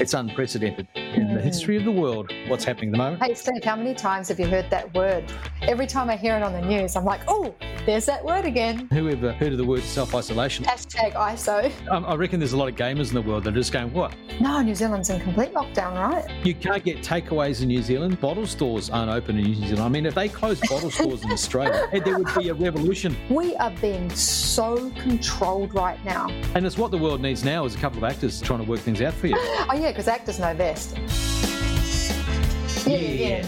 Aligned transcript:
It's 0.00 0.14
unprecedented 0.14 0.86
in 1.14 1.34
the 1.34 1.40
history 1.40 1.76
of 1.76 1.84
the 1.84 1.92
world. 1.92 2.30
What's 2.48 2.64
happening 2.64 2.90
at 2.90 2.92
the 2.92 2.98
moment? 2.98 3.22
Hey, 3.22 3.34
Steve, 3.34 3.64
how 3.64 3.76
many 3.76 3.94
times 3.94 4.28
have 4.28 4.38
you 4.38 4.46
heard 4.46 4.68
that 4.70 4.92
word? 4.94 5.24
Every 5.62 5.86
time 5.86 6.10
I 6.10 6.16
hear 6.16 6.36
it 6.36 6.42
on 6.42 6.52
the 6.52 6.62
news, 6.62 6.96
I'm 6.96 7.04
like, 7.04 7.20
oh, 7.28 7.54
there's 7.86 8.06
that 8.06 8.24
word 8.24 8.44
again. 8.44 8.88
Who 8.92 9.08
ever 9.08 9.32
heard 9.32 9.52
of 9.52 9.58
the 9.58 9.64
word 9.64 9.82
self 9.82 10.14
isolation? 10.14 10.64
Hashtag 10.64 11.14
ISO. 11.14 11.72
Um, 11.90 12.04
I 12.04 12.14
reckon 12.14 12.40
there's 12.40 12.52
a 12.52 12.56
lot 12.56 12.68
of 12.68 12.74
gamers 12.74 13.08
in 13.08 13.14
the 13.14 13.22
world 13.22 13.44
that 13.44 13.50
are 13.50 13.56
just 13.56 13.72
going, 13.72 13.92
what? 13.92 14.14
No, 14.40 14.60
New 14.62 14.74
Zealand's 14.74 15.10
in 15.10 15.20
complete 15.20 15.52
lockdown, 15.52 15.94
right? 15.94 16.24
You 16.44 16.54
can't 16.54 16.84
get 16.84 16.98
takeaways 16.98 17.62
in 17.62 17.68
New 17.68 17.82
Zealand. 17.82 18.20
Bottle 18.20 18.46
stores 18.46 18.90
aren't 18.90 19.10
open 19.10 19.38
in 19.38 19.44
New 19.44 19.54
Zealand. 19.54 19.80
I 19.80 19.88
mean, 19.88 20.06
if 20.06 20.14
they 20.14 20.28
closed 20.28 20.62
bottle 20.68 20.90
stores 20.90 21.24
in 21.24 21.32
Australia, 21.32 21.88
there 22.04 22.18
would 22.18 22.28
be 22.36 22.48
a 22.50 22.54
revolution. 22.54 23.16
We 23.30 23.56
are 23.56 23.72
being 23.80 24.10
so 24.10 24.90
controlled 24.90 25.74
right 25.74 26.02
now. 26.04 26.28
And 26.54 26.66
it's 26.66 26.76
what 26.76 26.90
the 26.90 26.98
world 26.98 27.20
needs 27.20 27.44
now 27.44 27.64
is 27.64 27.74
a 27.74 27.78
couple 27.78 27.98
of 27.98 28.04
actors 28.04 28.40
trying 28.40 28.60
to 28.64 28.70
work 28.70 28.80
things 28.80 29.00
out 29.00 29.14
for 29.14 29.28
you. 29.28 29.36
Oh, 29.70 29.74
yeah, 29.74 29.90
because 29.90 30.08
actors 30.08 30.38
know 30.38 30.54
best. 30.54 30.97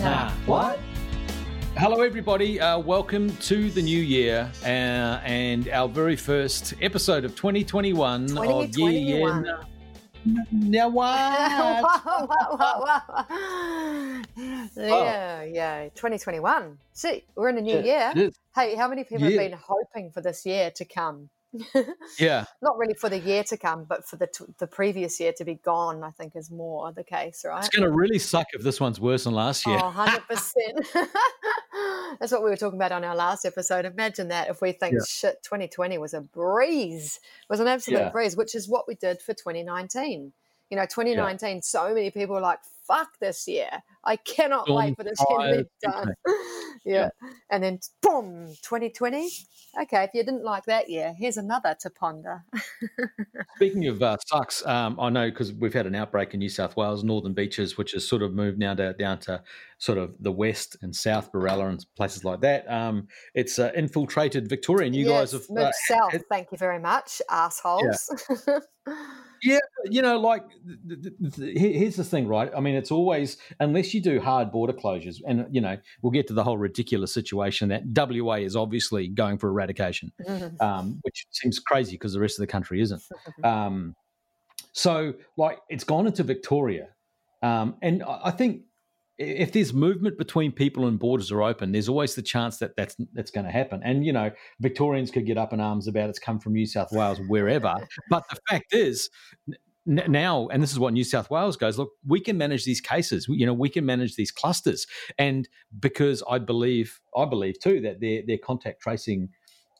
Nah. 0.00 0.30
What? 0.46 0.78
Hello, 1.76 2.02
everybody. 2.02 2.60
Uh, 2.60 2.78
welcome 2.78 3.34
to 3.36 3.70
the 3.70 3.82
new 3.82 4.00
year 4.00 4.50
uh, 4.62 4.66
and 5.24 5.68
our 5.68 5.88
very 5.88 6.16
first 6.16 6.74
episode 6.82 7.24
of 7.24 7.34
2021, 7.36 8.24
of 8.24 8.30
Year 8.30 8.36
2021. 8.66 9.44
Year. 9.44 9.60
Now 10.52 10.88
what? 10.90 11.16
yeah, 14.76 15.42
yeah. 15.44 15.84
2021. 15.94 16.78
See, 16.92 17.24
we're 17.34 17.48
in 17.48 17.58
a 17.58 17.62
new 17.62 17.76
Yeah, 17.76 17.84
year. 17.84 18.12
it 18.14 18.18
is. 18.28 18.38
Hey, 18.54 18.74
how 18.74 18.88
many 18.88 19.04
people 19.04 19.30
Yeah. 19.30 19.40
have 19.40 19.50
been 19.50 19.58
hoping 19.58 20.10
for 20.10 20.20
this 20.20 20.44
year 20.44 20.70
to 20.72 20.84
come? 20.84 21.30
Yeah, 22.18 22.44
Not 22.62 22.78
really 22.78 22.94
for 22.94 23.08
the 23.08 23.18
year 23.18 23.42
to 23.44 23.56
come, 23.56 23.84
but 23.84 24.06
for 24.06 24.16
the 24.16 24.26
t- 24.26 24.44
the 24.58 24.66
previous 24.66 25.18
year 25.20 25.32
to 25.38 25.44
be 25.44 25.54
gone. 25.56 26.02
I 26.04 26.10
think 26.10 26.36
is 26.36 26.50
more 26.50 26.92
the 26.92 27.04
case, 27.04 27.44
right? 27.44 27.58
it's 27.58 27.68
going 27.74 27.88
to 27.88 27.94
really 27.96 28.18
suck 28.18 28.46
if 28.52 28.62
this 28.62 28.80
one's 28.80 29.00
worse 29.00 29.24
than 29.24 29.34
last 29.34 29.66
year. 29.66 29.78
Oh, 29.80 29.92
100%. 30.28 31.08
That's 32.20 32.32
what 32.32 32.42
we 32.42 32.50
were 32.50 32.56
talking 32.56 32.78
about 32.78 32.92
on 32.92 33.04
our 33.04 33.14
last 33.16 33.44
episode. 33.44 33.84
Imagine 33.84 34.28
that 34.28 34.48
if 34.50 34.60
we 34.60 34.72
think 34.72 34.94
Yeah. 34.94 35.04
shit 35.08 35.42
2020 35.42 35.98
was 35.98 36.14
a 36.14 36.20
breeze, 36.20 37.20
was 37.48 37.60
an 37.60 37.66
absolute 37.68 37.98
Yeah. 38.00 38.08
breeze, 38.10 38.36
which 38.36 38.54
is 38.54 38.68
what 38.68 38.86
we 38.88 38.94
did 38.94 39.22
for 39.22 39.32
2019. 39.34 40.32
You 40.70 40.76
know, 40.76 40.84
2019, 40.86 41.62
so 41.62 41.92
many 41.92 42.10
people 42.10 42.34
were 42.36 42.40
like, 42.40 42.60
fuck 42.86 43.18
this 43.20 43.46
year. 43.46 43.70
I 44.04 44.16
cannot 44.16 44.64
Storm 44.64 44.78
wait 44.78 44.96
for 44.96 45.04
this 45.04 45.22
year 45.28 45.38
to 45.38 45.64
be 45.64 45.68
done. 45.82 46.14
yeah. 46.84 47.08
And 47.50 47.62
then, 47.62 47.78
boom, 48.02 48.46
2020. 48.62 49.28
Okay, 49.82 50.02
if 50.02 50.10
you 50.14 50.24
didn't 50.24 50.42
like 50.42 50.64
that 50.64 50.88
year, 50.90 51.14
here's 51.16 51.36
another 51.36 51.76
to 51.80 51.90
ponder. 51.90 52.44
Speaking 53.56 53.86
of 53.86 54.02
uh, 54.02 54.16
sucks, 54.26 54.66
um, 54.66 54.98
I 54.98 55.10
know 55.10 55.30
because 55.30 55.52
we've 55.52 55.72
had 55.74 55.86
an 55.86 55.94
outbreak 55.94 56.34
in 56.34 56.40
New 56.40 56.48
South 56.48 56.76
Wales, 56.76 57.04
Northern 57.04 57.34
Beaches, 57.34 57.78
which 57.78 57.92
has 57.92 58.06
sort 58.08 58.22
of 58.22 58.32
moved 58.34 58.58
now 58.58 58.74
to, 58.74 58.92
down 58.94 59.18
to 59.20 59.42
sort 59.78 59.98
of 59.98 60.14
the 60.18 60.32
west 60.32 60.76
and 60.82 60.94
south, 60.94 61.30
Berala 61.30 61.68
and 61.68 61.86
places 61.96 62.24
like 62.24 62.40
that. 62.40 62.68
Um, 62.70 63.06
it's 63.34 63.58
uh, 63.60 63.70
infiltrated 63.76 64.48
Victoria, 64.48 64.86
and 64.86 64.96
you 64.96 65.06
guys 65.06 65.30
have 65.32 65.48
moved 65.48 65.68
uh, 65.68 65.72
south. 65.86 66.12
had- 66.12 66.28
Thank 66.28 66.48
you 66.50 66.58
very 66.58 66.80
much, 66.80 67.22
assholes. 67.30 68.10
Yeah, 68.48 68.58
but, 69.42 69.92
you 69.92 70.02
know, 70.02 70.18
like 70.18 70.44
th- 70.88 71.02
th- 71.02 71.34
th- 71.36 71.58
here's 71.58 71.96
the 71.96 72.04
thing, 72.04 72.26
right? 72.26 72.50
I 72.56 72.60
mean, 72.60 72.74
it's 72.74 72.90
always 72.90 73.36
unless 73.60 73.94
you 73.94 74.00
do 74.00 74.20
hard 74.20 74.50
border 74.50 74.72
closures, 74.72 75.20
and 75.26 75.46
you 75.50 75.60
know, 75.60 75.76
we'll 76.02 76.10
get 76.10 76.26
to 76.28 76.34
the 76.34 76.44
whole 76.44 76.58
ridiculous 76.58 77.12
situation 77.12 77.68
that 77.68 77.82
WA 77.86 78.34
is 78.34 78.56
obviously 78.56 79.08
going 79.08 79.38
for 79.38 79.48
eradication, 79.48 80.12
um, 80.60 80.98
which 81.02 81.26
seems 81.30 81.58
crazy 81.58 81.92
because 81.92 82.12
the 82.12 82.20
rest 82.20 82.38
of 82.38 82.42
the 82.42 82.46
country 82.46 82.80
isn't. 82.80 83.02
Um, 83.44 83.94
so, 84.72 85.14
like, 85.36 85.58
it's 85.68 85.84
gone 85.84 86.06
into 86.06 86.22
Victoria, 86.22 86.88
um, 87.42 87.76
and 87.82 88.02
I 88.02 88.20
I 88.26 88.30
think 88.30 88.62
if 89.20 89.52
there's 89.52 89.74
movement 89.74 90.16
between 90.16 90.50
people 90.50 90.86
and 90.86 90.98
borders 90.98 91.30
are 91.30 91.42
open, 91.42 91.72
there's 91.72 91.90
always 91.90 92.14
the 92.14 92.22
chance 92.22 92.56
that 92.56 92.74
that's 92.74 92.96
that's 93.12 93.30
going 93.30 93.44
to 93.44 93.52
happen. 93.52 93.82
And 93.84 94.04
you 94.04 94.12
know, 94.12 94.30
Victorians 94.60 95.10
could 95.10 95.26
get 95.26 95.36
up 95.36 95.52
in 95.52 95.60
arms 95.60 95.86
about 95.86 96.08
it's 96.08 96.18
come 96.18 96.40
from 96.40 96.54
New 96.54 96.66
South 96.66 96.90
Wales, 96.90 97.20
wherever. 97.28 97.74
but 98.10 98.24
the 98.30 98.38
fact 98.48 98.72
is, 98.72 99.10
n- 99.86 100.04
now, 100.08 100.48
and 100.48 100.62
this 100.62 100.72
is 100.72 100.78
what 100.78 100.94
New 100.94 101.04
South 101.04 101.30
Wales 101.30 101.58
goes. 101.58 101.76
Look, 101.78 101.90
we 102.06 102.18
can 102.18 102.38
manage 102.38 102.64
these 102.64 102.80
cases. 102.80 103.26
You 103.28 103.44
know, 103.44 103.52
we 103.52 103.68
can 103.68 103.84
manage 103.84 104.16
these 104.16 104.30
clusters, 104.30 104.86
and 105.18 105.46
because 105.78 106.22
I 106.28 106.38
believe, 106.38 106.98
I 107.14 107.26
believe 107.26 107.60
too 107.60 107.82
that 107.82 108.00
their 108.00 108.22
their 108.26 108.38
contact 108.38 108.80
tracing. 108.80 109.28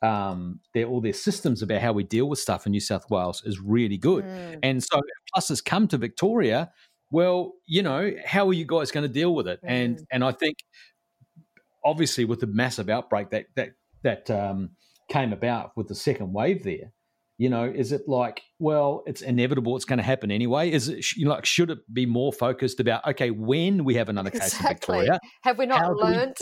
Um, 0.03 0.61
their 0.73 0.87
all 0.87 1.03
their 1.03 1.13
systems 1.13 1.61
about 1.61 1.83
how 1.83 1.93
we 1.93 2.05
deal 2.05 2.27
with 2.27 2.39
stuff 2.39 2.65
in 2.65 2.73
New 2.73 2.81
South 2.81 3.11
Wales 3.11 3.43
is 3.45 3.61
really 3.61 3.99
good. 3.99 4.25
Mm. 4.25 4.59
And 4.63 4.83
so 4.83 4.97
if 4.97 5.33
clusters 5.35 5.61
come 5.61 5.89
to 5.89 5.99
Victoria, 5.99 6.71
well, 7.11 7.55
you 7.67 7.83
know, 7.83 8.13
how 8.25 8.49
are 8.49 8.53
you 8.53 8.65
guys 8.65 8.91
going 8.91 9.07
to 9.07 9.13
deal 9.13 9.35
with 9.35 9.49
it? 9.49 9.61
And 9.63 9.99
Mm. 9.99 10.05
and 10.13 10.25
I 10.25 10.33
think 10.33 10.59
obviously 11.85 12.25
with 12.25 12.41
the 12.41 12.47
massive 12.47 12.89
outbreak 12.89 13.31
that 13.31 13.47
that 13.57 13.71
that 14.03 14.31
um, 14.31 14.71
came 15.09 15.33
about 15.33 15.77
with 15.77 15.89
the 15.89 15.95
second 15.95 16.33
wave 16.33 16.63
there, 16.63 16.93
you 17.39 17.49
know, 17.49 17.65
is 17.65 17.93
it 17.93 18.03
like, 18.07 18.43
well, 18.59 19.03
it's 19.07 19.23
inevitable, 19.23 19.77
it's 19.77 19.85
going 19.85 19.99
to 19.99 20.05
happen 20.05 20.31
anyway? 20.31 20.71
Is 20.71 20.89
it 20.89 21.17
you 21.17 21.25
know, 21.25 21.33
like 21.33 21.45
should 21.45 21.71
it 21.71 21.79
be 21.93 22.07
more 22.07 22.33
focused 22.33 22.81
about 22.81 23.07
okay, 23.07 23.31
when 23.31 23.85
we 23.85 23.95
have 23.95 24.09
another 24.09 24.31
case 24.31 24.59
in 24.61 24.67
Victoria, 24.67 25.19
Have 25.43 25.59
we 25.59 25.67
not 25.67 25.97
learned? 25.97 26.37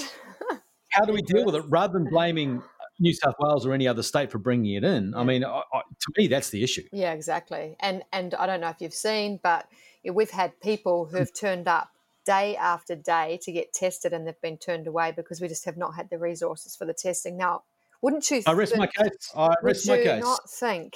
how 0.90 1.04
do 1.04 1.12
we 1.12 1.22
deal 1.22 1.44
with 1.44 1.54
it 1.54 1.64
rather 1.68 1.92
than 1.92 2.08
blaming 2.10 2.62
New 3.00 3.14
South 3.14 3.34
Wales 3.40 3.66
or 3.66 3.72
any 3.72 3.86
other 3.86 4.02
state 4.02 4.30
for 4.30 4.38
bringing 4.38 4.74
it 4.74 4.84
in? 4.84 5.14
I 5.14 5.24
mean, 5.24 5.44
I, 5.44 5.62
I, 5.72 5.80
me, 6.16 6.26
that's 6.28 6.50
the 6.50 6.62
issue. 6.62 6.84
yeah, 6.92 7.12
exactly. 7.12 7.76
And 7.80 8.02
and 8.12 8.34
I 8.34 8.46
don't 8.46 8.60
know 8.60 8.68
if 8.70 8.80
you've 8.80 8.94
seen, 8.94 9.38
but 9.42 9.68
we've 10.10 10.30
had 10.30 10.58
people 10.60 11.06
who've 11.06 11.32
turned 11.32 11.68
up 11.68 11.90
day 12.24 12.56
after 12.56 12.94
day 12.94 13.38
to 13.42 13.52
get 13.52 13.72
tested, 13.72 14.12
and 14.12 14.26
they've 14.26 14.40
been 14.40 14.58
turned 14.58 14.86
away 14.86 15.12
because 15.14 15.40
we 15.40 15.48
just 15.48 15.64
have 15.64 15.76
not 15.76 15.94
had 15.94 16.10
the 16.10 16.18
resources 16.18 16.76
for 16.76 16.84
the 16.84 16.92
testing. 16.94 17.36
Now, 17.36 17.62
wouldn't 18.02 18.30
you? 18.30 18.42
I 18.46 18.52
rest 18.52 18.76
my 18.76 18.86
case. 18.86 19.32
I 19.36 19.54
rest 19.62 19.88
my 19.88 19.96
case. 19.98 20.22
not 20.22 20.48
think 20.50 20.94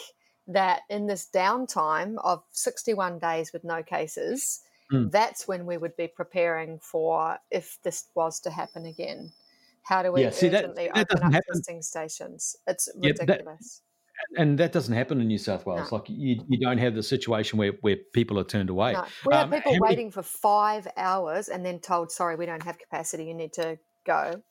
that 0.49 0.83
in 0.91 1.06
this 1.06 1.29
downtime 1.34 2.17
of 2.25 2.43
61 2.50 3.19
days 3.19 3.53
with 3.53 3.65
no 3.65 3.83
cases, 3.83 4.61
Mm. 4.93 5.11
that's 5.11 5.49
when 5.49 5.65
we 5.65 5.79
would 5.79 5.97
be 5.97 6.06
preparing 6.06 6.79
for 6.79 7.39
if 7.50 7.79
this 7.83 8.09
was 8.15 8.41
to 8.41 8.50
happen 8.50 8.84
again? 8.84 9.33
How 9.84 10.03
do 10.03 10.12
we 10.12 10.23
Yeah, 10.23 10.31
see, 10.31 10.49
that- 10.50 10.65
urgently 10.65 10.91
that 10.94 10.99
open 11.11 11.23
up 11.25 11.33
happen. 11.33 11.55
testing 11.55 11.81
stations? 11.83 12.56
It's 12.67 12.89
Yeah, 13.00 13.12
that- 13.12 13.21
ridiculous. 13.29 13.81
And 14.37 14.59
that 14.59 14.72
doesn't 14.72 14.94
happen 14.94 15.21
in 15.21 15.27
New 15.28 15.38
South 15.38 15.66
Wales. 15.66 15.91
No. 15.91 15.99
Like 15.99 16.09
you, 16.09 16.43
you 16.49 16.59
don't 16.59 16.78
have 16.78 16.94
the 16.94 17.03
situation 17.03 17.59
where, 17.59 17.72
where 17.81 17.97
people 18.15 18.38
are 18.38 18.44
turned 18.44 18.71
away. 18.71 18.93
No. 18.93 19.05
We 19.27 19.34
have 19.34 19.53
Um, 19.53 19.60
people 19.60 19.78
waiting 19.81 20.10
for 20.10 20.22
five 20.22 20.87
hours 20.97 21.49
and 21.49 21.65
then 21.65 21.78
told, 21.81 22.10
sorry, 22.10 22.37
we 22.37 22.47
don't 22.47 22.62
have 22.62 22.78
capacity, 22.78 23.25
you 23.25 23.34
need 23.34 23.53
to 23.55 23.78
go. 24.06 24.43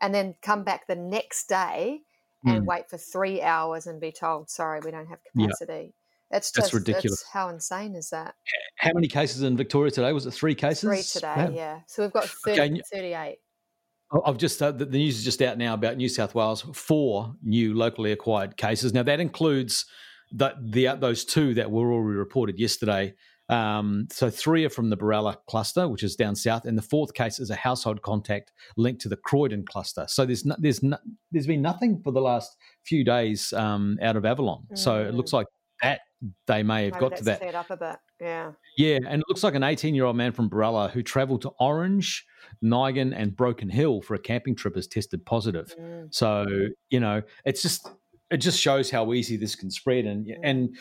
And 0.00 0.14
then 0.14 0.34
come 0.42 0.64
back 0.64 0.86
the 0.86 0.96
next 0.96 1.48
day 1.48 2.00
and 2.44 2.62
Mm. 2.62 2.66
wait 2.66 2.88
for 2.88 2.96
three 2.96 3.42
hours 3.42 3.86
and 3.86 4.00
be 4.00 4.12
told, 4.12 4.48
sorry, 4.48 4.80
we 4.84 4.90
don't 4.90 5.08
have 5.08 5.18
capacity. 5.24 5.94
It's 6.32 6.52
That's 6.52 6.68
just 6.70 6.72
ridiculous. 6.74 7.20
It's, 7.20 7.30
how 7.30 7.48
insane 7.48 7.96
is 7.96 8.10
that? 8.10 8.34
How 8.76 8.92
many 8.94 9.08
cases 9.08 9.42
in 9.42 9.56
Victoria 9.56 9.90
today? 9.90 10.12
Was 10.12 10.26
it 10.26 10.30
three 10.30 10.54
cases? 10.54 10.82
Three 10.88 11.02
today, 11.02 11.52
yeah. 11.54 11.80
So 11.88 12.02
we've 12.02 12.12
got 12.12 12.24
30, 12.28 12.60
Okay, 12.60 12.80
38. 12.92 13.38
I've 14.26 14.38
just 14.38 14.60
uh, 14.60 14.72
the 14.72 14.86
news 14.86 15.18
is 15.18 15.24
just 15.24 15.40
out 15.42 15.56
now 15.58 15.74
about 15.74 15.96
New 15.96 16.08
South 16.08 16.34
Wales 16.34 16.62
four 16.74 17.34
new 17.42 17.74
locally 17.74 18.12
acquired 18.12 18.56
cases. 18.56 18.92
Now 18.92 19.04
that 19.04 19.20
includes 19.20 19.86
the, 20.32 20.54
the 20.60 20.88
uh, 20.88 20.94
those 20.96 21.24
two 21.24 21.54
that 21.54 21.70
were 21.70 21.92
already 21.92 22.18
reported 22.18 22.58
yesterday. 22.58 23.14
Um, 23.48 24.06
so 24.12 24.30
three 24.30 24.64
are 24.64 24.70
from 24.70 24.90
the 24.90 24.96
Berala 24.96 25.36
cluster, 25.48 25.88
which 25.88 26.04
is 26.04 26.14
down 26.14 26.36
south, 26.36 26.64
and 26.66 26.78
the 26.78 26.82
fourth 26.82 27.14
case 27.14 27.40
is 27.40 27.50
a 27.50 27.56
household 27.56 28.00
contact 28.02 28.52
linked 28.76 29.00
to 29.02 29.08
the 29.08 29.16
Croydon 29.16 29.64
cluster. 29.64 30.04
So 30.08 30.24
there's 30.24 30.44
no, 30.44 30.54
there's 30.58 30.84
no, 30.84 30.96
there's 31.32 31.48
been 31.48 31.62
nothing 31.62 32.00
for 32.04 32.12
the 32.12 32.20
last 32.20 32.56
few 32.84 33.04
days 33.04 33.52
um, 33.52 33.98
out 34.02 34.14
of 34.16 34.24
Avalon. 34.24 34.66
So 34.74 35.02
it 35.02 35.12
Mm. 35.12 35.16
looks 35.16 35.32
like 35.32 35.46
that 35.82 36.00
they 36.46 36.62
may 36.62 36.84
have 36.84 36.94
Maybe 36.94 37.00
got 37.00 37.16
to 37.18 37.24
that. 37.24 37.40
cleared 37.40 37.54
up 37.54 37.70
a 37.70 37.76
bit. 37.76 37.96
Yeah. 38.20 38.52
Yeah, 38.76 38.98
and 39.08 39.22
it 39.22 39.24
looks 39.28 39.42
like 39.42 39.54
an 39.54 39.62
18 39.62 39.94
year 39.94 40.04
old 40.04 40.16
man 40.16 40.32
from 40.32 40.50
Berala 40.50 40.90
who 40.90 41.02
travelled 41.02 41.42
to 41.42 41.50
Orange, 41.60 42.24
Nyngan, 42.62 43.14
and 43.16 43.34
Broken 43.36 43.68
Hill 43.68 44.02
for 44.02 44.14
a 44.14 44.18
camping 44.18 44.54
trip 44.54 44.74
has 44.76 44.86
tested 44.86 45.24
positive. 45.24 45.74
Mm. 45.80 46.12
So 46.14 46.46
you 46.90 47.00
know, 47.00 47.22
it's 47.44 47.62
just 47.62 47.88
it 48.30 48.38
just 48.38 48.60
shows 48.60 48.90
how 48.90 49.12
easy 49.12 49.36
this 49.36 49.54
can 49.56 49.70
spread, 49.70 50.04
and 50.06 50.26
Mm. 50.26 50.38
and 50.42 50.76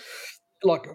like 0.62 0.86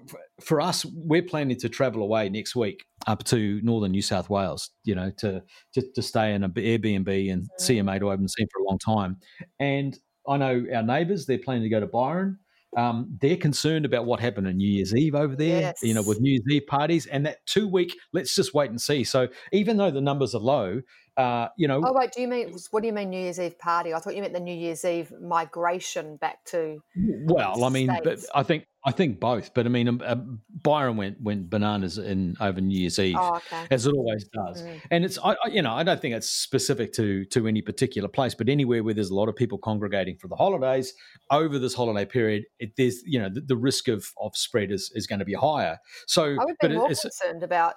for 0.43 0.61
us, 0.61 0.85
we're 0.85 1.23
planning 1.23 1.57
to 1.59 1.71
travel 1.71 2.03
away 2.03 2.29
next 2.29 2.55
week 2.55 2.85
up 3.07 3.25
to 3.25 3.61
northern 3.63 3.93
New 3.93 4.03
South 4.03 4.29
Wales. 4.29 4.69
You 4.85 4.95
know, 4.95 5.11
to 5.19 5.43
to, 5.73 5.83
to 5.95 6.03
stay 6.03 6.35
in 6.35 6.45
an 6.45 6.51
Airbnb 6.53 7.33
and 7.33 7.49
see 7.59 7.79
a 7.79 7.85
mate 7.85 8.03
who 8.03 8.09
I 8.09 8.13
haven't 8.13 8.31
seen 8.33 8.47
for 8.53 8.61
a 8.63 8.67
long 8.69 8.79
time. 8.79 9.17
And 9.59 9.99
I 10.29 10.37
know 10.37 10.67
our 10.75 10.83
neighbours; 10.83 11.25
they're 11.25 11.39
planning 11.39 11.63
to 11.63 11.71
go 11.71 11.81
to 11.81 11.87
Byron. 11.87 12.39
Um, 12.77 13.17
they're 13.21 13.37
concerned 13.37 13.85
about 13.85 14.07
what 14.07 14.21
happened 14.21 14.47
on 14.47 14.57
New 14.57 14.69
Year's 14.69 14.95
Eve 14.95 15.15
over 15.15 15.37
there, 15.37 15.75
you 15.83 15.95
know, 15.95 16.03
with 16.03 16.21
New 16.21 16.31
Year's 16.31 16.45
Eve 16.51 16.67
parties 16.67 17.07
and 17.07 17.25
that 17.27 17.45
two 17.47 17.69
week, 17.69 17.97
let's 18.13 18.35
just 18.35 18.55
wait 18.55 18.71
and 18.71 18.81
see. 18.81 19.05
So 19.05 19.29
even 19.53 19.77
though 19.77 19.91
the 19.91 20.01
numbers 20.01 20.35
are 20.35 20.41
low, 20.41 20.81
uh, 21.17 21.49
you 21.57 21.69
know. 21.69 21.83
Oh 21.85 21.93
wait, 21.93 22.13
do 22.13 22.21
you 22.21 22.29
mean 22.29 22.55
what 22.71 22.81
do 22.81 22.87
you 22.87 22.93
mean 22.93 23.11
New 23.11 23.21
Year's 23.21 23.39
Eve 23.39 23.59
party? 23.59 23.95
I 23.95 23.99
thought 23.99 24.17
you 24.17 24.23
meant 24.23 24.35
the 24.35 24.41
New 24.41 24.55
Year's 24.55 24.85
Eve 24.85 25.13
migration 25.21 26.17
back 26.17 26.45
to. 26.47 26.83
Well, 26.97 27.65
I 27.65 27.69
mean, 27.69 27.91
but 28.03 28.25
I 28.35 28.43
think 28.43 28.67
I 28.85 28.91
think 28.91 29.21
both. 29.21 29.55
But 29.55 29.67
I 29.67 29.69
mean, 29.69 29.89
um, 29.89 30.03
uh, 30.05 30.17
Byron 30.63 30.97
went 30.97 31.21
went 31.21 31.49
bananas 31.49 31.99
in 31.99 32.37
over 32.41 32.61
New 32.61 32.79
Year's 32.79 32.99
Eve, 32.99 33.17
oh, 33.19 33.37
okay. 33.37 33.67
as 33.71 33.87
it 33.87 33.95
always 33.95 34.25
does. 34.25 34.63
Mm. 34.63 34.81
And 34.91 35.05
it's 35.05 35.19
I, 35.19 35.37
I, 35.45 35.49
you 35.51 35.63
know 35.63 35.73
I 35.73 35.85
don't 35.85 36.01
think 36.01 36.15
it's 36.15 36.29
specific 36.29 36.93
to 36.95 37.25
to 37.27 37.47
any 37.47 37.63
particular 37.63 38.09
place, 38.09 38.35
but 38.35 38.49
anywhere 38.49 38.83
where 38.83 38.95
there's 38.95 39.11
a 39.11 39.15
lot 39.15 39.29
of 39.29 39.37
people 39.37 39.59
congregating 39.59 40.17
for 40.17 40.29
the 40.29 40.37
holidays 40.37 40.95
over 41.31 41.59
this 41.59 41.75
holiday 41.75 42.05
period, 42.05 42.45
it, 42.59 42.73
there's 42.77 43.03
you 43.07 43.21
know 43.21 43.29
the, 43.33 43.41
the, 43.41 43.57
risk 43.57 43.87
of 43.89 44.11
of 44.21 44.37
spread 44.37 44.71
is 44.73 44.91
is 44.95 45.07
going 45.07 45.21
to 45.21 45.25
be 45.25 45.35
higher. 45.35 45.79
So 46.07 46.25
I 46.25 46.45
would 46.45 46.57
be 46.61 46.69
more 46.69 46.89
concerned 46.89 47.43
about 47.43 47.77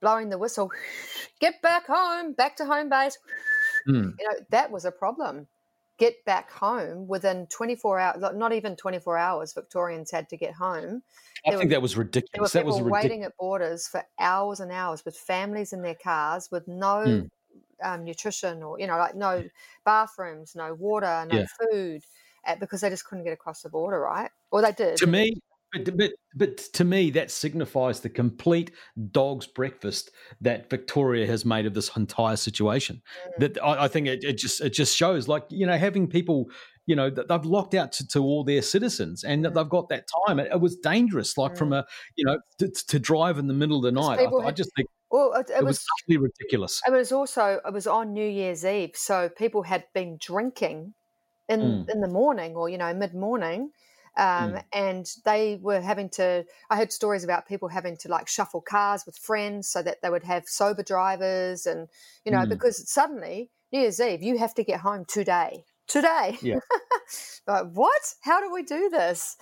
blowing 0.00 0.28
the 0.28 0.38
whistle, 0.38 0.70
get 1.40 1.60
back 1.62 1.86
home, 1.86 2.32
back 2.32 2.56
to 2.56 2.64
home 2.64 2.88
base. 2.88 3.18
Mm. 3.88 4.14
You 4.18 4.28
know 4.28 4.36
that 4.50 4.70
was 4.70 4.84
a 4.84 4.92
problem 4.92 5.46
get 5.98 6.24
back 6.24 6.50
home 6.50 7.06
within 7.06 7.46
24 7.46 7.98
hours, 7.98 8.22
not 8.34 8.52
even 8.52 8.76
24 8.76 9.16
hours, 9.16 9.52
Victorians 9.54 10.10
had 10.10 10.28
to 10.28 10.36
get 10.36 10.54
home. 10.54 11.02
I 11.46 11.50
there 11.50 11.58
think 11.58 11.70
were, 11.70 11.74
that 11.74 11.82
was 11.82 11.96
ridiculous. 11.96 12.52
There 12.52 12.64
were 12.64 12.72
that 12.72 12.82
was 12.82 12.90
waiting 12.90 13.22
at 13.24 13.36
borders 13.36 13.88
for 13.88 14.02
hours 14.18 14.60
and 14.60 14.70
hours 14.70 15.04
with 15.04 15.16
families 15.16 15.72
in 15.72 15.82
their 15.82 15.94
cars 15.94 16.50
with 16.50 16.68
no 16.68 17.04
mm. 17.06 17.30
um, 17.82 18.04
nutrition 18.04 18.62
or, 18.62 18.78
you 18.78 18.86
know, 18.86 18.98
like 18.98 19.14
no 19.14 19.44
bathrooms, 19.84 20.54
no 20.54 20.74
water, 20.74 21.26
no 21.30 21.38
yeah. 21.38 21.46
food, 21.70 22.02
uh, 22.46 22.56
because 22.56 22.82
they 22.82 22.90
just 22.90 23.06
couldn't 23.06 23.24
get 23.24 23.32
across 23.32 23.62
the 23.62 23.70
border, 23.70 24.00
right? 24.00 24.30
Or 24.50 24.60
they 24.60 24.72
did. 24.72 24.96
To 24.98 25.06
me, 25.06 25.40
but, 25.72 25.96
but, 25.96 26.12
but 26.34 26.58
to 26.74 26.84
me, 26.84 27.10
that 27.10 27.30
signifies 27.30 28.00
the 28.00 28.08
complete 28.08 28.70
dog's 29.10 29.46
breakfast 29.46 30.10
that 30.40 30.70
Victoria 30.70 31.26
has 31.26 31.44
made 31.44 31.66
of 31.66 31.74
this 31.74 31.94
entire 31.96 32.36
situation. 32.36 33.02
Mm. 33.36 33.40
That 33.40 33.64
I, 33.64 33.84
I 33.84 33.88
think 33.88 34.06
it, 34.06 34.24
it, 34.24 34.38
just 34.38 34.60
it 34.60 34.70
just 34.70 34.96
shows, 34.96 35.28
like 35.28 35.44
you 35.50 35.66
know, 35.66 35.76
having 35.76 36.08
people, 36.08 36.46
you 36.86 36.96
know, 36.96 37.10
they've 37.10 37.44
locked 37.44 37.74
out 37.74 37.92
to, 37.92 38.06
to 38.08 38.20
all 38.20 38.44
their 38.44 38.62
citizens, 38.62 39.24
and 39.24 39.44
mm. 39.44 39.54
they've 39.54 39.68
got 39.68 39.88
that 39.88 40.04
time. 40.26 40.38
It, 40.38 40.48
it 40.52 40.60
was 40.60 40.76
dangerous, 40.76 41.36
like 41.36 41.52
mm. 41.52 41.58
from 41.58 41.72
a 41.72 41.84
you 42.16 42.24
know 42.24 42.38
to, 42.58 42.68
to, 42.68 42.98
drive 42.98 43.38
in 43.38 43.46
the 43.46 43.54
middle 43.54 43.76
of 43.76 43.82
the 43.82 43.92
night. 43.92 44.18
I, 44.18 44.22
had, 44.22 44.32
I, 44.44 44.50
just 44.52 44.70
think. 44.76 44.88
Well, 45.10 45.32
it, 45.34 45.50
it 45.50 45.64
was, 45.64 45.78
was 45.78 45.86
utterly 46.02 46.18
ridiculous. 46.18 46.80
It 46.86 46.92
was 46.92 47.12
also 47.12 47.60
it 47.64 47.72
was 47.72 47.86
on 47.86 48.12
New 48.12 48.28
Year's 48.28 48.64
Eve, 48.64 48.92
so 48.94 49.28
people 49.28 49.62
had 49.62 49.84
been 49.94 50.18
drinking 50.20 50.94
in 51.48 51.60
mm. 51.60 51.90
in 51.90 52.00
the 52.00 52.08
morning 52.08 52.54
or 52.56 52.68
you 52.68 52.78
know 52.78 52.92
mid 52.94 53.14
morning 53.14 53.70
um, 54.16 54.52
mm. 54.52 54.64
and 54.72 55.10
they 55.24 55.58
were 55.60 55.80
having 55.80 56.08
to 56.08 56.44
i 56.70 56.76
heard 56.76 56.92
stories 56.92 57.24
about 57.24 57.46
people 57.46 57.68
having 57.68 57.96
to 57.96 58.08
like 58.08 58.28
shuffle 58.28 58.60
cars 58.60 59.04
with 59.06 59.16
friends 59.16 59.68
so 59.68 59.82
that 59.82 60.00
they 60.02 60.10
would 60.10 60.24
have 60.24 60.44
sober 60.46 60.82
drivers 60.82 61.66
and 61.66 61.88
you 62.24 62.32
know 62.32 62.38
mm. 62.38 62.48
because 62.48 62.90
suddenly 62.90 63.50
new 63.72 63.80
year's 63.80 64.00
eve 64.00 64.22
you 64.22 64.38
have 64.38 64.54
to 64.54 64.64
get 64.64 64.80
home 64.80 65.04
today 65.06 65.64
today 65.86 66.36
yeah 66.42 66.58
but 67.46 67.70
what 67.72 68.14
how 68.22 68.40
do 68.40 68.52
we 68.52 68.62
do 68.62 68.88
this 68.90 69.36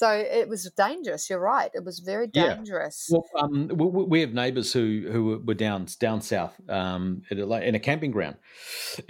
so 0.00 0.10
it 0.12 0.48
was 0.48 0.64
dangerous. 0.78 1.28
You're 1.28 1.40
right. 1.40 1.70
It 1.74 1.84
was 1.84 1.98
very 1.98 2.26
dangerous. 2.26 3.10
Yeah. 3.10 3.18
Well, 3.34 3.44
um, 3.44 3.68
we, 3.68 4.04
we, 4.04 4.20
have 4.22 4.32
neighbours 4.32 4.72
who 4.72 5.06
who 5.12 5.42
were 5.44 5.52
down 5.52 5.88
down 5.98 6.22
south 6.22 6.58
um, 6.70 7.20
a, 7.30 7.36
in 7.36 7.74
a 7.74 7.78
camping 7.78 8.10
ground, 8.10 8.36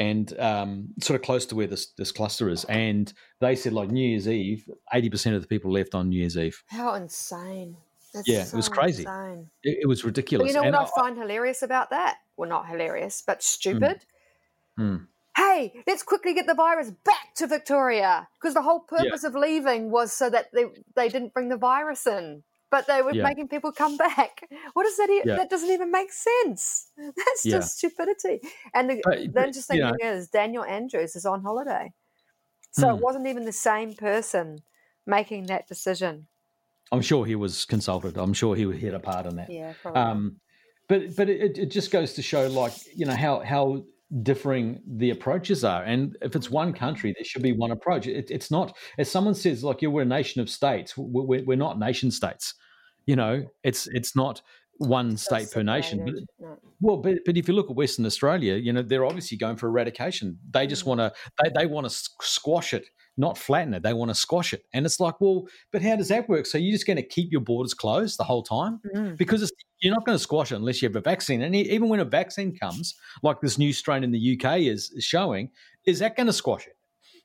and 0.00 0.36
um, 0.40 0.88
sort 1.00 1.14
of 1.14 1.24
close 1.24 1.46
to 1.46 1.54
where 1.54 1.68
this 1.68 1.92
this 1.96 2.10
cluster 2.10 2.48
is. 2.48 2.64
And 2.64 3.12
they 3.38 3.54
said 3.54 3.72
like 3.72 3.92
New 3.92 4.04
Year's 4.04 4.26
Eve, 4.26 4.68
eighty 4.92 5.08
percent 5.08 5.36
of 5.36 5.42
the 5.42 5.46
people 5.46 5.70
left 5.70 5.94
on 5.94 6.08
New 6.08 6.18
Year's 6.18 6.36
Eve. 6.36 6.60
How 6.66 6.94
insane! 6.94 7.76
That's 8.12 8.26
yeah, 8.26 8.42
so 8.42 8.54
it 8.54 8.56
was 8.56 8.68
crazy. 8.68 9.04
It, 9.62 9.78
it, 9.82 9.86
was 9.86 10.04
ridiculous. 10.04 10.48
you 10.48 10.54
know 10.54 10.62
what 10.62 10.66
and 10.66 10.76
I, 10.76 10.82
I 10.82 10.88
find 10.98 11.16
hilarious 11.16 11.62
about 11.62 11.90
that? 11.90 12.16
Well, 12.36 12.48
not 12.48 12.66
hilarious, 12.66 13.22
but 13.24 13.44
stupid. 13.44 14.04
Mm. 14.76 14.98
Mm 14.98 15.06
hey, 15.40 15.82
let's 15.86 16.02
quickly 16.02 16.34
get 16.34 16.46
the 16.46 16.54
virus 16.54 16.90
back 17.04 17.34
to 17.36 17.46
Victoria. 17.46 18.28
Because 18.40 18.54
the 18.54 18.62
whole 18.62 18.80
purpose 18.80 19.22
yeah. 19.22 19.28
of 19.28 19.34
leaving 19.34 19.90
was 19.90 20.12
so 20.12 20.30
that 20.30 20.46
they, 20.52 20.66
they 20.94 21.08
didn't 21.08 21.32
bring 21.32 21.48
the 21.48 21.56
virus 21.56 22.06
in. 22.06 22.42
But 22.70 22.86
they 22.86 23.02
were 23.02 23.12
yeah. 23.12 23.24
making 23.24 23.48
people 23.48 23.72
come 23.72 23.96
back. 23.96 24.48
What 24.74 24.84
does 24.84 24.96
that? 24.96 25.22
yeah. 25.24 25.36
That 25.36 25.50
doesn't 25.50 25.70
even 25.70 25.90
make 25.90 26.12
sense. 26.12 26.86
That's 26.96 27.42
just 27.42 27.78
stupidity. 27.78 28.40
And 28.74 28.90
the, 28.90 29.00
but, 29.02 29.18
the 29.34 29.46
interesting 29.46 29.80
thing 29.80 29.94
is, 30.00 30.28
Daniel 30.28 30.62
Andrews 30.62 31.16
is 31.16 31.26
on 31.26 31.42
holiday, 31.42 31.92
so 32.70 32.86
mm. 32.86 32.90
it 32.90 32.96
hmm. 32.96 33.02
wasn't 33.02 33.26
even 33.26 33.44
the 33.44 33.52
same 33.52 33.94
person 33.94 34.58
making 35.04 35.46
that 35.46 35.66
decision. 35.66 36.28
I'm 36.92 37.02
sure 37.02 37.26
he 37.26 37.34
was 37.34 37.64
consulted. 37.64 38.16
I'm 38.16 38.32
sure 38.32 38.54
he 38.54 38.64
had 38.80 38.94
a 38.94 39.00
part 39.00 39.26
in 39.26 39.36
that. 39.36 39.50
Yeah, 39.50 39.72
probably. 39.82 40.00
Um, 40.00 40.36
but 40.88 41.16
but 41.16 41.28
it, 41.28 41.58
it 41.58 41.70
just 41.70 41.90
goes 41.90 42.14
to 42.14 42.22
show, 42.22 42.46
like 42.48 42.74
you 42.94 43.06
know 43.06 43.16
how 43.16 43.40
how 43.40 43.84
differing 44.22 44.80
the 44.86 45.10
approaches 45.10 45.64
are. 45.64 45.84
And 45.84 46.16
if 46.20 46.34
it's 46.34 46.50
one 46.50 46.72
country, 46.72 47.14
there 47.16 47.24
should 47.24 47.42
be 47.42 47.52
one 47.52 47.70
approach. 47.70 48.06
It, 48.06 48.30
it's 48.30 48.50
not, 48.50 48.76
as 48.98 49.10
someone 49.10 49.34
says, 49.34 49.62
like, 49.62 49.82
yeah, 49.82 49.88
we're 49.88 50.02
a 50.02 50.06
nation 50.06 50.40
of 50.40 50.50
states. 50.50 50.96
We're, 50.96 51.44
we're 51.44 51.56
not 51.56 51.78
nation 51.78 52.10
states. 52.10 52.54
You 53.06 53.16
know, 53.16 53.44
it's 53.62 53.88
it's 53.88 54.14
not 54.14 54.42
one 54.78 55.16
state 55.16 55.50
per 55.52 55.62
nation. 55.62 56.04
But, 56.04 56.14
no. 56.38 56.56
Well, 56.80 56.96
but, 56.96 57.18
but 57.26 57.36
if 57.36 57.48
you 57.48 57.54
look 57.54 57.70
at 57.70 57.76
Western 57.76 58.06
Australia, 58.06 58.54
you 58.56 58.72
know, 58.72 58.82
they're 58.82 59.04
obviously 59.04 59.36
going 59.36 59.56
for 59.56 59.68
eradication. 59.68 60.38
They 60.50 60.66
just 60.66 60.84
mm. 60.84 60.88
want 60.88 61.00
to, 61.00 61.12
they, 61.42 61.50
they 61.54 61.66
want 61.66 61.88
to 61.88 61.90
squash 62.20 62.72
it 62.74 62.86
not 63.20 63.38
flatten 63.38 63.74
it. 63.74 63.82
They 63.82 63.92
want 63.92 64.10
to 64.10 64.14
squash 64.14 64.52
it. 64.52 64.64
And 64.72 64.86
it's 64.86 64.98
like, 64.98 65.20
well, 65.20 65.46
but 65.70 65.82
how 65.82 65.96
does 65.96 66.08
that 66.08 66.28
work? 66.28 66.46
So 66.46 66.58
you're 66.58 66.72
just 66.72 66.86
going 66.86 66.96
to 66.96 67.02
keep 67.02 67.30
your 67.30 67.42
borders 67.42 67.74
closed 67.74 68.18
the 68.18 68.24
whole 68.24 68.42
time? 68.42 68.80
Mm. 68.96 69.16
Because 69.16 69.52
you're 69.80 69.94
not 69.94 70.04
going 70.04 70.16
to 70.16 70.22
squash 70.22 70.50
it 70.50 70.56
unless 70.56 70.82
you 70.82 70.88
have 70.88 70.96
a 70.96 71.00
vaccine. 71.00 71.42
And 71.42 71.54
even 71.54 71.88
when 71.88 72.00
a 72.00 72.04
vaccine 72.04 72.56
comes, 72.56 72.94
like 73.22 73.40
this 73.40 73.58
new 73.58 73.72
strain 73.72 74.02
in 74.02 74.10
the 74.10 74.38
UK 74.38 74.60
is, 74.60 74.90
is 74.96 75.04
showing, 75.04 75.50
is 75.86 75.98
that 76.00 76.16
going 76.16 76.26
to 76.26 76.32
squash 76.32 76.66
it? 76.66 76.76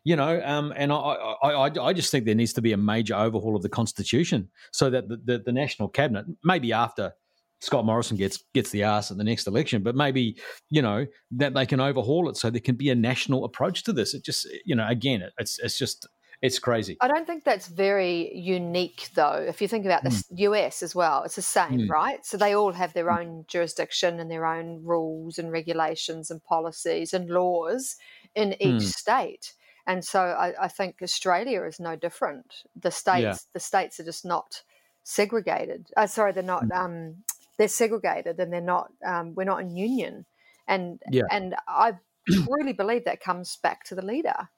You 0.04 0.16
know, 0.16 0.40
um, 0.46 0.72
and 0.76 0.92
I, 0.92 0.96
I, 0.96 1.50
I, 1.50 1.72
I, 1.82 1.94
just 1.94 2.12
think 2.12 2.26
there 2.26 2.36
needs 2.36 2.54
to 2.54 2.62
be 2.62 2.74
a 2.74 2.78
major 2.78 3.16
overhaul 3.16 3.56
of 3.56 3.64
the 3.64 3.70
constitution 3.70 4.50
so 4.72 4.92
that 4.92 5.10
the, 5.10 5.18
the, 5.26 5.40
the 5.40 5.52
national 5.52 5.90
cabinet, 5.90 6.28
maybe 6.44 6.72
after 6.72 7.14
Scott 7.62 7.86
Morrison 7.86 8.18
gets 8.18 8.44
gets 8.54 8.70
the 8.70 8.84
ass 8.84 9.12
at 9.12 9.18
the 9.18 9.24
next 9.24 9.48
election, 9.48 9.84
but 9.84 9.96
maybe 9.96 10.38
you 10.70 10.82
know 10.82 11.06
that 11.32 11.54
they 11.54 11.66
can 11.66 11.80
overhaul 11.80 12.30
it 12.30 12.38
so 12.38 12.50
there 12.50 12.62
can 12.62 12.76
be 12.76 12.90
a 12.90 12.96
national 12.96 13.46
approach 13.46 13.84
to 13.84 13.94
this. 13.94 14.14
It 14.14 14.24
just 14.24 14.48
you 14.66 14.76
know 14.76 14.88
again 14.88 15.22
it, 15.22 15.34
it's 15.38 15.60
it's 15.60 15.78
just 15.78 16.08
it's 16.42 16.60
crazy. 16.60 16.98
I 17.02 17.08
don't 17.08 17.26
think 17.26 17.44
that's 17.44 17.68
very 17.68 18.36
unique 18.36 19.10
though. 19.16 19.44
If 19.48 19.62
you 19.62 19.68
think 19.68 19.86
about 19.86 20.04
the 20.04 20.10
mm. 20.10 20.24
US 20.32 20.84
as 20.84 20.94
well, 20.94 21.24
it's 21.24 21.36
the 21.36 21.42
same, 21.42 21.80
mm. 21.80 21.90
right? 21.90 22.26
So 22.26 22.38
they 22.38 22.54
all 22.56 22.74
have 22.74 22.94
their 22.94 23.12
hmm. 23.12 23.20
own 23.20 23.46
jurisdiction 23.48 24.20
and 24.20 24.30
their 24.30 24.46
own 24.46 24.84
rules 24.84 25.40
and 25.40 25.52
regulations 25.52 26.30
and 26.30 26.44
policies 26.44 27.14
and 27.14 27.30
laws 27.30 27.96
in 28.36 28.54
each 28.62 28.84
mm. 28.84 28.94
state. 28.94 29.54
And 29.88 30.04
so 30.04 30.20
I, 30.20 30.54
I, 30.66 30.68
think 30.68 30.96
Australia 31.02 31.64
is 31.64 31.80
no 31.80 31.96
different. 31.96 32.64
The 32.76 32.92
states 32.92 33.24
yeah. 33.24 33.36
the 33.54 33.60
states 33.60 34.00
are 34.00 34.06
just 34.06 34.26
not 34.26 34.64
segregated. 35.04 35.88
Uh, 35.96 36.08
sorry, 36.08 36.32
they're 36.32 36.44
not 36.44 36.66
hmm. 36.66 36.72
um, 36.72 37.16
they're 37.58 37.68
segregated 37.68 38.40
and 38.40 38.52
they're 38.52 38.62
not 38.62 38.92
um, 39.06 39.34
we're 39.36 39.44
not 39.44 39.62
in 39.62 39.76
union 39.76 40.26
and 40.68 41.02
yeah. 41.12 41.24
and 41.32 41.56
i 41.68 41.94
truly 42.30 42.74
believe 42.74 43.06
that 43.06 43.22
comes 43.22 43.58
back 43.58 43.84
to 43.84 43.96
the 43.96 44.06
leader 44.06 44.50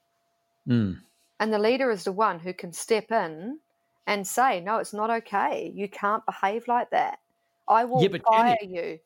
mm. 0.68 0.98
and 1.39 1.54
the 1.54 1.60
leader 1.60 1.92
is 1.92 2.04
the 2.04 2.12
one 2.12 2.39
who 2.39 2.54
can 2.54 2.72
step 2.72 3.12
in 3.12 3.60
and 4.06 4.25
say 4.25 4.60
no 4.60 4.77
it's 4.77 4.94
not 4.94 5.10
okay 5.10 5.72
you 5.75 5.88
can't 5.88 6.25
behave 6.25 6.68
like 6.68 6.89
that 6.92 7.20
i 7.68 7.84
will 7.84 8.01
yeah, 8.01 8.18
fire 8.25 8.56
you 8.62 9.00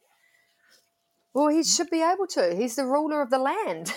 well 1.34 1.48
he 1.48 1.64
should 1.64 1.90
be 1.90 2.04
able 2.04 2.28
to 2.28 2.56
he's 2.56 2.76
the 2.76 2.86
ruler 2.86 3.22
of 3.22 3.30
the 3.30 3.40
land 3.40 3.94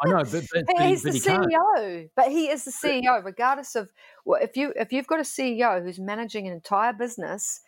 I 0.00 0.08
know, 0.08 0.24
but, 0.24 0.44
but, 0.52 0.64
but 0.76 0.86
he's 0.86 1.02
but 1.02 1.12
the 1.12 1.18
he 1.18 1.24
CEO. 1.24 1.76
Can't. 1.76 2.10
But 2.14 2.28
he 2.28 2.48
is 2.48 2.64
the 2.64 2.70
CEO, 2.70 3.24
regardless 3.24 3.74
of 3.76 3.90
well, 4.24 4.40
if 4.42 4.56
you 4.56 4.72
if 4.76 4.92
you've 4.92 5.06
got 5.06 5.20
a 5.20 5.24
CEO 5.24 5.82
who's 5.82 5.98
managing 5.98 6.46
an 6.46 6.52
entire 6.52 6.92
business. 6.92 7.60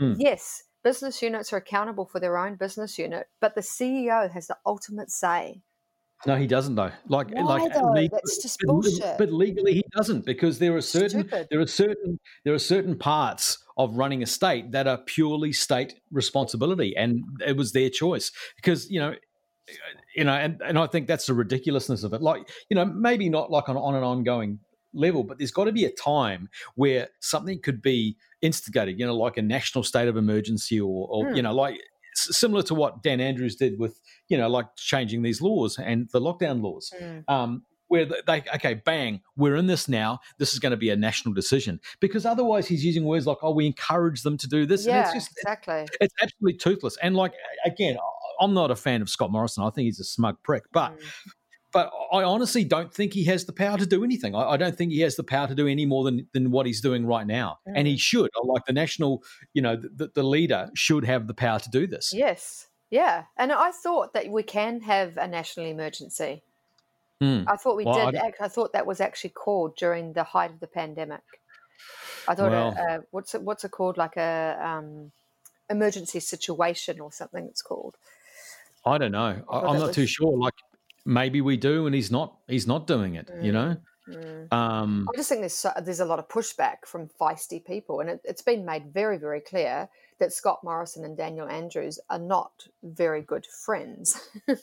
Mm. 0.00 0.16
Yes, 0.18 0.62
business 0.82 1.22
units 1.22 1.52
are 1.52 1.56
accountable 1.56 2.06
for 2.06 2.20
their 2.20 2.38
own 2.38 2.56
business 2.56 2.98
unit, 2.98 3.28
but 3.40 3.54
the 3.54 3.60
CEO 3.60 4.30
has 4.30 4.46
the 4.46 4.56
ultimate 4.66 5.10
say. 5.10 5.62
No, 6.26 6.36
he 6.36 6.46
doesn't 6.46 6.74
though. 6.74 6.90
Like, 7.08 7.30
Why, 7.30 7.42
like 7.42 7.72
though? 7.72 7.94
That's 8.12 8.42
just 8.42 8.58
bullshit. 8.60 9.16
But 9.16 9.32
legally, 9.32 9.74
he 9.74 9.84
doesn't 9.96 10.26
because 10.26 10.58
there 10.58 10.76
are 10.76 10.82
certain 10.82 11.20
Stupid. 11.20 11.48
there 11.50 11.60
are 11.60 11.66
certain 11.66 12.20
there 12.44 12.52
are 12.52 12.58
certain 12.58 12.98
parts 12.98 13.58
of 13.78 13.96
running 13.96 14.22
a 14.22 14.26
state 14.26 14.72
that 14.72 14.86
are 14.86 14.98
purely 14.98 15.52
state 15.52 15.94
responsibility, 16.10 16.94
and 16.94 17.22
it 17.46 17.56
was 17.56 17.72
their 17.72 17.90
choice 17.90 18.32
because 18.56 18.90
you 18.90 19.00
know. 19.00 19.14
You 20.16 20.24
know, 20.24 20.32
and, 20.32 20.60
and 20.66 20.76
I 20.76 20.88
think 20.88 21.06
that's 21.06 21.26
the 21.26 21.34
ridiculousness 21.34 22.02
of 22.02 22.12
it. 22.12 22.20
Like, 22.20 22.48
you 22.68 22.74
know, 22.74 22.84
maybe 22.84 23.28
not 23.28 23.52
like 23.52 23.68
on, 23.68 23.76
on 23.76 23.94
an 23.94 24.02
ongoing 24.02 24.58
level, 24.92 25.24
but 25.24 25.38
there's 25.38 25.50
got 25.50 25.64
to 25.64 25.72
be 25.72 25.84
a 25.84 25.90
time 25.90 26.48
where 26.74 27.08
something 27.20 27.60
could 27.60 27.82
be 27.82 28.16
instigated, 28.42 28.98
you 28.98 29.06
know, 29.06 29.16
like 29.16 29.36
a 29.36 29.42
national 29.42 29.84
state 29.84 30.08
of 30.08 30.16
emergency 30.16 30.80
or, 30.80 31.08
or 31.10 31.24
mm. 31.26 31.36
you 31.36 31.42
know, 31.42 31.54
like 31.54 31.80
similar 32.14 32.62
to 32.64 32.74
what 32.74 33.02
Dan 33.02 33.20
Andrews 33.20 33.56
did 33.56 33.78
with, 33.78 34.00
you 34.28 34.36
know, 34.36 34.48
like 34.48 34.66
changing 34.76 35.22
these 35.22 35.40
laws 35.40 35.78
and 35.78 36.08
the 36.12 36.20
lockdown 36.20 36.62
laws. 36.62 36.92
Mm. 37.00 37.24
Um, 37.28 37.62
where 37.88 38.06
they 38.28 38.44
okay 38.54 38.74
bang 38.74 39.20
we're 39.34 39.56
in 39.56 39.66
this 39.66 39.88
now 39.88 40.20
this 40.38 40.52
is 40.52 40.60
going 40.60 40.70
to 40.70 40.76
be 40.76 40.90
a 40.90 40.96
national 40.96 41.34
decision 41.34 41.80
because 41.98 42.24
otherwise 42.24 42.68
he's 42.68 42.84
using 42.84 43.02
words 43.02 43.26
like 43.26 43.38
oh 43.42 43.50
we 43.50 43.66
encourage 43.66 44.22
them 44.22 44.36
to 44.36 44.46
do 44.46 44.64
this 44.64 44.86
yeah 44.86 45.02
it's 45.02 45.12
just 45.12 45.32
exactly 45.36 45.88
it's 46.00 46.14
absolutely 46.22 46.56
toothless 46.56 46.96
and 47.02 47.16
like 47.16 47.32
again 47.66 47.96
I'm 48.40 48.54
not 48.54 48.70
a 48.70 48.76
fan 48.76 49.02
of 49.02 49.10
Scott 49.10 49.30
Morrison. 49.30 49.62
I 49.62 49.70
think 49.70 49.84
he's 49.84 50.00
a 50.00 50.04
smug 50.04 50.42
prick, 50.42 50.64
but. 50.72 50.98
Mm. 50.98 51.32
But 51.72 51.92
I 52.12 52.22
honestly 52.24 52.64
don't 52.64 52.92
think 52.92 53.12
he 53.12 53.24
has 53.24 53.44
the 53.44 53.52
power 53.52 53.78
to 53.78 53.86
do 53.86 54.02
anything. 54.02 54.34
I, 54.34 54.50
I, 54.50 54.56
don't 54.56 54.76
think 54.76 54.90
he 54.90 55.00
has 55.00 55.14
the 55.14 55.22
power 55.22 55.46
to 55.46 55.54
do 55.54 55.68
any 55.68 55.86
more 55.86 56.02
than, 56.02 56.26
than 56.32 56.50
what 56.50 56.66
he's 56.66 56.80
doing 56.80 57.06
right 57.06 57.26
now. 57.26 57.58
Mm. 57.68 57.72
And 57.76 57.86
he 57.86 57.94
mm. 57.94 58.00
should. 58.00 58.30
Like 58.42 58.64
the 58.66 58.72
national, 58.72 59.22
you 59.54 59.62
know, 59.62 59.76
the, 59.76 60.10
the 60.14 60.22
leader 60.22 60.70
should 60.74 61.04
have 61.04 61.28
the 61.28 61.34
power 61.34 61.60
to 61.60 61.70
do 61.70 61.86
this. 61.86 62.12
Yes. 62.12 62.66
Yeah. 62.90 63.24
And 63.36 63.52
I 63.52 63.70
thought 63.70 64.14
that 64.14 64.28
we 64.28 64.42
can 64.42 64.80
have 64.80 65.16
a 65.16 65.28
national 65.28 65.66
emergency. 65.66 66.42
Mm. 67.22 67.44
I 67.46 67.56
thought 67.56 67.76
we 67.76 67.84
well, 67.84 68.10
did. 68.10 68.20
I, 68.20 68.32
I, 68.40 68.48
thought 68.48 68.72
that 68.72 68.86
was 68.86 69.00
actually 69.00 69.30
called 69.30 69.76
during 69.76 70.14
the 70.14 70.24
height 70.24 70.50
of 70.50 70.58
the 70.58 70.66
pandemic. 70.66 71.22
I 72.26 72.34
thought, 72.34 72.50
well, 72.50 72.74
a, 72.76 72.96
a, 72.96 73.00
what's 73.10 73.34
it, 73.34 73.42
what's 73.42 73.64
it 73.64 73.70
called? 73.70 73.96
Like 73.96 74.16
a 74.16 74.58
um, 74.60 75.12
emergency 75.68 76.20
situation 76.20 76.98
or 76.98 77.12
something. 77.12 77.44
It's 77.44 77.62
called. 77.62 77.96
I 78.84 78.98
don't 78.98 79.12
know. 79.12 79.42
I, 79.50 79.58
am 79.58 79.78
not 79.78 79.88
was... 79.88 79.94
too 79.94 80.06
sure. 80.06 80.36
Like 80.36 80.54
maybe 81.04 81.40
we 81.40 81.56
do, 81.56 81.86
and 81.86 81.94
he's 81.94 82.10
not. 82.10 82.36
He's 82.48 82.66
not 82.66 82.86
doing 82.86 83.14
it. 83.14 83.28
Mm. 83.28 83.44
You 83.44 83.52
know. 83.52 83.76
Mm. 84.08 84.52
Um, 84.52 85.08
I 85.12 85.16
just 85.16 85.28
think 85.28 85.42
there's 85.42 85.66
there's 85.84 86.00
a 86.00 86.04
lot 86.04 86.18
of 86.18 86.28
pushback 86.28 86.86
from 86.86 87.08
feisty 87.20 87.64
people, 87.64 88.00
and 88.00 88.10
it, 88.10 88.20
it's 88.24 88.42
been 88.42 88.64
made 88.64 88.92
very 88.92 89.18
very 89.18 89.40
clear 89.40 89.88
that 90.20 90.32
Scott 90.32 90.60
Morrison 90.62 91.04
and 91.04 91.16
Daniel 91.16 91.48
Andrews 91.48 91.98
are 92.10 92.18
not 92.18 92.66
very 92.82 93.22
good 93.22 93.46
friends. 93.46 94.28
but, 94.46 94.60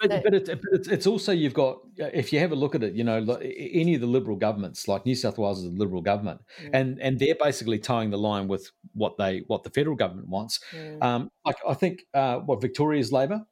but, 0.00 0.34
it, 0.34 0.46
but, 0.46 0.92
it's, 0.92 1.06
also 1.06 1.30
you've 1.30 1.54
got 1.54 1.78
if 1.96 2.32
you 2.32 2.38
have 2.38 2.52
a 2.52 2.56
look 2.56 2.74
at 2.74 2.82
it, 2.82 2.94
you 2.94 3.04
know, 3.04 3.18
any 3.40 3.94
of 3.94 4.00
the 4.00 4.06
liberal 4.06 4.36
governments, 4.36 4.88
like 4.88 5.04
New 5.04 5.14
South 5.14 5.38
Wales 5.38 5.60
is 5.60 5.66
a 5.66 5.68
liberal 5.76 6.02
government, 6.02 6.40
mm. 6.62 6.70
and 6.72 7.00
and 7.00 7.18
they're 7.18 7.36
basically 7.40 7.78
tying 7.78 8.10
the 8.10 8.18
line 8.18 8.48
with 8.48 8.70
what 8.94 9.16
they 9.18 9.44
what 9.46 9.62
the 9.62 9.70
federal 9.70 9.96
government 9.96 10.28
wants. 10.28 10.60
Mm. 10.74 11.02
Um, 11.02 11.30
like 11.44 11.56
I 11.66 11.74
think 11.74 12.04
uh, 12.14 12.38
what 12.38 12.60
Victoria's 12.60 13.12
Labor 13.12 13.44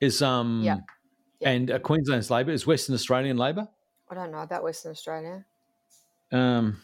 is, 0.00 0.22
um, 0.22 0.62
yeah. 0.64 0.78
Yeah. 1.40 1.50
and 1.50 1.70
uh, 1.70 1.78
Queensland's 1.78 2.30
Labor 2.30 2.52
is 2.52 2.66
Western 2.66 2.94
Australian 2.94 3.36
Labor. 3.36 3.68
I 4.10 4.14
don't 4.14 4.32
know 4.32 4.40
about 4.40 4.62
Western 4.62 4.92
Australia. 4.92 5.44
Um. 6.32 6.80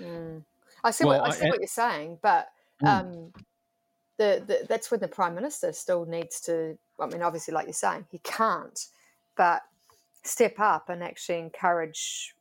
Mm. 0.00 0.42
I 0.82 0.90
see, 0.90 1.04
well, 1.04 1.20
what, 1.20 1.30
I 1.30 1.34
see 1.34 1.46
I, 1.46 1.48
what 1.50 1.60
you're 1.60 1.66
saying, 1.68 2.18
but 2.20 2.48
Mm. 2.82 2.88
Um, 2.88 3.32
the, 4.16 4.42
the, 4.46 4.66
that's 4.68 4.90
when 4.90 5.00
the 5.00 5.08
prime 5.08 5.34
minister 5.34 5.72
still 5.72 6.04
needs 6.04 6.40
to. 6.42 6.78
I 7.00 7.06
mean, 7.06 7.22
obviously, 7.22 7.52
like 7.54 7.66
you're 7.66 7.72
saying, 7.72 8.06
he 8.10 8.18
can't, 8.18 8.78
but 9.36 9.62
step 10.22 10.58
up 10.58 10.88
and 10.88 11.02
actually 11.02 11.38
encourage 11.38 12.34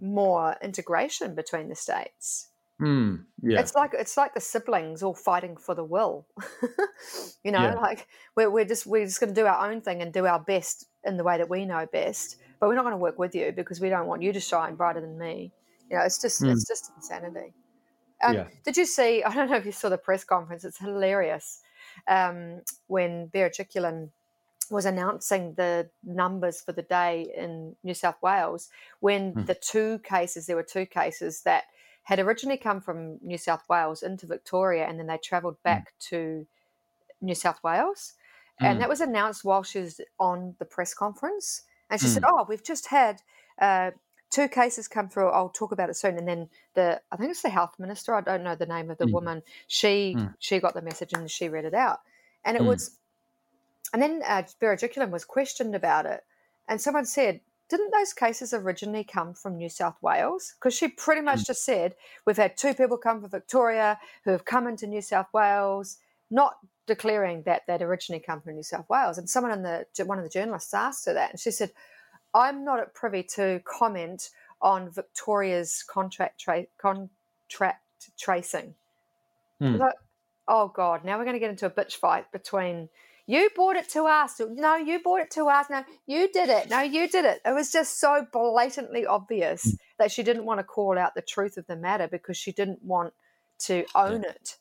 more 0.00 0.56
integration 0.62 1.34
between 1.34 1.68
the 1.68 1.76
states. 1.76 2.48
Mm, 2.80 3.24
yeah. 3.42 3.60
It's 3.60 3.74
like 3.74 3.90
it's 3.92 4.16
like 4.16 4.34
the 4.34 4.40
siblings 4.40 5.02
all 5.02 5.14
fighting 5.14 5.56
for 5.56 5.74
the 5.74 5.84
will. 5.84 6.26
you 7.44 7.52
know, 7.52 7.60
yeah. 7.60 7.74
like 7.74 8.06
we're, 8.36 8.50
we're 8.50 8.64
just 8.64 8.86
we're 8.86 9.04
just 9.04 9.20
going 9.20 9.34
to 9.34 9.38
do 9.38 9.46
our 9.46 9.70
own 9.70 9.82
thing 9.82 10.00
and 10.00 10.12
do 10.12 10.26
our 10.26 10.40
best 10.40 10.86
in 11.04 11.16
the 11.16 11.24
way 11.24 11.36
that 11.36 11.50
we 11.50 11.66
know 11.66 11.86
best, 11.92 12.36
but 12.58 12.68
we're 12.68 12.74
not 12.74 12.82
going 12.82 12.92
to 12.94 12.98
work 12.98 13.18
with 13.18 13.34
you 13.34 13.52
because 13.52 13.80
we 13.80 13.90
don't 13.90 14.06
want 14.06 14.22
you 14.22 14.32
to 14.32 14.40
shine 14.40 14.76
brighter 14.76 15.00
than 15.00 15.18
me. 15.18 15.52
You 15.90 15.98
know, 15.98 16.04
it's 16.04 16.20
just 16.20 16.40
mm. 16.40 16.50
it's 16.50 16.66
just 16.66 16.90
insanity. 16.96 17.52
Um, 18.22 18.34
yeah. 18.34 18.46
Did 18.64 18.76
you 18.76 18.86
see? 18.86 19.22
I 19.24 19.34
don't 19.34 19.50
know 19.50 19.56
if 19.56 19.66
you 19.66 19.72
saw 19.72 19.90
the 19.90 19.98
press 19.98 20.24
conference. 20.24 20.64
It's 20.64 20.78
hilarious 20.78 21.60
um, 22.08 22.62
when 22.86 23.28
Berejiklian 23.28 24.10
was 24.70 24.86
announcing 24.86 25.54
the 25.54 25.90
numbers 26.04 26.60
for 26.60 26.72
the 26.72 26.82
day 26.82 27.32
in 27.36 27.74
New 27.82 27.94
South 27.94 28.16
Wales. 28.22 28.70
When 29.00 29.34
mm. 29.34 29.46
the 29.46 29.54
two 29.54 29.98
cases, 29.98 30.46
there 30.46 30.56
were 30.56 30.62
two 30.62 30.86
cases 30.86 31.42
that 31.42 31.64
had 32.02 32.18
originally 32.18 32.58
come 32.58 32.80
from 32.80 33.18
New 33.22 33.38
South 33.38 33.68
Wales 33.68 34.02
into 34.02 34.26
Victoria, 34.26 34.86
and 34.86 34.98
then 34.98 35.06
they 35.06 35.18
travelled 35.18 35.56
hmm. 35.56 35.68
back 35.68 35.92
mm. 35.92 36.08
to 36.10 36.46
New 37.20 37.34
South 37.34 37.62
Wales. 37.62 38.14
Mm. 38.60 38.66
And 38.66 38.76
hmm. 38.76 38.80
that 38.80 38.88
was 38.88 39.00
announced 39.00 39.44
while 39.44 39.62
she 39.62 39.80
was 39.80 40.00
on 40.18 40.54
the 40.58 40.64
press 40.64 40.94
conference. 40.94 41.62
And 41.88 42.00
she 42.00 42.06
said, 42.06 42.22
hmm. 42.24 42.30
"Oh, 42.32 42.46
we've 42.48 42.64
just 42.64 42.86
had." 42.88 43.22
Uh, 43.58 43.90
two 44.30 44.48
cases 44.48 44.88
come 44.88 45.08
through. 45.08 45.28
I'll 45.28 45.48
talk 45.48 45.72
about 45.72 45.90
it 45.90 45.96
soon. 45.96 46.16
And 46.16 46.26
then 46.26 46.48
the 46.74 47.00
I 47.10 47.16
think 47.16 47.30
it's 47.30 47.42
the 47.42 47.50
health 47.50 47.74
minister. 47.78 48.14
I 48.14 48.20
don't 48.20 48.44
know 48.44 48.54
the 48.54 48.66
name 48.66 48.90
of 48.90 48.98
the 48.98 49.06
mm. 49.06 49.12
woman. 49.12 49.42
She 49.66 50.14
mm. 50.16 50.34
she 50.38 50.60
got 50.60 50.74
the 50.74 50.82
message 50.82 51.12
and 51.12 51.30
she 51.30 51.48
read 51.48 51.64
it 51.64 51.74
out. 51.74 52.00
And 52.44 52.56
it 52.56 52.62
mm. 52.62 52.68
was, 52.68 52.96
and 53.92 54.00
then 54.00 54.22
uh, 54.26 54.44
Berejiklian 54.62 55.10
was 55.10 55.24
questioned 55.24 55.74
about 55.74 56.06
it, 56.06 56.24
and 56.66 56.80
someone 56.80 57.04
said, 57.04 57.40
"Didn't 57.70 57.92
those 57.92 58.12
cases 58.12 58.52
originally 58.52 59.04
come 59.04 59.32
from 59.32 59.56
New 59.56 59.70
South 59.70 59.96
Wales?" 60.02 60.54
Because 60.58 60.74
she 60.74 60.88
pretty 60.88 61.22
much 61.22 61.40
mm. 61.40 61.46
just 61.46 61.64
said, 61.64 61.94
"We've 62.26 62.36
had 62.36 62.56
two 62.56 62.74
people 62.74 62.98
come 62.98 63.20
from 63.20 63.30
Victoria 63.30 63.98
who 64.24 64.32
have 64.32 64.44
come 64.44 64.66
into 64.66 64.86
New 64.86 65.02
South 65.02 65.32
Wales." 65.32 65.98
Not 66.32 66.58
declaring 66.86 67.42
that 67.42 67.62
they'd 67.66 67.82
originally 67.82 68.20
come 68.20 68.40
from 68.40 68.54
New 68.54 68.62
South 68.62 68.88
Wales, 68.88 69.18
and 69.18 69.28
someone 69.28 69.52
in 69.52 69.62
the 69.62 69.86
one 70.04 70.18
of 70.18 70.24
the 70.24 70.30
journalists 70.30 70.74
asked 70.74 71.06
her 71.06 71.14
that, 71.14 71.30
and 71.30 71.40
she 71.40 71.50
said, 71.50 71.72
I'm 72.34 72.64
not 72.64 72.80
at 72.80 72.94
privy 72.94 73.22
to 73.34 73.60
comment 73.64 74.30
on 74.62 74.90
Victoria's 74.90 75.82
contract 75.88 76.40
tra- 76.40 76.66
contract 76.78 77.82
tracing. 78.18 78.74
Hmm. 79.58 79.76
Like, 79.76 79.94
oh 80.46 80.68
God, 80.68 81.04
now 81.04 81.18
we're 81.18 81.24
going 81.24 81.34
to 81.34 81.40
get 81.40 81.50
into 81.50 81.66
a 81.66 81.70
bitch 81.70 81.96
fight 81.96 82.30
between 82.32 82.88
you 83.30 83.48
bought 83.54 83.76
it 83.76 83.88
to 83.90 84.04
us. 84.04 84.40
No, 84.40 84.74
you 84.76 85.00
bought 85.02 85.20
it 85.20 85.30
to 85.32 85.48
us. 85.48 85.66
No, 85.70 85.84
you 86.06 86.30
did 86.32 86.48
it. 86.48 86.68
No, 86.68 86.80
you 86.80 87.08
did 87.08 87.24
it. 87.24 87.40
It 87.44 87.54
was 87.54 87.70
just 87.70 88.00
so 88.00 88.26
blatantly 88.32 89.06
obvious 89.06 89.62
hmm. 89.62 89.70
that 89.98 90.10
she 90.10 90.24
didn't 90.24 90.44
want 90.44 90.58
to 90.58 90.64
call 90.64 90.98
out 90.98 91.14
the 91.14 91.22
truth 91.22 91.56
of 91.56 91.66
the 91.68 91.76
matter 91.76 92.08
because 92.08 92.36
she 92.36 92.50
didn't 92.50 92.82
want 92.82 93.14
to 93.60 93.84
own 93.94 94.24
it. 94.24 94.56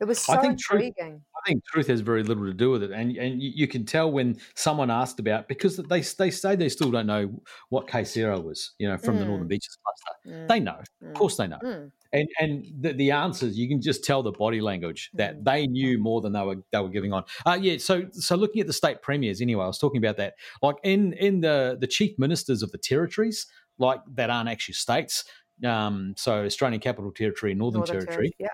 It 0.00 0.06
was 0.06 0.18
so 0.20 0.32
I 0.32 0.40
think 0.40 0.52
intriguing. 0.54 0.94
Truth, 0.94 1.22
I 1.36 1.48
think 1.48 1.64
truth 1.66 1.86
has 1.86 2.00
very 2.00 2.22
little 2.24 2.46
to 2.46 2.54
do 2.54 2.70
with 2.70 2.82
it, 2.82 2.90
and 2.90 3.16
and 3.16 3.40
you, 3.40 3.52
you, 3.54 3.68
can 3.68 3.86
tell 3.86 4.10
when 4.10 4.38
someone 4.54 4.90
asked 4.90 5.20
about 5.20 5.46
because 5.46 5.76
they 5.76 6.00
they 6.00 6.30
say 6.30 6.56
they 6.56 6.68
still 6.68 6.90
don't 6.90 7.06
know 7.06 7.30
what 7.68 7.86
Case 7.86 8.12
Zero 8.12 8.40
was, 8.40 8.72
you 8.78 8.88
know, 8.88 8.98
from 8.98 9.16
mm. 9.16 9.18
the 9.20 9.24
Northern 9.26 9.46
mm. 9.46 9.50
Beaches 9.50 9.78
cluster. 9.84 10.36
Mm. 10.36 10.48
They 10.48 10.60
know, 10.60 10.80
mm. 11.02 11.08
of 11.08 11.14
course, 11.14 11.36
they 11.36 11.46
know, 11.46 11.60
mm. 11.62 11.92
And 12.14 12.28
and 12.38 12.64
the, 12.80 12.92
the 12.92 13.10
answers 13.10 13.58
you 13.58 13.68
can 13.68 13.82
just 13.82 14.04
tell 14.04 14.22
the 14.22 14.32
body 14.32 14.60
language 14.60 15.10
that 15.14 15.40
mm. 15.40 15.44
they 15.44 15.66
knew 15.66 15.98
more 15.98 16.20
than 16.20 16.32
they 16.32 16.42
were 16.42 16.56
they 16.72 16.80
were 16.80 16.88
giving 16.88 17.12
on. 17.12 17.24
Uh, 17.44 17.58
yeah, 17.60 17.76
so 17.78 18.04
so 18.12 18.36
looking 18.36 18.60
at 18.60 18.66
the 18.66 18.72
state 18.72 19.02
premiers 19.02 19.40
anyway, 19.40 19.64
I 19.64 19.66
was 19.66 19.78
talking 19.78 19.98
about 19.98 20.16
that. 20.16 20.34
Like 20.62 20.76
in 20.82 21.12
in 21.14 21.40
the 21.40 21.76
the 21.78 21.86
chief 21.86 22.18
ministers 22.18 22.62
of 22.62 22.70
the 22.72 22.78
territories, 22.78 23.46
like 23.78 24.00
that 24.14 24.30
aren't 24.30 24.48
actually 24.48 24.74
states. 24.74 25.24
Um, 25.64 26.14
so 26.16 26.44
Australian 26.44 26.80
Capital 26.80 27.12
Territory, 27.12 27.54
Northern, 27.54 27.80
Northern 27.80 27.94
Territory, 28.00 28.30
Territory 28.30 28.34
yeah 28.38 28.48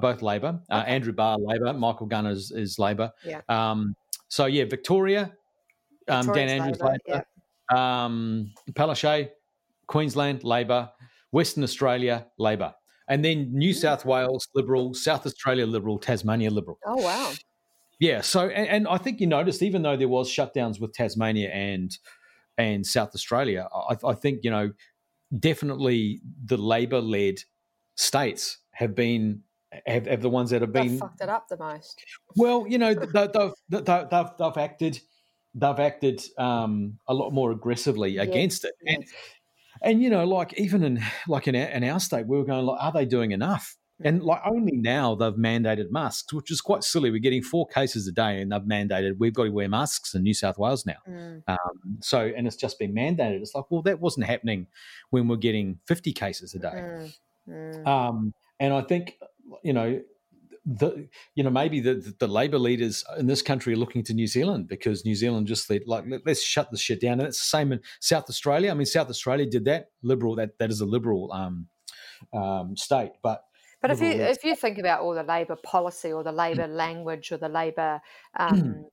both 0.00 0.22
Labor. 0.22 0.60
Uh, 0.70 0.76
okay. 0.76 0.80
Uh, 0.80 0.94
Andrew 0.94 1.12
Barr, 1.12 1.36
Labor. 1.38 1.74
Michael 1.74 2.06
Gunn 2.06 2.26
is, 2.26 2.50
is 2.50 2.78
Labor. 2.78 3.12
Yeah. 3.22 3.42
Um, 3.50 3.94
so 4.28 4.46
yeah, 4.46 4.64
Victoria, 4.64 5.30
um, 6.08 6.32
Dan 6.32 6.48
Andrews, 6.48 6.80
Labor. 6.80 6.98
Labor. 7.06 7.24
Yeah. 7.70 8.04
Um, 8.04 8.52
Palaszczuk, 8.72 9.28
Queensland, 9.86 10.42
Labor. 10.42 10.90
Western 11.34 11.64
Australia, 11.64 12.26
Labor. 12.38 12.72
And 13.08 13.24
then 13.24 13.52
New 13.52 13.72
mm. 13.72 13.76
South 13.76 14.04
Wales, 14.04 14.48
Liberal. 14.54 14.94
South 14.94 15.26
Australia, 15.26 15.66
Liberal. 15.66 15.98
Tasmania, 15.98 16.50
Liberal. 16.50 16.78
Oh 16.86 17.02
wow. 17.02 17.32
Yeah. 18.00 18.20
So 18.20 18.48
and, 18.48 18.68
and 18.68 18.88
I 18.88 18.98
think 18.98 19.20
you 19.20 19.26
noticed, 19.26 19.62
even 19.62 19.82
though 19.82 19.96
there 19.96 20.08
was 20.08 20.30
shutdowns 20.30 20.80
with 20.80 20.92
Tasmania 20.92 21.50
and 21.50 21.96
and 22.56 22.86
South 22.86 23.10
Australia, 23.14 23.68
I, 23.74 23.96
I 24.06 24.14
think 24.14 24.40
you 24.42 24.50
know 24.50 24.72
definitely 25.38 26.20
the 26.44 26.56
Labor-led 26.56 27.40
states 27.96 28.58
have 28.72 28.94
been 28.94 29.42
have, 29.86 30.06
have 30.06 30.22
the 30.22 30.30
ones 30.30 30.50
that 30.50 30.60
have 30.60 30.72
been 30.72 30.88
they've 30.88 31.00
fucked 31.00 31.20
it 31.20 31.28
up 31.28 31.48
the 31.48 31.56
most. 31.56 32.02
Well, 32.36 32.66
you 32.68 32.78
know, 32.78 32.94
they've, 33.12 33.32
they've, 33.32 33.52
they've, 33.84 34.30
they've 34.38 34.56
acted 34.56 35.00
they've 35.54 35.78
acted 35.78 36.22
um, 36.36 36.98
a 37.06 37.14
lot 37.14 37.30
more 37.30 37.52
aggressively 37.52 38.18
against 38.18 38.64
it, 38.64 38.72
and 38.86 39.04
and 39.84 40.02
you 40.02 40.10
know, 40.10 40.24
like 40.24 40.58
even 40.58 40.82
in 40.82 41.00
like 41.28 41.46
in 41.46 41.54
our, 41.54 41.68
in 41.68 41.84
our 41.84 42.00
state, 42.00 42.26
we 42.26 42.36
were 42.36 42.44
going 42.44 42.64
like, 42.64 42.82
are 42.82 42.92
they 42.92 43.04
doing 43.04 43.32
enough? 43.32 43.76
And 44.02 44.24
like 44.24 44.40
only 44.44 44.76
now 44.76 45.14
they've 45.14 45.34
mandated 45.34 45.90
masks, 45.90 46.32
which 46.32 46.50
is 46.50 46.60
quite 46.60 46.82
silly. 46.82 47.12
We're 47.12 47.20
getting 47.20 47.42
four 47.42 47.66
cases 47.68 48.08
a 48.08 48.12
day, 48.12 48.40
and 48.40 48.50
they've 48.50 48.60
mandated 48.60 49.12
we've 49.20 49.32
got 49.32 49.44
to 49.44 49.50
wear 49.50 49.68
masks 49.68 50.14
in 50.14 50.24
New 50.24 50.34
South 50.34 50.58
Wales 50.58 50.84
now. 50.84 50.96
Mm. 51.08 51.42
Um, 51.46 51.98
so, 52.00 52.32
and 52.36 52.46
it's 52.46 52.56
just 52.56 52.78
been 52.78 52.92
mandated. 52.92 53.40
It's 53.40 53.54
like, 53.54 53.70
well, 53.70 53.82
that 53.82 54.00
wasn't 54.00 54.26
happening 54.26 54.66
when 55.10 55.28
we're 55.28 55.36
getting 55.36 55.78
fifty 55.86 56.12
cases 56.12 56.54
a 56.54 56.58
day. 56.58 56.72
Mm. 56.74 57.12
Mm. 57.48 57.86
Um, 57.86 58.34
and 58.58 58.74
I 58.74 58.82
think 58.82 59.16
you 59.62 59.72
know, 59.72 60.00
the 60.66 61.08
you 61.34 61.44
know 61.44 61.50
maybe 61.50 61.80
the 61.80 62.14
the 62.18 62.26
labor 62.26 62.58
leaders 62.58 63.04
in 63.18 63.26
this 63.26 63.42
country 63.42 63.74
are 63.74 63.78
looking 63.78 64.02
to 64.04 64.14
New 64.14 64.26
Zealand 64.26 64.66
because 64.66 65.04
New 65.04 65.14
Zealand 65.14 65.46
just 65.46 65.68
let, 65.68 65.86
like 65.86 66.04
let's 66.24 66.42
shut 66.42 66.70
this 66.70 66.80
shit 66.80 67.00
down 67.00 67.20
and 67.20 67.28
it's 67.28 67.38
the 67.38 67.44
same 67.44 67.72
in 67.72 67.80
South 68.00 68.28
Australia. 68.28 68.70
I 68.70 68.74
mean 68.74 68.86
South 68.86 69.10
Australia 69.10 69.46
did 69.46 69.66
that 69.66 69.90
liberal 70.02 70.36
that 70.36 70.58
that 70.58 70.70
is 70.70 70.80
a 70.80 70.86
liberal 70.86 71.30
um, 71.32 71.66
um, 72.32 72.76
state, 72.76 73.12
but 73.22 73.44
but 73.82 73.90
if 73.90 74.00
you 74.00 74.08
if 74.08 74.44
you 74.44 74.56
think 74.56 74.78
about 74.78 75.00
all 75.00 75.14
the 75.14 75.22
labor 75.22 75.56
policy 75.56 76.10
or 76.10 76.24
the 76.24 76.32
labor 76.32 76.66
mm. 76.66 76.74
language 76.74 77.30
or 77.30 77.36
the 77.36 77.50
labor 77.50 78.00
um, 78.34 78.86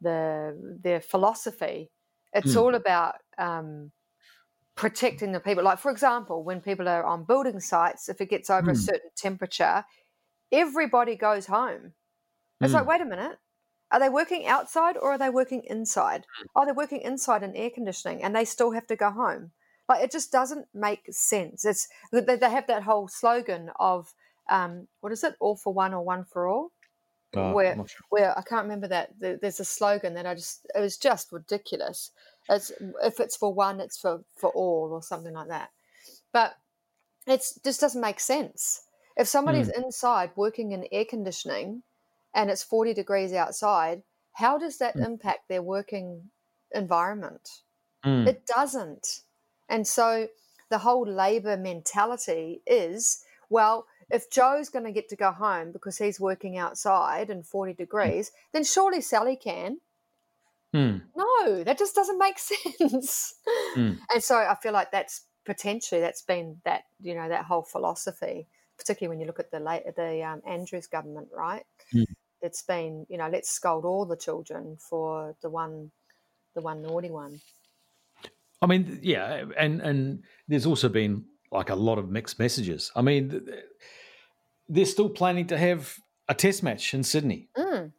the 0.00 0.78
their 0.82 1.00
philosophy, 1.00 1.90
it's 2.32 2.54
mm. 2.54 2.60
all 2.60 2.74
about 2.74 3.14
um, 3.38 3.92
protecting 4.74 5.30
the 5.30 5.40
people. 5.40 5.62
Like, 5.62 5.78
for 5.78 5.90
example, 5.90 6.44
when 6.44 6.60
people 6.60 6.88
are 6.88 7.04
on 7.04 7.24
building 7.24 7.60
sites, 7.60 8.08
if 8.08 8.20
it 8.20 8.28
gets 8.28 8.50
over 8.50 8.70
mm. 8.70 8.74
a 8.74 8.76
certain 8.76 9.10
temperature, 9.16 9.84
everybody 10.52 11.16
goes 11.16 11.46
home. 11.46 11.92
It's 12.60 12.72
mm. 12.72 12.76
like, 12.76 12.86
wait 12.86 13.00
a 13.00 13.04
minute. 13.04 13.38
Are 13.90 14.00
they 14.00 14.08
working 14.08 14.46
outside 14.46 14.96
or 14.96 15.12
are 15.12 15.18
they 15.18 15.30
working 15.30 15.62
inside? 15.64 16.26
Hmm. 16.36 16.46
Oh, 16.56 16.64
they're 16.64 16.74
working 16.74 17.02
inside 17.02 17.44
in 17.44 17.54
air 17.54 17.70
conditioning 17.70 18.22
and 18.22 18.34
they 18.34 18.44
still 18.44 18.72
have 18.72 18.86
to 18.88 18.96
go 18.96 19.10
home. 19.10 19.52
Like 19.88 20.02
it 20.02 20.10
just 20.10 20.32
doesn't 20.32 20.66
make 20.74 21.04
sense. 21.10 21.64
It's 21.64 21.88
they, 22.10 22.38
have 22.40 22.66
that 22.66 22.82
whole 22.82 23.06
slogan 23.06 23.70
of 23.78 24.12
um, 24.50 24.88
what 25.00 25.12
is 25.12 25.22
it? 25.22 25.36
All 25.38 25.56
for 25.56 25.72
one 25.72 25.94
or 25.94 26.04
one 26.04 26.24
for 26.24 26.48
all. 26.48 26.72
Oh, 27.34 27.52
where 27.52 27.74
sure. 27.74 27.86
where 28.08 28.38
I 28.38 28.42
can't 28.42 28.64
remember 28.64 28.88
that 28.88 29.10
there's 29.20 29.60
a 29.60 29.64
slogan 29.64 30.14
that 30.14 30.26
I 30.26 30.34
just 30.34 30.66
it 30.74 30.80
was 30.80 30.96
just 30.96 31.30
ridiculous. 31.30 32.10
It's 32.48 32.72
if 33.04 33.20
it's 33.20 33.36
for 33.36 33.52
one, 33.52 33.80
it's 33.80 33.98
for 33.98 34.24
for 34.36 34.50
all 34.50 34.88
or 34.92 35.02
something 35.02 35.34
like 35.34 35.48
that. 35.48 35.70
But 36.32 36.56
it's 37.26 37.58
just 37.62 37.80
doesn't 37.80 38.00
make 38.00 38.20
sense. 38.20 38.82
If 39.16 39.28
somebody's 39.28 39.68
inside 39.68 40.30
working 40.36 40.72
in 40.72 40.86
air 40.92 41.04
conditioning 41.04 41.82
and 42.34 42.50
it's 42.50 42.62
40 42.62 42.92
degrees 42.94 43.32
outside, 43.32 44.02
how 44.32 44.58
does 44.58 44.78
that 44.78 44.94
Mm. 44.96 45.06
impact 45.06 45.48
their 45.48 45.62
working 45.62 46.30
environment? 46.72 47.62
Mm. 48.04 48.26
It 48.28 48.46
doesn't. 48.46 49.22
And 49.68 49.86
so 49.86 50.28
the 50.68 50.78
whole 50.78 51.06
labor 51.06 51.56
mentality 51.56 52.62
is 52.66 53.24
well, 53.48 53.86
if 54.10 54.28
Joe's 54.30 54.68
going 54.68 54.84
to 54.84 54.92
get 54.92 55.08
to 55.10 55.16
go 55.16 55.30
home 55.32 55.72
because 55.72 55.98
he's 55.98 56.18
working 56.20 56.56
outside 56.58 57.30
in 57.30 57.42
40 57.44 57.74
degrees, 57.74 58.32
then 58.52 58.64
surely 58.64 59.00
Sally 59.00 59.36
can. 59.36 59.80
Mm. 60.74 61.02
No, 61.14 61.62
that 61.64 61.78
just 61.78 61.94
doesn't 61.94 62.18
make 62.18 62.38
sense. 62.40 63.34
Mm. 63.76 63.98
And 64.12 64.22
so 64.22 64.36
I 64.36 64.56
feel 64.60 64.72
like 64.72 64.90
that's 64.90 65.22
potentially 65.44 66.00
that's 66.00 66.22
been 66.22 66.60
that 66.64 66.82
you 67.00 67.14
know 67.14 67.28
that 67.28 67.44
whole 67.44 67.62
philosophy, 67.62 68.48
particularly 68.78 69.10
when 69.16 69.20
you 69.20 69.26
look 69.26 69.40
at 69.40 69.50
the 69.50 69.60
late 69.60 69.84
the 69.96 70.22
um, 70.22 70.42
Andrews 70.46 70.86
government, 70.86 71.28
right? 71.34 71.64
Mm. 71.94 72.04
It's 72.42 72.62
been 72.62 73.06
you 73.08 73.18
know 73.18 73.28
let's 73.28 73.50
scold 73.50 73.84
all 73.84 74.04
the 74.06 74.16
children 74.16 74.76
for 74.78 75.34
the 75.42 75.50
one 75.50 75.90
the 76.54 76.60
one 76.60 76.82
naughty 76.82 77.10
one. 77.10 77.40
I 78.62 78.66
mean, 78.66 79.00
yeah, 79.02 79.44
and 79.56 79.80
and 79.80 80.24
there's 80.48 80.66
also 80.66 80.88
been 80.88 81.24
like 81.52 81.70
a 81.70 81.74
lot 81.74 81.98
of 81.98 82.10
mixed 82.10 82.38
messages. 82.38 82.90
I 82.96 83.02
mean, 83.02 83.30
th- 83.30 83.44
th- 83.44 83.64
they're 84.68 84.84
still 84.86 85.10
planning 85.10 85.46
to 85.48 85.58
have 85.58 85.96
a 86.28 86.34
test 86.34 86.62
match 86.62 86.94
in 86.94 87.02
Sydney, 87.04 87.48
Mm. 87.56 87.92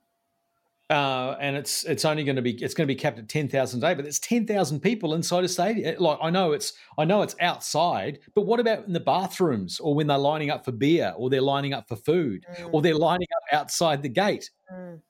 Uh, 0.89 1.35
and 1.41 1.55
it's 1.57 1.83
it's 1.83 2.05
only 2.05 2.23
going 2.23 2.35
to 2.37 2.41
be 2.41 2.51
it's 2.63 2.73
going 2.73 2.87
to 2.87 2.93
be 2.93 2.95
capped 2.99 3.19
at 3.19 3.27
ten 3.27 3.49
thousand 3.49 3.83
a 3.83 3.87
day, 3.87 3.93
but 3.93 4.03
there's 4.03 4.19
ten 4.19 4.47
thousand 4.47 4.79
people 4.79 5.13
inside 5.15 5.43
a 5.43 5.47
stadium. 5.49 5.95
Like 5.99 6.17
I 6.21 6.29
know 6.29 6.53
it's 6.53 6.73
I 6.97 7.03
know 7.05 7.21
it's 7.23 7.35
outside, 7.41 8.19
but 8.35 8.43
what 8.45 8.59
about 8.59 8.85
in 8.87 8.93
the 8.93 8.99
bathrooms 9.01 9.79
or 9.79 9.93
when 9.95 10.07
they're 10.07 10.17
lining 10.17 10.49
up 10.49 10.63
for 10.63 10.71
beer 10.71 11.13
or 11.17 11.29
they're 11.29 11.41
lining 11.41 11.73
up 11.73 11.87
for 11.89 11.97
food 11.97 12.45
or 12.71 12.79
Mm. 12.79 12.83
they're 12.83 12.95
lining 12.95 13.27
up 13.35 13.59
outside 13.59 14.01
the 14.01 14.09
gate? 14.09 14.49
Mm. 14.73 15.01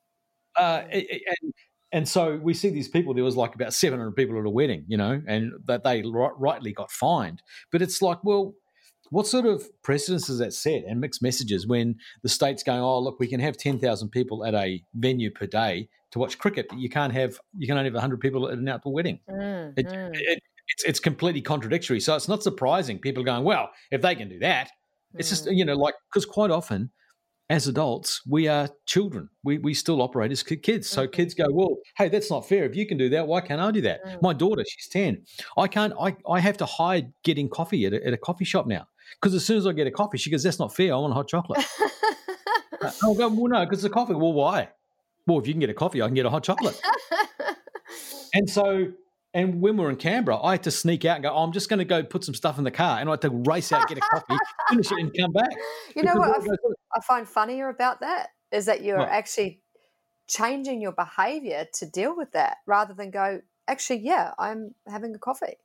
uh, 0.59 0.81
a- 0.91 1.15
a- 1.15 1.23
and 1.41 1.53
and 1.93 2.09
so 2.09 2.35
we 2.37 2.53
see 2.53 2.69
these 2.69 2.89
people. 2.89 3.13
There 3.13 3.23
was 3.23 3.37
like 3.37 3.53
about 3.55 3.73
seven 3.73 3.99
hundred 3.99 4.15
people 4.15 4.37
at 4.39 4.45
a 4.45 4.49
wedding, 4.49 4.83
you 4.87 4.97
know, 4.97 5.21
and 5.27 5.53
that 5.67 5.83
they 5.83 6.03
rightly 6.03 6.73
got 6.73 6.91
fined. 6.91 7.41
But 7.71 7.81
it's 7.81 8.01
like, 8.01 8.23
well, 8.23 8.53
what 9.09 9.27
sort 9.27 9.45
of 9.45 9.63
precedence 9.83 10.27
does 10.27 10.39
that 10.39 10.53
set? 10.53 10.83
And 10.87 10.99
mixed 10.99 11.21
messages 11.21 11.65
when 11.67 11.95
the 12.23 12.29
state's 12.29 12.63
going, 12.63 12.81
oh, 12.81 12.99
look, 12.99 13.19
we 13.19 13.27
can 13.27 13.39
have 13.39 13.57
ten 13.57 13.79
thousand 13.79 14.09
people 14.09 14.45
at 14.45 14.53
a 14.53 14.81
venue 14.95 15.31
per 15.31 15.45
day 15.47 15.89
to 16.11 16.19
watch 16.19 16.37
cricket, 16.37 16.67
but 16.69 16.79
you 16.79 16.89
can't 16.89 17.13
have 17.13 17.39
you 17.57 17.67
can 17.67 17.77
only 17.77 17.89
have 17.91 17.99
hundred 17.99 18.19
people 18.19 18.47
at 18.47 18.57
an 18.57 18.67
outdoor 18.67 18.93
wedding. 18.93 19.19
Mm. 19.29 19.73
It, 19.77 19.87
Mm. 19.87 20.11
it, 20.15 20.39
it's 20.69 20.83
it's 20.83 20.99
completely 20.99 21.41
contradictory. 21.41 21.99
So 21.99 22.15
it's 22.15 22.27
not 22.27 22.43
surprising 22.43 22.99
people 22.99 23.21
are 23.23 23.25
going, 23.25 23.43
well, 23.43 23.69
if 23.91 24.01
they 24.01 24.15
can 24.15 24.29
do 24.29 24.39
that, 24.39 24.69
it's 25.15 25.29
just 25.29 25.45
Mm. 25.45 25.57
you 25.57 25.65
know 25.65 25.75
like 25.75 25.95
because 26.09 26.25
quite 26.25 26.51
often 26.51 26.91
as 27.49 27.65
adults 27.65 28.21
we 28.27 28.49
are 28.49 28.67
children 28.85 29.29
we 29.45 29.57
we 29.59 29.73
still 29.73 30.01
operate 30.01 30.33
as 30.33 30.43
kids 30.43 30.89
so 30.89 31.07
Mhm. 31.07 31.11
kids 31.13 31.33
go 31.33 31.45
well 31.49 31.77
hey 31.95 32.09
that's 32.09 32.29
not 32.29 32.45
fair 32.45 32.65
if 32.65 32.75
you 32.75 32.85
can 32.85 32.97
do 32.97 33.07
that 33.07 33.25
why 33.25 33.39
can't 33.39 33.61
i 33.61 33.71
do 33.71 33.79
that 33.79 34.03
Mm. 34.05 34.21
my 34.21 34.33
daughter 34.33 34.65
she's 34.67 34.89
10 34.89 35.23
i 35.57 35.65
can't 35.65 35.93
i, 35.97 36.13
I 36.29 36.41
have 36.41 36.57
to 36.57 36.65
hide 36.65 37.13
getting 37.23 37.47
coffee 37.47 37.85
at 37.85 37.93
a, 37.93 38.05
at 38.05 38.11
a 38.13 38.17
coffee 38.17 38.43
shop 38.43 38.67
now 38.67 38.85
because 39.19 39.33
as 39.33 39.45
soon 39.45 39.57
as 39.57 39.67
i 39.67 39.71
get 39.71 39.87
a 39.87 39.91
coffee 39.91 40.17
she 40.17 40.29
goes 40.29 40.43
that's 40.43 40.59
not 40.59 40.75
fair 40.75 40.93
i 40.93 40.97
want 40.97 41.11
a 41.11 41.15
hot 41.15 41.27
chocolate 41.27 41.65
i'll 43.03 43.15
go 43.15 43.27
well 43.29 43.47
no 43.47 43.65
because 43.65 43.81
the 43.81 43.89
coffee 43.89 44.13
well 44.13 44.33
why 44.33 44.69
well 45.25 45.39
if 45.39 45.47
you 45.47 45.53
can 45.53 45.59
get 45.59 45.69
a 45.69 45.73
coffee 45.73 46.01
i 46.01 46.05
can 46.05 46.15
get 46.15 46.25
a 46.25 46.29
hot 46.29 46.43
chocolate 46.43 46.79
and 48.33 48.49
so 48.49 48.87
and 49.33 49.61
when 49.61 49.77
we 49.77 49.83
we're 49.83 49.89
in 49.91 49.97
Canberra, 49.97 50.41
I 50.41 50.53
had 50.53 50.63
to 50.63 50.71
sneak 50.71 51.05
out 51.05 51.17
and 51.17 51.23
go, 51.23 51.29
oh, 51.29 51.43
I'm 51.43 51.51
just 51.51 51.69
going 51.69 51.77
to 51.77 51.85
go 51.85 52.01
put 52.01 52.23
some 52.23 52.33
stuff 52.33 52.57
in 52.57 52.63
the 52.63 52.71
car. 52.71 52.99
And 52.99 53.07
I 53.07 53.13
had 53.13 53.21
to 53.21 53.29
race 53.29 53.71
out, 53.71 53.87
get 53.87 53.99
a 53.99 54.01
coffee, 54.01 54.35
finish 54.69 54.91
it, 54.91 54.97
and 54.97 55.15
come 55.15 55.31
back. 55.31 55.51
you 55.95 56.01
know 56.01 56.15
what? 56.15 56.41
I 56.95 57.01
find 57.01 57.27
funnier 57.27 57.69
about 57.69 57.99
that 57.99 58.29
is 58.51 58.65
that 58.65 58.81
you're 58.81 58.97
What? 58.97 59.09
actually 59.09 59.61
changing 60.27 60.81
your 60.81 60.93
behavior 60.93 61.67
to 61.73 61.85
deal 61.85 62.15
with 62.15 62.31
that 62.31 62.57
rather 62.65 62.95
than 62.95 63.11
go, 63.11 63.41
actually, 63.67 63.99
yeah, 63.99 64.31
I'm 64.39 64.73
having 64.87 65.13
a 65.13 65.19
coffee. 65.19 65.57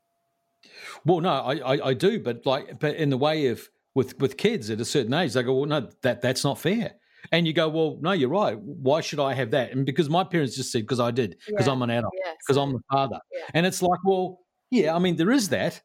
Well, 1.04 1.20
no, 1.20 1.30
I, 1.30 1.54
I, 1.74 1.88
I 1.88 1.94
do, 1.94 2.20
but 2.20 2.44
like, 2.46 2.78
but 2.80 2.96
in 2.96 3.10
the 3.10 3.18
way 3.18 3.46
of 3.48 3.68
with 3.94 4.18
with 4.20 4.36
kids 4.36 4.70
at 4.70 4.80
a 4.80 4.84
certain 4.84 5.12
age, 5.14 5.32
they 5.34 5.42
go, 5.42 5.54
well, 5.54 5.66
no, 5.68 5.88
that 6.02 6.22
that's 6.22 6.44
not 6.44 6.58
fair. 6.58 6.94
And 7.30 7.46
you 7.46 7.52
go, 7.52 7.68
well, 7.68 7.98
no, 8.00 8.12
you're 8.12 8.28
right. 8.28 8.58
Why 8.60 9.00
should 9.00 9.20
I 9.20 9.34
have 9.34 9.52
that? 9.52 9.70
And 9.72 9.86
because 9.86 10.08
my 10.10 10.24
parents 10.24 10.56
just 10.56 10.72
said, 10.72 10.82
because 10.82 10.98
I 11.00 11.10
did, 11.12 11.36
because 11.46 11.66
Yeah. 11.66 11.72
I'm 11.72 11.82
an 11.82 11.90
adult, 11.90 12.12
Yeah. 12.24 12.32
because 12.40 12.56
I'm 12.56 12.72
the 12.72 12.80
father. 12.90 13.18
Yeah. 13.32 13.44
And 13.54 13.64
it's 13.64 13.80
like, 13.80 14.00
well, 14.04 14.40
yeah, 14.70 14.94
I 14.94 14.98
mean, 14.98 15.14
there 15.16 15.30
is 15.30 15.48
that, 15.50 15.80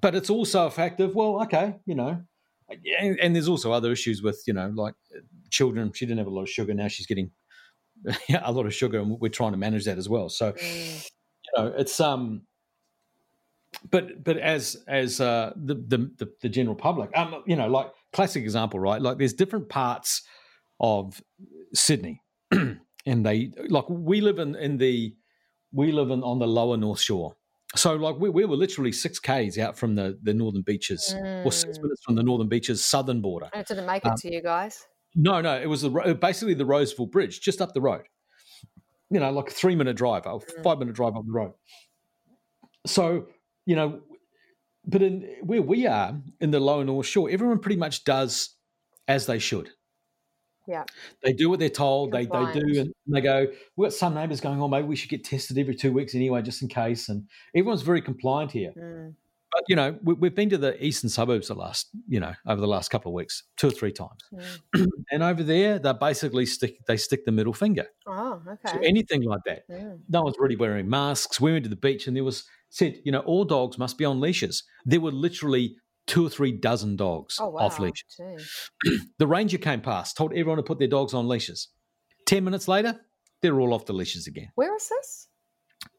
but 0.00 0.14
it's 0.14 0.30
also 0.30 0.66
a 0.66 0.70
fact 0.70 1.00
of, 1.00 1.14
well, 1.16 1.42
okay, 1.42 1.76
you 1.86 1.96
know, 1.96 2.22
and, 3.00 3.18
and 3.18 3.34
there's 3.34 3.48
also 3.48 3.72
other 3.72 3.90
issues 3.90 4.22
with, 4.22 4.40
you 4.46 4.52
know, 4.52 4.70
like 4.74 4.94
children. 5.50 5.90
She 5.92 6.06
didn't 6.06 6.18
have 6.18 6.28
a 6.28 6.30
lot 6.30 6.42
of 6.42 6.48
sugar. 6.50 6.72
Now 6.72 6.86
she's 6.86 7.06
getting 7.06 7.32
a 8.42 8.52
lot 8.52 8.64
of 8.66 8.72
sugar, 8.74 9.00
and 9.00 9.18
we're 9.20 9.28
trying 9.28 9.52
to 9.52 9.58
manage 9.58 9.86
that 9.86 9.98
as 9.98 10.08
well. 10.08 10.28
So, 10.28 10.52
Mm. 10.52 11.10
you 11.44 11.50
know 11.62 11.74
it's 11.76 11.98
um 11.98 12.42
but 13.90 14.24
but 14.24 14.36
as 14.38 14.76
as 14.88 15.20
uh 15.20 15.52
the 15.56 15.74
the 15.74 15.98
the, 16.18 16.32
the 16.42 16.48
general 16.48 16.74
public 16.76 17.10
um 17.16 17.42
you 17.46 17.54
know 17.56 17.68
like 17.68 17.90
classic 18.12 18.42
example 18.42 18.80
right 18.80 19.00
like 19.00 19.18
there's 19.18 19.32
different 19.32 19.68
parts 19.68 20.22
of 20.80 21.22
sydney 21.72 22.20
and 22.50 23.24
they 23.26 23.52
like 23.68 23.84
we 23.88 24.20
live 24.20 24.38
in 24.38 24.54
in 24.56 24.76
the 24.78 25.14
we 25.72 25.92
live 25.92 26.10
in 26.10 26.22
on 26.24 26.38
the 26.40 26.46
lower 26.48 26.76
north 26.76 27.00
shore 27.00 27.36
so 27.76 27.94
like 27.94 28.16
we, 28.18 28.28
we 28.28 28.44
were 28.44 28.56
literally 28.56 28.90
six 28.90 29.20
k's 29.20 29.56
out 29.58 29.78
from 29.78 29.94
the 29.94 30.18
the 30.22 30.34
northern 30.34 30.62
beaches 30.62 31.14
or 31.44 31.52
six 31.52 31.78
Mm. 31.78 31.82
minutes 31.82 32.02
from 32.04 32.14
the 32.16 32.22
northern 32.22 32.48
beaches 32.48 32.84
southern 32.84 33.20
border 33.20 33.48
And 33.52 33.60
it 33.60 33.68
didn't 33.68 33.86
make 33.86 34.04
it 34.04 34.10
Um, 34.10 34.16
to 34.16 34.32
you 34.34 34.42
guys. 34.42 34.84
no, 35.14 35.40
no, 35.40 35.60
it 35.60 35.66
was 35.66 35.82
the, 35.82 35.90
basically 36.20 36.54
the 36.54 36.64
Roseville 36.66 37.06
Bridge, 37.06 37.40
just 37.40 37.60
up 37.60 37.72
the 37.74 37.80
road. 37.80 38.02
You 39.10 39.18
know, 39.18 39.30
like 39.32 39.48
a 39.50 39.52
three 39.52 39.74
minute 39.74 39.96
drive, 39.96 40.24
a 40.26 40.38
Mm. 40.38 40.62
five 40.62 40.78
minute 40.78 40.94
drive 40.94 41.16
up 41.16 41.24
the 41.26 41.32
road. 41.32 41.52
So, 42.86 43.26
you 43.66 43.76
know, 43.76 44.00
but 44.86 45.02
in 45.02 45.28
where 45.42 45.62
we 45.62 45.86
are 45.86 46.20
in 46.40 46.50
the 46.50 46.60
lower 46.60 46.84
North 46.84 47.06
Shore, 47.06 47.30
everyone 47.30 47.58
pretty 47.58 47.76
much 47.76 48.04
does 48.04 48.56
as 49.08 49.26
they 49.26 49.38
should. 49.38 49.70
Yeah. 50.66 50.84
They 51.22 51.32
do 51.32 51.50
what 51.50 51.58
they're 51.58 51.68
told. 51.68 52.12
They 52.12 52.26
they 52.26 52.52
do, 52.52 52.80
and 52.80 52.94
they 53.06 53.20
go. 53.20 53.46
We've 53.76 53.86
got 53.86 53.92
some 53.92 54.14
neighbours 54.14 54.40
going, 54.40 54.60
"Oh, 54.60 54.68
maybe 54.68 54.86
we 54.86 54.96
should 54.96 55.10
get 55.10 55.24
tested 55.24 55.58
every 55.58 55.74
two 55.74 55.92
weeks 55.92 56.14
anyway, 56.14 56.42
just 56.42 56.62
in 56.62 56.68
case." 56.68 57.08
And 57.08 57.28
everyone's 57.54 57.82
very 57.82 58.00
compliant 58.00 58.52
here. 58.52 58.72
Mm. 58.76 59.14
But 59.50 59.64
you 59.68 59.74
know, 59.74 59.98
we, 60.04 60.14
we've 60.14 60.34
been 60.34 60.50
to 60.50 60.58
the 60.58 60.82
eastern 60.84 61.10
suburbs 61.10 61.48
the 61.48 61.54
last, 61.54 61.88
you 62.06 62.20
know, 62.20 62.34
over 62.46 62.60
the 62.60 62.68
last 62.68 62.90
couple 62.90 63.10
of 63.10 63.14
weeks, 63.14 63.42
two 63.56 63.68
or 63.68 63.72
three 63.72 63.92
times. 63.92 64.22
Mm. 64.76 64.86
And 65.12 65.24
over 65.24 65.42
there, 65.42 65.80
they 65.80 65.92
basically 65.92 66.46
stick 66.46 66.76
they 66.86 66.96
stick 66.96 67.24
the 67.24 67.32
middle 67.32 67.52
finger. 67.52 67.86
Oh, 68.06 68.40
So 68.64 68.76
okay. 68.76 68.86
anything 68.86 69.22
like 69.22 69.40
that. 69.46 69.68
Mm. 69.68 69.98
No 70.08 70.22
one's 70.22 70.36
really 70.38 70.54
wearing 70.54 70.88
masks. 70.88 71.40
We 71.40 71.50
went 71.50 71.64
to 71.64 71.68
the 71.68 71.74
beach 71.74 72.06
and 72.06 72.16
there 72.16 72.22
was 72.22 72.44
said, 72.70 73.00
you 73.04 73.12
know, 73.12 73.20
all 73.20 73.44
dogs 73.44 73.78
must 73.78 73.98
be 73.98 74.04
on 74.04 74.20
leashes. 74.20 74.64
There 74.84 75.00
were 75.00 75.12
literally 75.12 75.76
two 76.06 76.26
or 76.26 76.30
three 76.30 76.52
dozen 76.52 76.96
dogs 76.96 77.36
Oh, 77.40 77.50
wow. 77.50 77.60
off 77.60 77.78
leash. 77.78 78.04
The 79.18 79.26
ranger 79.26 79.58
came 79.58 79.80
past, 79.80 80.16
told 80.16 80.32
everyone 80.32 80.56
to 80.56 80.62
put 80.62 80.78
their 80.78 80.88
dogs 80.88 81.12
on 81.14 81.28
leashes. 81.28 81.68
Ten 82.26 82.44
minutes 82.44 82.66
later, 82.68 82.98
they're 83.42 83.60
all 83.60 83.74
off 83.74 83.86
the 83.86 83.92
leashes 83.92 84.26
again. 84.26 84.48
Where 84.54 84.74
is 84.74 84.88
this? 84.88 85.28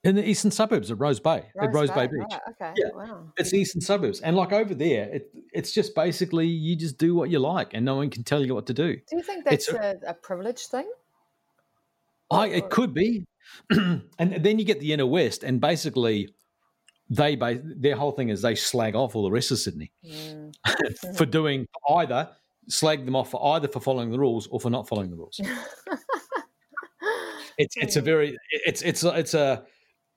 In 0.03 0.15
the 0.15 0.27
eastern 0.27 0.51
suburbs 0.51 0.91
of 0.91 0.99
Rose 1.01 1.19
Bay, 1.19 1.43
at 1.59 1.73
Rose 1.73 1.89
Bay, 1.91 2.07
Beach. 2.07 2.19
Right, 2.31 2.39
okay. 2.49 2.73
Yeah. 2.75 2.89
Wow. 2.93 3.33
It's 3.37 3.53
eastern 3.53 3.81
suburbs. 3.81 4.19
And 4.21 4.35
like 4.35 4.51
over 4.51 4.73
there, 4.73 5.09
it, 5.09 5.31
it's 5.53 5.71
just 5.71 5.95
basically 5.95 6.47
you 6.47 6.75
just 6.75 6.97
do 6.97 7.15
what 7.15 7.29
you 7.29 7.39
like 7.39 7.73
and 7.73 7.85
no 7.85 7.95
one 7.95 8.09
can 8.09 8.23
tell 8.23 8.45
you 8.45 8.53
what 8.53 8.67
to 8.67 8.73
do. 8.73 8.95
Do 8.95 9.17
you 9.17 9.23
think 9.23 9.45
that's 9.45 9.69
a, 9.69 9.95
a 10.07 10.13
privilege 10.13 10.67
thing? 10.67 10.89
I, 12.31 12.47
it 12.47 12.69
could 12.69 12.93
be. 12.93 13.25
and 13.69 14.03
then 14.17 14.59
you 14.59 14.65
get 14.65 14.79
the 14.79 14.93
inner 14.93 15.05
west, 15.05 15.43
and 15.43 15.59
basically, 15.59 16.29
they 17.11 17.35
their 17.35 17.95
whole 17.95 18.11
thing 18.13 18.29
is 18.29 18.41
they 18.41 18.55
slag 18.55 18.95
off 18.95 19.15
all 19.15 19.23
the 19.23 19.31
rest 19.31 19.51
of 19.51 19.59
Sydney 19.59 19.91
Mm. 20.03 20.53
for 21.17 21.25
doing 21.25 21.67
either 21.89 22.29
slag 22.69 23.05
them 23.05 23.15
off 23.15 23.29
for 23.31 23.55
either 23.55 23.67
for 23.67 23.79
following 23.81 24.11
the 24.11 24.17
rules 24.19 24.47
or 24.47 24.59
for 24.59 24.69
not 24.69 24.87
following 24.87 25.09
the 25.11 25.17
rules. 25.17 25.39
It's 27.57 27.75
it's 27.77 27.95
a 27.95 28.01
Mm. 28.01 28.05
very 28.05 28.37
it's 28.51 28.81
it's 28.81 29.03
a, 29.03 29.09
it's 29.19 29.33
a 29.33 29.65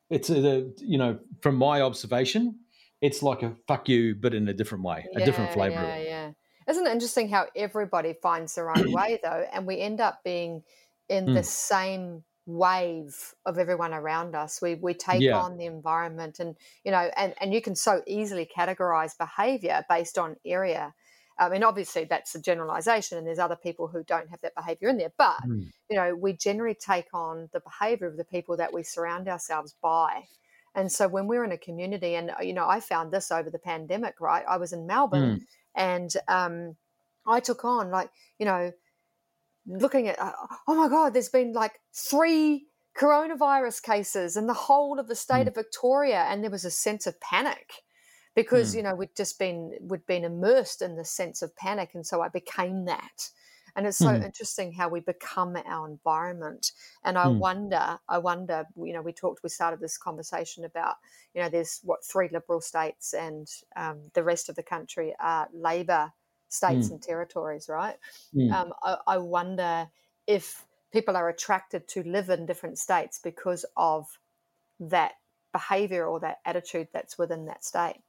it's 0.09 0.31
a 0.31 0.71
you 0.79 0.99
know 0.99 1.19
from 1.43 1.57
my 1.57 1.81
observation, 1.81 2.59
it's 3.01 3.23
like 3.23 3.43
a 3.43 3.55
fuck 3.67 3.89
you, 3.89 4.15
but 4.15 4.35
in 4.35 4.49
a 4.49 4.53
different 4.55 4.85
way, 4.85 5.05
a 5.17 5.25
different 5.25 5.53
flavor. 5.53 5.75
Yeah, 5.75 5.99
yeah. 5.99 6.31
Isn't 6.69 6.87
it 6.87 6.93
interesting 6.93 7.29
how 7.29 7.47
everybody 7.57 8.15
finds 8.23 8.55
their 8.55 8.71
own 8.71 8.93
way 8.99 9.19
though, 9.23 9.45
and 9.53 9.67
we 9.67 9.81
end 9.81 10.01
up 10.01 10.23
being 10.25 10.63
in 11.09 11.35
the 11.35 11.41
Mm. 11.41 11.45
same 11.45 12.25
wave 12.47 13.35
of 13.47 13.59
everyone 13.59 13.93
around 13.95 14.35
us. 14.35 14.61
We 14.63 14.75
we 14.77 14.95
take 14.95 15.27
Yeah. 15.27 15.33
on 15.33 15.57
the 15.57 15.67
environment, 15.67 16.41
and 16.41 16.57
you 16.85 16.91
know, 16.93 17.11
and 17.17 17.35
and 17.41 17.55
you 17.55 17.63
can 17.63 17.75
so 17.77 18.03
easily 18.07 18.47
categorize 18.47 19.17
behavior 19.17 19.85
based 19.89 20.19
on 20.19 20.37
area. 20.45 20.95
I 21.39 21.49
mean, 21.49 21.65
obviously 21.65 22.05
that's 22.05 22.35
a 22.35 22.41
generalization, 22.41 23.19
and 23.19 23.27
there's 23.27 23.39
other 23.39 23.57
people 23.57 23.89
who 23.89 24.05
don't 24.05 24.29
have 24.31 24.41
that 24.43 24.55
behavior 24.55 24.89
in 24.89 24.99
there. 24.99 25.13
But 25.17 25.41
Mm. 25.45 25.71
you 25.91 25.97
know, 25.97 26.15
we 26.15 26.33
generally 26.33 26.75
take 26.75 27.09
on 27.13 27.49
the 27.53 27.61
behavior 27.61 28.07
of 28.07 28.17
the 28.17 28.25
people 28.25 28.57
that 28.57 28.73
we 28.73 28.83
surround 28.83 29.29
ourselves 29.29 29.75
by. 29.83 30.25
And 30.75 30.91
so 30.91 31.07
when 31.09 31.27
we're 31.27 31.45
in 31.45 31.53
a 31.53 31.59
community, 31.59 32.15
and 32.15 32.33
you 32.41 32.53
know, 32.53 32.69
I 32.69 32.81
found 32.81 33.13
this 33.13 33.31
over 33.31 33.51
the 33.51 33.59
pandemic, 33.59 34.21
right? 34.21 34.45
I 34.49 34.57
was 34.57 34.73
in 34.73 34.87
Melbourne, 34.87 35.37
Mm. 35.37 35.47
and 35.75 36.11
um, 36.29 36.77
I 37.27 37.41
took 37.41 37.65
on 37.65 37.91
like 37.91 38.11
you 38.39 38.47
know 38.47 38.73
looking 39.67 40.09
at 40.09 40.19
uh, 40.19 40.33
oh 40.69 40.75
my 40.75 40.89
god 40.89 41.15
there's 41.15 41.29
been 41.29 41.53
like 41.53 41.81
three 41.95 42.67
coronavirus 42.97 43.83
cases 43.83 44.37
in 44.37 44.47
the 44.47 44.55
whole 44.55 44.99
of 45.01 45.09
the 45.09 45.15
state 45.17 45.47
Mm. 45.47 45.49
of 45.49 45.55
victoria 45.55 46.25
and 46.29 46.43
there 46.43 46.51
was 46.51 46.65
a 46.65 46.71
sense 46.71 47.07
of 47.07 47.19
panic 47.21 47.83
because 48.35 48.75
Mm. 48.75 48.75
you 48.75 48.83
know 48.83 48.95
we'd 48.95 49.17
just 49.17 49.39
been 49.39 49.77
we'd 49.81 50.07
been 50.07 50.25
immersed 50.25 50.83
in 50.83 50.97
the 50.97 51.05
sense 51.05 51.43
of 51.43 51.55
panic 51.57 51.91
and 51.95 52.07
so 52.07 52.21
i 52.21 52.29
became 52.29 52.85
that 52.85 53.31
and 53.77 53.87
it's 53.87 53.99
so 53.99 54.15
Mm. 54.15 54.25
interesting 54.25 54.73
how 54.73 54.89
we 54.89 55.01
become 55.01 55.57
our 55.65 55.89
environment 55.89 56.73
and 57.03 57.19
i 57.19 57.27
Mm. 57.27 57.41
wonder 57.41 57.99
i 58.09 58.19
wonder 58.19 58.67
you 58.77 58.93
know 58.93 59.03
we 59.03 59.13
talked 59.13 59.43
we 59.43 59.49
started 59.49 59.81
this 59.81 59.99
conversation 59.99 60.65
about 60.65 60.97
you 61.35 61.41
know 61.43 61.49
there's 61.49 61.81
what 61.83 62.05
three 62.05 62.29
liberal 62.33 62.61
states 62.61 63.15
and 63.15 63.49
um, 63.77 64.11
the 64.15 64.23
rest 64.23 64.49
of 64.49 64.57
the 64.57 64.63
country 64.63 65.15
are 65.19 65.49
labor 65.53 66.13
states 66.49 66.89
Mm. 66.89 66.93
and 66.93 67.03
territories 67.03 67.69
right 67.69 67.99
Mm. 68.35 68.53
um, 68.53 68.73
I, 68.83 68.99
I 69.07 69.19
wonder 69.19 69.91
if 70.27 70.67
people 70.93 71.17
are 71.17 71.29
attracted 71.29 71.89
to 71.89 72.03
live 72.05 72.31
in 72.31 72.47
different 72.47 72.79
states 72.79 73.19
because 73.19 73.65
of 73.77 74.19
that 74.81 75.15
behavior 75.53 76.07
or 76.07 76.21
that 76.21 76.41
attitude 76.45 76.89
that's 76.93 77.19
within 77.19 77.47
that 77.47 77.65
state. 77.65 78.03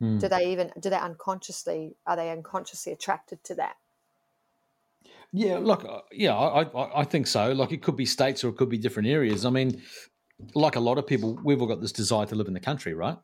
Mm. 0.00 0.20
Do 0.20 0.28
they 0.28 0.52
even 0.52 0.72
do 0.80 0.90
they 0.90 0.98
unconsciously 0.98 1.96
are 2.06 2.16
they 2.16 2.30
unconsciously 2.30 2.92
attracted 2.92 3.44
to 3.44 3.54
that? 3.56 3.76
Yeah, 5.32 5.58
look, 5.58 5.84
uh, 5.84 6.00
yeah, 6.12 6.34
I, 6.36 6.62
I, 6.62 7.00
I 7.00 7.04
think 7.04 7.26
so. 7.26 7.52
Like, 7.52 7.72
it 7.72 7.82
could 7.82 7.96
be 7.96 8.04
states 8.04 8.44
or 8.44 8.48
it 8.48 8.56
could 8.56 8.68
be 8.68 8.76
different 8.78 9.08
areas. 9.08 9.46
I 9.46 9.50
mean, 9.50 9.82
like 10.54 10.76
a 10.76 10.80
lot 10.80 10.98
of 10.98 11.06
people, 11.06 11.40
we've 11.42 11.60
all 11.60 11.68
got 11.68 11.80
this 11.80 11.92
desire 11.92 12.26
to 12.26 12.34
live 12.34 12.48
in 12.48 12.54
the 12.54 12.60
country, 12.60 12.94
right? 12.94 13.16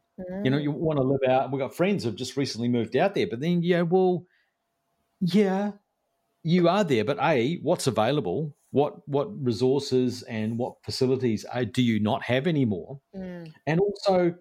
You 0.42 0.50
know, 0.50 0.56
Mm, 0.56 0.62
you 0.62 0.70
want 0.70 0.98
to 0.98 1.04
live 1.04 1.20
out. 1.28 1.52
We've 1.52 1.60
got 1.60 1.74
friends 1.74 2.04
who've 2.04 2.16
just 2.16 2.36
recently 2.36 2.68
moved 2.68 2.96
out 2.96 3.14
there, 3.14 3.26
but 3.28 3.40
then, 3.40 3.62
yeah, 3.62 3.82
well, 3.82 4.26
yeah, 5.20 5.72
you 6.44 6.68
are 6.68 6.84
there, 6.84 7.04
but 7.04 7.18
a, 7.22 7.56
what's 7.58 7.86
available? 7.86 8.56
What 8.72 9.06
what 9.08 9.28
resources 9.44 10.22
and 10.24 10.58
what 10.58 10.76
facilities 10.84 11.46
uh, 11.52 11.64
do 11.64 11.82
you 11.82 12.00
not 12.00 12.24
have 12.24 12.46
anymore? 12.46 13.00
mm, 13.12 13.52
And 13.66 13.80
also, 13.80 14.36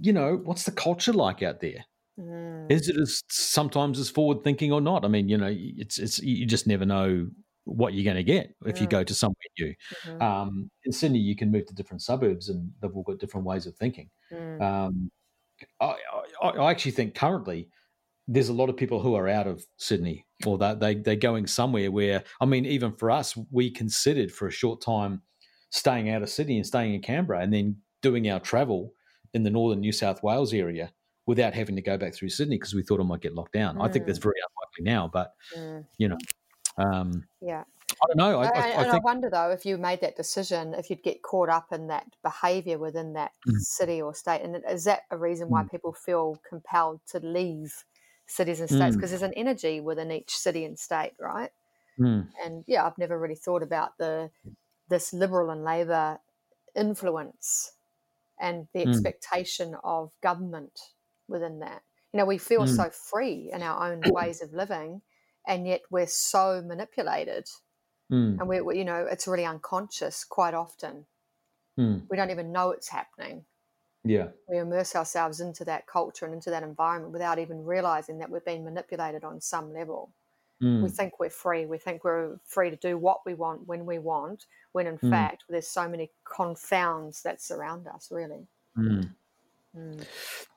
you 0.00 0.12
know, 0.12 0.36
what's 0.38 0.64
the 0.64 0.72
culture 0.72 1.12
like 1.14 1.42
out 1.42 1.60
there? 1.60 1.86
mm, 2.16 2.70
Is 2.70 2.88
it 2.88 2.96
as 3.00 3.22
sometimes 3.30 3.98
as 3.98 4.10
forward 4.10 4.44
thinking 4.44 4.72
or 4.72 4.80
not? 4.80 5.04
I 5.04 5.08
mean, 5.08 5.28
you 5.28 5.38
know, 5.38 5.52
it's 5.56 5.98
it's 5.98 6.20
you 6.20 6.46
just 6.46 6.66
never 6.66 6.86
know 6.86 7.28
what 7.64 7.94
you're 7.94 8.04
going 8.04 8.16
to 8.16 8.24
get 8.24 8.54
if 8.66 8.80
you 8.80 8.86
Mm. 8.86 8.88
go 8.88 9.04
to 9.04 9.14
somewhere 9.14 9.36
new. 9.58 9.74
mhm, 9.90 10.24
Um, 10.26 10.70
in 10.84 10.92
Sydney, 10.92 11.18
you 11.20 11.36
can 11.36 11.50
move 11.50 11.66
to 11.66 11.74
different 11.74 12.02
suburbs, 12.02 12.48
and 12.48 12.72
they've 12.80 12.94
all 12.96 13.02
got 13.04 13.18
different 13.18 13.46
ways 13.46 13.66
of 13.66 13.76
thinking. 13.76 14.10
mm, 14.30 14.60
Um, 14.60 15.10
I, 15.80 15.96
I, 16.42 16.48
I 16.48 16.70
actually 16.70 16.92
think 16.92 17.14
currently 17.14 17.68
there's 18.32 18.48
a 18.48 18.52
lot 18.52 18.70
of 18.70 18.76
people 18.76 19.00
who 19.00 19.14
are 19.16 19.28
out 19.28 19.48
of 19.48 19.66
Sydney, 19.76 20.24
or 20.46 20.56
that 20.58 20.78
they 20.78 20.94
they're 20.94 21.16
going 21.16 21.46
somewhere 21.46 21.90
where 21.90 22.22
I 22.40 22.46
mean, 22.46 22.64
even 22.64 22.92
for 22.92 23.10
us, 23.10 23.36
we 23.50 23.70
considered 23.70 24.30
for 24.30 24.46
a 24.46 24.52
short 24.52 24.80
time 24.80 25.22
staying 25.70 26.10
out 26.10 26.22
of 26.22 26.30
Sydney 26.30 26.56
and 26.56 26.66
staying 26.66 26.94
in 26.94 27.02
Canberra, 27.02 27.40
and 27.40 27.52
then 27.52 27.76
doing 28.02 28.30
our 28.30 28.40
travel 28.40 28.94
in 29.34 29.42
the 29.42 29.50
northern 29.50 29.80
New 29.80 29.92
South 29.92 30.22
Wales 30.22 30.52
area 30.54 30.92
without 31.26 31.54
having 31.54 31.76
to 31.76 31.82
go 31.82 31.96
back 31.98 32.14
through 32.14 32.28
Sydney 32.28 32.56
because 32.56 32.74
we 32.74 32.82
thought 32.82 33.00
it 33.00 33.04
might 33.04 33.20
get 33.20 33.34
locked 33.34 33.52
down. 33.52 33.80
I 33.80 33.88
think 33.88 34.06
that's 34.06 34.18
very 34.18 34.34
unlikely 34.38 34.92
now, 34.92 35.10
but 35.12 35.34
mm. 35.56 35.84
you 35.98 36.08
know, 36.08 36.18
um, 36.78 37.24
Yeah. 37.40 37.64
I 38.02 38.06
don't 38.06 38.16
know. 38.16 38.40
I, 38.40 38.46
And, 38.46 38.56
I, 38.56 38.68
and 38.68 38.90
I 38.92 38.96
I 38.96 38.98
wonder 39.00 39.28
though 39.28 39.50
if 39.50 39.66
you 39.66 39.76
made 39.76 40.00
that 40.00 40.16
decision, 40.16 40.74
if 40.74 40.88
you'd 40.88 41.02
get 41.02 41.22
caught 41.22 41.48
up 41.48 41.72
in 41.72 41.88
that 41.88 42.06
behaviour 42.22 42.78
within 42.78 43.12
that 43.14 43.32
Mm. 43.46 43.58
city 43.58 44.00
or 44.00 44.14
state, 44.14 44.40
and 44.42 44.62
is 44.68 44.84
that 44.84 45.02
a 45.10 45.18
reason 45.18 45.50
why 45.50 45.62
Mm. 45.64 45.70
people 45.70 45.92
feel 45.92 46.40
compelled 46.48 47.00
to 47.08 47.18
leave 47.20 47.84
cities 48.30 48.60
and 48.60 48.70
states? 48.70 48.96
Mm. 48.96 48.96
Because 48.96 49.10
there's 49.10 49.22
an 49.22 49.34
energy 49.34 49.80
within 49.80 50.10
each 50.12 50.36
city 50.36 50.64
and 50.64 50.78
state, 50.78 51.14
right? 51.20 51.52
Mm, 51.98 52.32
and 52.42 52.64
yeah, 52.66 52.86
I've 52.86 52.98
never 52.98 53.18
really 53.18 53.34
thought 53.34 53.62
about 53.62 53.98
the 53.98 54.30
this 54.88 55.12
liberal 55.12 55.50
and 55.50 55.64
Labor 55.64 56.20
influence 56.76 57.74
and 58.40 58.68
the 58.74 58.82
Mm. 58.84 59.10
expectation 59.10 59.76
of 59.84 60.12
government 60.22 60.80
within 61.28 61.60
that. 61.60 61.82
You 62.12 62.18
know, 62.18 62.26
we 62.26 62.38
feel 62.38 62.66
Mm. 62.66 62.66
so 62.66 62.90
free 62.90 63.50
in 63.52 63.62
our 63.62 63.90
own 63.92 64.10
ways 64.10 64.42
of 64.42 64.52
living, 64.54 65.02
and 65.46 65.66
yet 65.66 65.82
we're 65.90 66.06
so 66.08 66.62
manipulated, 66.62 67.48
mm, 68.10 68.40
and 68.40 68.48
we, 68.48 68.60
we 68.62 68.78
you 68.78 68.84
know, 68.84 69.06
it's 69.06 69.28
really 69.28 69.46
unconscious 69.46 70.24
quite 70.24 70.54
often. 70.54 71.06
mm, 71.76 72.10
We 72.10 72.16
don't 72.18 72.30
even 72.30 72.52
know 72.52 72.70
it's 72.72 72.88
happening. 72.90 73.46
Yeah. 74.04 74.28
We 74.48 74.58
immerse 74.58 74.96
ourselves 74.96 75.40
into 75.40 75.64
that 75.66 75.86
culture 75.86 76.24
and 76.24 76.34
into 76.34 76.50
that 76.50 76.62
environment 76.62 77.12
without 77.12 77.38
even 77.38 77.64
realizing 77.64 78.18
that 78.18 78.30
we're 78.30 78.40
being 78.40 78.64
manipulated 78.64 79.24
on 79.24 79.40
some 79.40 79.72
level. 79.72 80.10
Mm, 80.62 80.82
we 80.82 80.90
think 80.90 81.18
we're 81.18 81.30
free. 81.30 81.64
We 81.66 81.78
think 81.78 82.04
we're 82.04 82.38
free 82.44 82.68
to 82.70 82.76
do 82.76 82.98
what 82.98 83.24
we 83.24 83.34
want 83.34 83.66
when 83.66 83.86
we 83.86 83.98
want, 83.98 84.46
when 84.72 84.86
in 84.86 84.98
Mm. 84.98 85.10
fact 85.10 85.44
there's 85.48 85.66
so 85.68 85.88
many 85.88 86.10
confounds 86.24 87.22
that 87.22 87.40
surround 87.40 87.86
us, 87.88 88.10
really. 88.10 88.46
mm. 88.76 89.10
Mm. 89.76 90.04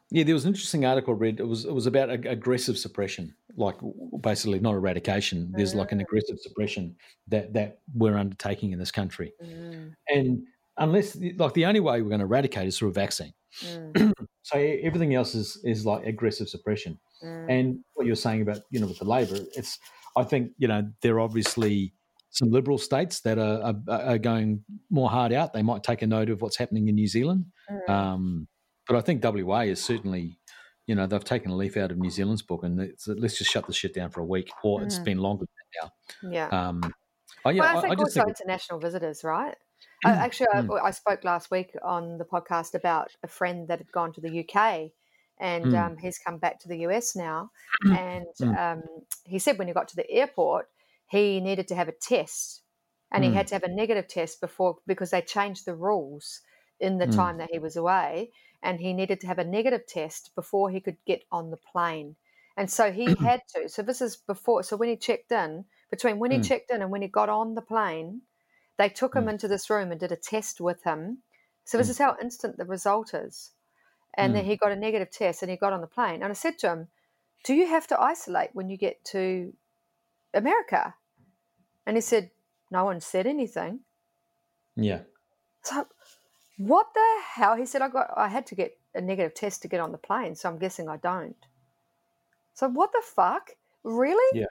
Yeah, 0.09 0.23
there 0.25 0.35
was 0.35 0.45
an 0.45 0.49
interesting 0.49 0.85
article 0.85 1.13
I 1.15 1.17
read. 1.17 1.39
It 1.39 1.47
was 1.47 1.65
it 1.65 1.73
was 1.73 1.85
about 1.87 2.09
ag- 2.11 2.25
aggressive 2.27 2.77
suppression, 2.77 3.35
like 3.55 3.75
basically 4.21 4.59
not 4.59 4.75
eradication. 4.75 5.51
There's 5.55 5.73
like 5.73 5.91
an 5.91 5.99
Mm. 5.99 6.03
aggressive 6.03 6.39
suppression 6.39 6.95
that 7.27 7.53
that 7.53 7.79
we're 7.95 8.17
undertaking 8.17 8.71
in 8.73 8.79
this 8.79 8.91
country, 8.91 9.33
Mm. 9.41 9.95
and 10.09 10.47
unless 10.77 11.17
like 11.37 11.53
the 11.53 11.65
only 11.65 11.79
way 11.79 12.01
we're 12.01 12.09
going 12.09 12.19
to 12.19 12.25
eradicate 12.25 12.67
is 12.67 12.77
through 12.77 12.89
a 12.89 12.93
vaccine. 12.93 13.33
Mm. 13.61 14.13
So 14.45 14.57
everything 14.57 15.15
else 15.15 15.35
is 15.35 15.57
is 15.63 15.85
like 15.85 16.05
aggressive 16.05 16.49
suppression. 16.49 16.99
Mm. 17.23 17.45
And 17.49 17.79
what 17.93 18.05
you're 18.05 18.15
saying 18.17 18.41
about 18.41 18.59
you 18.71 18.81
know 18.81 18.87
with 18.87 18.99
the 18.99 19.05
Labor, 19.05 19.37
it's 19.55 19.79
I 20.17 20.23
think 20.23 20.51
you 20.57 20.67
know 20.67 20.91
there 21.01 21.15
are 21.15 21.21
obviously 21.21 21.93
some 22.33 22.51
liberal 22.51 22.77
states 22.77 23.21
that 23.21 23.37
are, 23.37 23.73
are, 23.87 24.01
are 24.01 24.17
going 24.17 24.63
more 24.89 25.09
hard 25.09 25.31
out. 25.31 25.53
They 25.53 25.61
might 25.61 25.83
take 25.83 26.01
a 26.01 26.07
note 26.07 26.29
of 26.29 26.41
what's 26.41 26.57
happening 26.57 26.87
in 26.87 26.95
New 26.95 27.07
Zealand. 27.07 27.45
Mm. 27.71 27.89
Um, 27.89 28.47
but 28.87 28.97
I 28.97 29.01
think 29.01 29.23
WA 29.23 29.61
is 29.61 29.81
certainly, 29.81 30.39
you 30.87 30.95
know, 30.95 31.07
they've 31.07 31.23
taken 31.23 31.51
a 31.51 31.55
leaf 31.55 31.77
out 31.77 31.91
of 31.91 31.97
New 31.97 32.09
Zealand's 32.09 32.41
book 32.41 32.63
and 32.63 32.81
it's, 32.81 33.07
let's 33.07 33.37
just 33.37 33.51
shut 33.51 33.67
the 33.67 33.73
shit 33.73 33.93
down 33.93 34.09
for 34.09 34.21
a 34.21 34.25
week, 34.25 34.49
or 34.63 34.81
it's 34.81 34.99
been 34.99 35.19
longer 35.19 35.45
than 36.21 36.33
yeah. 36.33 36.49
now. 36.51 36.69
Um, 36.69 36.93
oh 37.45 37.49
yeah, 37.51 37.61
well, 37.61 37.75
I 37.75 37.77
I, 37.77 37.81
think 37.81 37.99
I 37.99 38.01
also 38.01 38.23
think, 38.23 38.29
international 38.29 38.79
visitors, 38.79 39.23
right? 39.23 39.55
I, 40.03 40.11
actually, 40.13 40.47
Mm. 40.53 40.69
I, 40.69 40.87
I 40.87 40.91
spoke 40.91 41.23
last 41.23 41.51
week 41.51 41.75
on 41.83 42.17
the 42.17 42.25
podcast 42.25 42.73
about 42.73 43.15
a 43.23 43.27
friend 43.27 43.67
that 43.67 43.79
had 43.79 43.91
gone 43.91 44.13
to 44.13 44.21
the 44.21 44.29
UK 44.31 44.93
and 45.39 45.73
Mm. 45.73 45.73
um, 45.73 45.97
he's 45.97 46.19
come 46.19 46.37
back 46.37 46.59
to 46.59 46.67
the 46.67 46.79
US 46.79 47.15
now. 47.15 47.51
And 47.89 48.25
Mm. 48.39 48.57
um, 48.57 48.83
he 49.25 49.39
said 49.39 49.57
when 49.57 49.67
he 49.67 49.73
got 49.73 49.87
to 49.89 49.95
the 49.95 50.09
airport, 50.09 50.69
he 51.07 51.39
needed 51.39 51.67
to 51.69 51.75
have 51.75 51.87
a 51.87 51.91
test 51.93 52.63
and 53.11 53.23
he 53.23 53.31
Mm. 53.31 53.33
had 53.33 53.47
to 53.47 53.55
have 53.55 53.63
a 53.63 53.67
negative 53.67 54.07
test 54.07 54.41
before 54.41 54.79
because 54.87 55.11
they 55.11 55.21
changed 55.21 55.65
the 55.65 55.75
rules 55.75 56.41
in 56.79 56.97
the 56.97 57.07
Mm. 57.07 57.07
time 57.07 57.37
that 57.37 57.51
he 57.51 57.59
was 57.59 57.75
away. 57.75 58.31
And 58.61 58.79
he 58.79 58.93
needed 58.93 59.19
to 59.21 59.27
have 59.27 59.39
a 59.39 59.43
negative 59.43 59.85
test 59.87 60.33
before 60.35 60.69
he 60.69 60.79
could 60.79 60.97
get 61.05 61.23
on 61.31 61.51
the 61.51 61.57
plane. 61.57 62.15
And 62.57 62.71
so 62.71 62.91
he 62.91 63.15
had 63.15 63.41
to. 63.55 63.67
So 63.69 63.81
this 63.81 64.01
is 64.01 64.15
before. 64.17 64.63
So 64.63 64.77
when 64.77 64.89
he 64.89 64.95
checked 64.97 65.31
in, 65.31 65.65
between 65.89 66.17
when 66.19 66.31
he 66.31 66.39
Mm. 66.39 66.41
checked 66.41 66.71
in 66.71 66.81
and 66.81 66.89
when 66.91 67.01
he 67.01 67.07
got 67.07 67.29
on 67.29 67.55
the 67.55 67.61
plane, 67.61 68.21
they 68.77 68.89
took 68.89 69.15
him 69.15 69.25
Mm. 69.25 69.29
into 69.29 69.47
this 69.47 69.69
room 69.69 69.91
and 69.91 69.99
did 69.99 70.11
a 70.11 70.15
test 70.17 70.61
with 70.61 70.83
him. 70.83 71.23
So 71.65 71.77
this 71.77 71.87
Mm. 71.87 71.91
is 71.91 71.97
how 71.99 72.17
instant 72.21 72.57
the 72.57 72.65
result 72.65 73.13
is. 73.13 73.51
And 74.15 74.35
then 74.35 74.43
Mm. 74.43 74.47
he 74.47 74.57
got 74.57 74.71
a 74.71 74.75
negative 74.75 75.11
test 75.11 75.41
and 75.43 75.51
he 75.51 75.57
got 75.57 75.73
on 75.73 75.81
the 75.81 75.87
plane. 75.87 76.23
And 76.23 76.31
I 76.31 76.33
said 76.33 76.59
to 76.59 76.69
him, 76.69 76.89
Do 77.43 77.53
you 77.55 77.67
have 77.67 77.87
to 77.87 78.01
isolate 78.01 78.55
when 78.55 78.69
you 78.69 78.77
get 78.77 79.03
to 79.05 79.55
America? 80.33 80.95
And 81.85 81.97
he 81.97 82.01
said, 82.01 82.31
No 82.71 82.85
one 82.85 83.01
said 83.01 83.27
anything. 83.27 83.85
yeah, 84.75 85.03
So 85.63 85.87
what 86.57 86.93
the 86.93 87.21
hell? 87.25 87.55
He 87.55 87.65
said, 87.65 87.81
I 87.81 87.89
got 87.89 88.11
I 88.17 88.27
had 88.29 88.45
to 88.47 88.55
get 88.55 88.79
a 88.95 89.01
negative 89.01 89.33
test 89.35 89.61
to 89.63 89.67
get 89.67 89.79
on 89.81 89.91
the 89.91 89.97
plane, 89.97 90.35
so 90.35 90.49
I'm 90.49 90.59
guessing 90.59 90.89
I 90.89 90.97
don't. 90.97 91.47
So 92.55 92.67
what 92.67 92.91
the 92.91 93.01
fuck? 93.05 93.51
Really? 93.83 94.35
Yeah. 94.35 94.45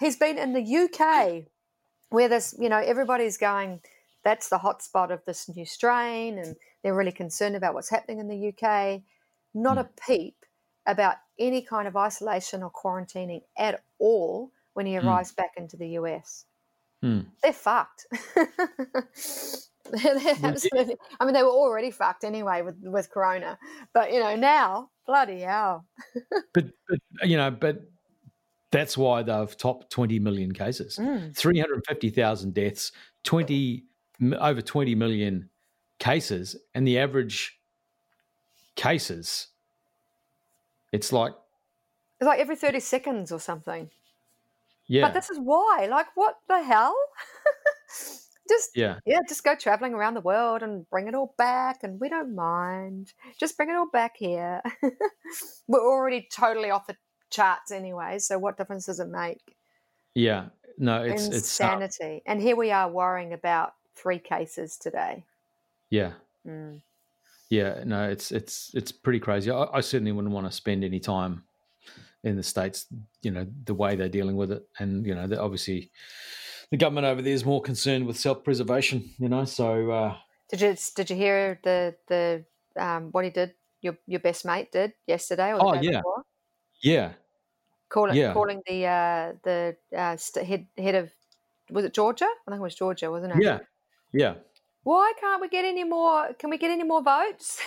He's 0.00 0.16
been 0.16 0.38
in 0.38 0.52
the 0.54 0.62
UK 0.62 1.48
where 2.10 2.28
this, 2.28 2.54
you 2.58 2.68
know, 2.68 2.78
everybody's 2.78 3.36
going, 3.38 3.80
that's 4.24 4.48
the 4.48 4.58
hotspot 4.58 5.10
of 5.12 5.24
this 5.24 5.48
new 5.48 5.64
strain, 5.64 6.38
and 6.38 6.56
they're 6.82 6.94
really 6.94 7.12
concerned 7.12 7.56
about 7.56 7.74
what's 7.74 7.90
happening 7.90 8.18
in 8.18 8.28
the 8.28 8.48
UK. 8.48 9.02
Not 9.54 9.78
Mm. 9.78 9.80
a 9.80 9.90
peep 10.06 10.44
about 10.86 11.16
any 11.38 11.62
kind 11.62 11.86
of 11.88 11.96
isolation 11.96 12.62
or 12.62 12.70
quarantining 12.70 13.42
at 13.56 13.82
all 13.98 14.52
when 14.74 14.86
he 14.86 14.94
Mm. 14.94 15.04
arrives 15.04 15.32
back 15.32 15.52
into 15.56 15.76
the 15.76 15.88
US. 15.90 16.46
Mm. 17.04 17.26
They're 17.42 17.52
fucked. 17.52 18.06
They're 19.90 20.36
absolutely. 20.42 20.96
I 21.18 21.24
mean, 21.24 21.32
they 21.34 21.42
were 21.42 21.48
already 21.48 21.90
fucked 21.90 22.24
anyway 22.24 22.60
with 22.62 22.76
with 22.82 23.10
Corona, 23.10 23.58
but 23.94 24.12
you 24.12 24.20
know 24.20 24.36
now, 24.36 24.90
bloody 25.06 25.40
hell. 25.40 25.86
but, 26.52 26.66
but 26.88 26.98
you 27.28 27.36
know, 27.36 27.50
but 27.50 27.80
that's 28.70 28.96
why 28.98 29.22
they've 29.22 29.56
topped 29.56 29.90
20 29.90 30.18
million 30.18 30.52
cases, 30.52 30.98
mm. 31.00 31.34
350,000 31.34 32.54
deaths, 32.54 32.92
20 33.24 33.84
over 34.38 34.60
20 34.60 34.94
million 34.94 35.48
cases, 35.98 36.56
and 36.74 36.86
the 36.86 36.98
average 36.98 37.58
cases, 38.76 39.48
it's 40.92 41.12
like 41.12 41.32
it's 42.20 42.26
like 42.26 42.40
every 42.40 42.56
30 42.56 42.80
seconds 42.80 43.32
or 43.32 43.38
something. 43.38 43.90
Yeah. 44.86 45.02
But 45.02 45.14
this 45.14 45.30
is 45.30 45.38
why. 45.38 45.86
Like, 45.88 46.06
what 46.14 46.36
the 46.48 46.62
hell? 46.62 46.96
just 48.48 48.70
yeah 48.74 48.98
yeah 49.04 49.18
just 49.28 49.44
go 49.44 49.54
traveling 49.54 49.92
around 49.92 50.14
the 50.14 50.22
world 50.22 50.62
and 50.62 50.88
bring 50.88 51.06
it 51.06 51.14
all 51.14 51.34
back 51.36 51.80
and 51.82 52.00
we 52.00 52.08
don't 52.08 52.34
mind 52.34 53.12
just 53.38 53.56
bring 53.56 53.68
it 53.68 53.74
all 53.74 53.90
back 53.92 54.16
here 54.16 54.62
we're 55.68 55.86
already 55.86 56.26
totally 56.32 56.70
off 56.70 56.86
the 56.86 56.96
charts 57.30 57.70
anyway 57.70 58.18
so 58.18 58.38
what 58.38 58.56
difference 58.56 58.86
does 58.86 59.00
it 59.00 59.08
make 59.08 59.56
yeah 60.14 60.46
no 60.78 61.02
it's 61.02 61.26
insanity 61.26 61.96
it's, 62.00 62.28
uh, 62.28 62.30
and 62.30 62.40
here 62.40 62.56
we 62.56 62.70
are 62.70 62.90
worrying 62.90 63.32
about 63.32 63.74
three 63.94 64.18
cases 64.18 64.76
today 64.76 65.24
yeah 65.90 66.12
mm. 66.46 66.80
yeah 67.50 67.82
no 67.84 68.08
it's 68.08 68.32
it's 68.32 68.70
it's 68.74 68.92
pretty 68.92 69.20
crazy 69.20 69.50
I, 69.50 69.64
I 69.72 69.80
certainly 69.80 70.12
wouldn't 70.12 70.32
want 70.32 70.46
to 70.46 70.52
spend 70.52 70.84
any 70.84 71.00
time 71.00 71.44
in 72.24 72.36
the 72.36 72.42
states 72.42 72.86
you 73.22 73.30
know 73.30 73.46
the 73.64 73.74
way 73.74 73.96
they're 73.96 74.08
dealing 74.08 74.36
with 74.36 74.52
it 74.52 74.66
and 74.78 75.06
you 75.06 75.14
know 75.14 75.28
obviously 75.40 75.90
the 76.70 76.76
government 76.76 77.06
over 77.06 77.22
there 77.22 77.32
is 77.32 77.44
more 77.44 77.62
concerned 77.62 78.06
with 78.06 78.18
self 78.18 78.44
preservation, 78.44 79.10
you 79.18 79.28
know. 79.28 79.44
So 79.44 79.90
uh, 79.90 80.16
did 80.50 80.60
you 80.60 80.76
did 80.94 81.10
you 81.10 81.16
hear 81.16 81.60
the 81.62 81.94
the 82.08 82.44
um, 82.76 83.08
what 83.12 83.24
he 83.24 83.30
did? 83.30 83.54
Your 83.80 83.96
your 84.06 84.20
best 84.20 84.44
mate 84.44 84.72
did 84.72 84.92
yesterday 85.06 85.52
or 85.52 85.64
oh 85.64 85.74
yeah, 85.74 85.98
before? 85.98 86.24
Yeah, 86.82 87.12
calling 87.88 88.16
yeah. 88.16 88.32
calling 88.32 88.62
the 88.66 88.86
uh, 88.86 89.32
the 89.42 89.76
uh, 89.96 90.16
head 90.44 90.66
head 90.76 90.94
of 90.94 91.10
was 91.70 91.84
it 91.84 91.94
Georgia? 91.94 92.24
I 92.24 92.50
think 92.50 92.60
it 92.60 92.62
was 92.62 92.74
Georgia, 92.74 93.10
wasn't 93.10 93.36
it? 93.36 93.42
Yeah, 93.42 93.58
yeah. 94.12 94.34
Why 94.84 95.12
can't 95.20 95.40
we 95.40 95.48
get 95.48 95.64
any 95.64 95.84
more? 95.84 96.32
Can 96.38 96.50
we 96.50 96.56
get 96.56 96.70
any 96.70 96.84
more 96.84 97.02
votes? 97.02 97.60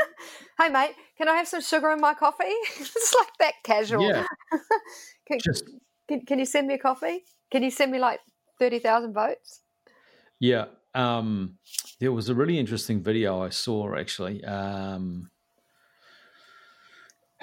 hey, 0.58 0.70
mate, 0.70 0.94
can 1.18 1.28
I 1.28 1.34
have 1.34 1.46
some 1.46 1.60
sugar 1.60 1.90
in 1.90 2.00
my 2.00 2.14
coffee? 2.14 2.44
it's 2.80 3.14
like 3.18 3.36
that 3.40 3.54
casual. 3.62 4.08
Yeah. 4.08 4.24
can, 5.26 5.38
Just, 5.38 5.64
can, 6.08 6.24
can 6.24 6.38
you 6.38 6.46
send 6.46 6.68
me 6.68 6.74
a 6.74 6.78
coffee? 6.78 7.24
Can 7.50 7.62
you 7.62 7.70
send 7.70 7.92
me 7.92 7.98
like 7.98 8.20
thirty 8.62 8.78
thousand 8.78 9.12
votes. 9.12 9.60
Yeah, 10.38 10.66
um, 10.94 11.58
there 12.00 12.12
was 12.12 12.28
a 12.28 12.34
really 12.34 12.58
interesting 12.58 13.02
video 13.02 13.42
I 13.42 13.50
saw 13.50 13.94
actually. 13.96 14.44
Um, 14.44 15.30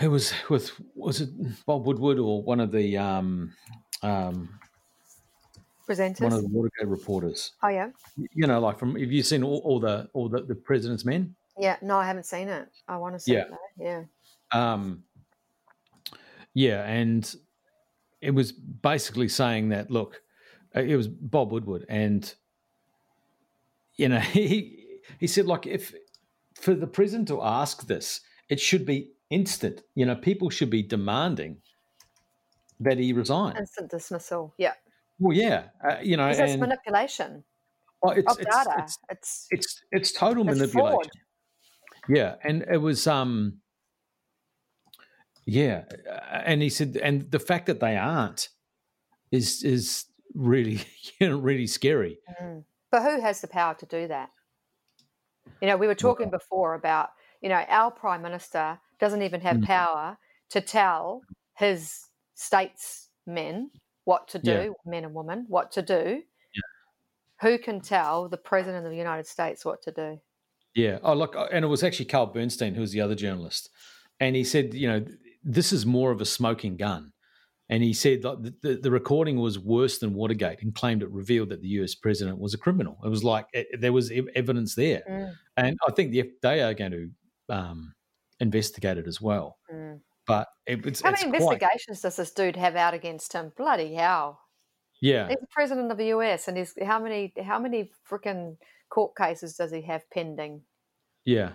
it 0.01 0.07
was 0.07 0.33
with 0.49 0.71
was 0.95 1.21
it 1.21 1.29
Bob 1.65 1.85
Woodward 1.85 2.19
or 2.19 2.41
one 2.41 2.59
of 2.59 2.71
the 2.71 2.97
um, 2.97 3.53
um, 4.01 4.49
presenters, 5.87 6.21
one 6.21 6.33
of 6.33 6.41
the 6.41 6.49
Watergate 6.49 6.87
reporters. 6.87 7.51
Oh 7.63 7.67
yeah, 7.67 7.89
you 8.33 8.47
know, 8.47 8.59
like 8.59 8.79
from 8.79 8.95
have 8.95 9.11
you 9.11 9.23
seen 9.23 9.43
all, 9.43 9.61
all 9.65 9.79
the 9.79 10.09
all 10.13 10.29
the, 10.29 10.41
the 10.41 10.55
president's 10.55 11.05
men? 11.05 11.35
Yeah, 11.57 11.75
no, 11.81 11.97
I 11.97 12.05
haven't 12.05 12.25
seen 12.25 12.47
it. 12.47 12.69
I 12.87 12.97
want 12.97 13.15
to 13.15 13.19
see 13.19 13.33
yeah. 13.33 13.39
it. 13.41 13.51
Though. 13.77 13.85
Yeah. 13.85 14.03
Um, 14.53 15.03
yeah, 16.53 16.83
and 16.85 17.35
it 18.21 18.31
was 18.31 18.51
basically 18.51 19.27
saying 19.27 19.69
that 19.69 19.91
look, 19.91 20.21
uh, 20.75 20.81
it 20.81 20.95
was 20.95 21.07
Bob 21.07 21.51
Woodward, 21.51 21.85
and 21.89 22.33
you 23.97 24.09
know 24.09 24.19
he 24.19 25.01
he 25.19 25.27
said 25.27 25.45
like 25.45 25.67
if 25.67 25.93
for 26.55 26.73
the 26.73 26.87
president 26.87 27.27
to 27.27 27.41
ask 27.41 27.87
this, 27.87 28.21
it 28.47 28.59
should 28.59 28.85
be 28.85 29.11
instant. 29.29 29.81
You 29.95 30.05
know, 30.05 30.15
people 30.15 30.49
should 30.49 30.69
be 30.69 30.83
demanding 30.83 31.57
that 32.79 32.97
he 32.97 33.13
resign. 33.13 33.57
Instant 33.57 33.91
dismissal. 33.91 34.53
Yeah. 34.57 34.73
Well, 35.19 35.35
yeah, 35.35 35.65
uh, 35.83 35.97
you 36.01 36.15
know, 36.15 36.27
it's 36.27 36.57
manipulation 36.57 37.43
well, 38.01 38.13
it's, 38.13 38.31
of 38.31 38.39
it's, 38.39 38.55
data. 38.55 38.73
It's 38.79 38.97
it's 39.09 39.47
it's, 39.51 39.81
it's 39.91 40.11
total 40.13 40.47
it's 40.47 40.59
manipulation. 40.59 40.95
Fraud. 40.95 41.09
Yeah, 42.07 42.35
and 42.43 42.65
it 42.71 42.77
was 42.77 43.05
um, 43.05 43.59
yeah, 45.45 45.83
uh, 46.09 46.41
and 46.45 46.61
he 46.61 46.69
said, 46.69 46.97
and 47.01 47.29
the 47.29 47.39
fact 47.39 47.65
that 47.65 47.79
they 47.79 47.97
aren't 47.97 48.49
is 49.31 49.63
is 49.63 50.05
really, 50.33 50.81
you 51.19 51.29
know, 51.29 51.37
really 51.37 51.67
scary. 51.67 52.19
Mm. 52.41 52.63
But 52.91 53.03
who 53.03 53.21
has 53.21 53.41
the 53.41 53.47
power 53.47 53.75
to 53.75 53.85
do 53.85 54.07
that? 54.07 54.31
You 55.61 55.67
know, 55.67 55.77
we 55.77 55.87
were 55.87 55.95
talking 55.95 56.29
before 56.29 56.73
about, 56.73 57.09
you 57.41 57.49
know, 57.49 57.63
our 57.67 57.91
prime 57.91 58.21
minister 58.21 58.79
doesn't 58.99 59.21
even 59.21 59.41
have 59.41 59.57
mm. 59.57 59.65
power 59.65 60.17
to 60.49 60.61
tell 60.61 61.21
his 61.57 62.07
states 62.35 63.09
men 63.25 63.71
what 64.05 64.27
to 64.29 64.39
do, 64.39 64.49
yeah. 64.51 64.69
men 64.91 65.05
and 65.05 65.13
women, 65.13 65.45
what 65.47 65.71
to 65.73 65.81
do. 65.81 66.23
Yeah. 66.55 66.61
Who 67.41 67.57
can 67.57 67.79
tell 67.81 68.27
the 68.27 68.37
president 68.37 68.85
of 68.85 68.91
the 68.91 68.97
United 68.97 69.27
States 69.27 69.63
what 69.63 69.81
to 69.83 69.91
do? 69.91 70.19
Yeah. 70.73 70.99
Oh, 71.03 71.13
look, 71.13 71.35
and 71.51 71.63
it 71.63 71.67
was 71.67 71.83
actually 71.83 72.05
Carl 72.05 72.27
Bernstein 72.27 72.73
who 72.73 72.81
was 72.81 72.91
the 72.91 73.01
other 73.01 73.15
journalist, 73.15 73.69
and 74.19 74.35
he 74.35 74.43
said, 74.43 74.73
you 74.73 74.87
know, 74.87 75.05
this 75.43 75.71
is 75.71 75.85
more 75.85 76.11
of 76.11 76.21
a 76.21 76.25
smoking 76.25 76.77
gun. 76.77 77.11
And 77.71 77.83
he 77.83 77.93
said 77.93 78.23
that 78.23 78.61
the, 78.63 78.79
the, 78.81 78.89
recording 78.89 79.39
was 79.39 79.59
worse 79.59 79.99
than 79.99 80.15
Watergate 80.15 80.63
and 80.63 80.73
claimed 80.73 81.03
it 81.03 81.11
revealed 81.11 81.49
that 81.49 81.61
the 81.61 81.67
US 81.79 81.93
president 81.93 82.39
was 82.39 82.55
a 82.55 82.57
criminal. 82.57 82.97
It 83.05 83.09
was 83.09 83.23
like 83.23 83.45
it, 83.53 83.79
there 83.79 83.93
was 83.93 84.11
evidence 84.35 84.73
there. 84.73 85.03
Mm. 85.07 85.33
And 85.55 85.77
I 85.87 85.91
think 85.91 86.11
the 86.11 86.31
FDA 86.43 86.67
are 86.67 86.73
going 86.73 86.91
to 86.91 87.55
um, 87.55 87.93
investigate 88.39 88.97
it 88.97 89.07
as 89.07 89.21
well. 89.21 89.57
Mm. 89.73 89.99
But 90.27 90.47
it, 90.65 90.85
it's. 90.85 91.01
How 91.01 91.11
it's 91.11 91.23
many 91.23 91.37
investigations 91.37 92.01
does 92.01 92.15
this 92.15 92.31
dude 92.31 92.55
have 92.55 92.75
out 92.75 92.93
against 92.93 93.33
him? 93.33 93.51
Bloody 93.57 93.95
hell. 93.95 94.39
Yeah. 95.01 95.27
He's 95.27 95.37
the 95.39 95.47
president 95.51 95.91
of 95.91 95.97
the 95.97 96.07
US 96.07 96.47
and 96.47 96.57
he's 96.57 96.73
how 96.83 96.99
many 96.99 97.33
how 97.41 97.59
many 97.59 97.91
freaking 98.09 98.57
court 98.89 99.15
cases 99.15 99.55
does 99.55 99.71
he 99.71 99.81
have 99.83 100.09
pending? 100.11 100.61
Yeah. 101.25 101.51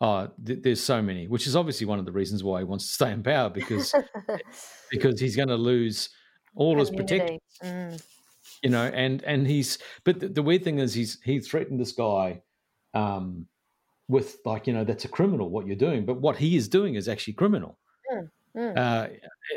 Oh, 0.00 0.28
th- 0.44 0.60
there's 0.62 0.82
so 0.82 1.00
many, 1.00 1.26
which 1.28 1.46
is 1.46 1.56
obviously 1.56 1.86
one 1.86 1.98
of 1.98 2.04
the 2.04 2.12
reasons 2.12 2.44
why 2.44 2.58
he 2.60 2.64
wants 2.64 2.86
to 2.86 2.92
stay 2.92 3.12
in 3.12 3.22
power 3.22 3.48
because 3.48 3.94
because 4.90 5.20
he's 5.20 5.36
going 5.36 5.48
to 5.48 5.56
lose 5.56 6.10
all 6.54 6.78
his 6.78 6.90
protection. 6.90 7.38
Mm. 7.62 8.02
You 8.62 8.70
know, 8.70 8.84
and 8.84 9.22
and 9.24 9.46
he's 9.46 9.78
but 10.04 10.20
the, 10.20 10.28
the, 10.28 10.42
weird 10.42 10.64
thing 10.64 10.78
is 10.78 10.94
he's 10.94 11.20
he 11.22 11.40
threatened 11.40 11.80
this 11.80 11.92
guy 11.92 12.42
um, 12.92 13.46
with 14.08 14.38
like 14.44 14.66
you 14.66 14.72
know 14.72 14.84
that's 14.84 15.04
a 15.04 15.08
criminal 15.08 15.50
what 15.50 15.66
you're 15.66 15.76
doing, 15.76 16.04
but 16.04 16.20
what 16.20 16.36
he 16.36 16.56
is 16.56 16.68
doing 16.68 16.94
is 16.94 17.08
actually 17.08 17.34
criminal. 17.34 17.78
Mm. 18.12 18.28
Mm. 18.56 18.78
Uh, 18.78 19.08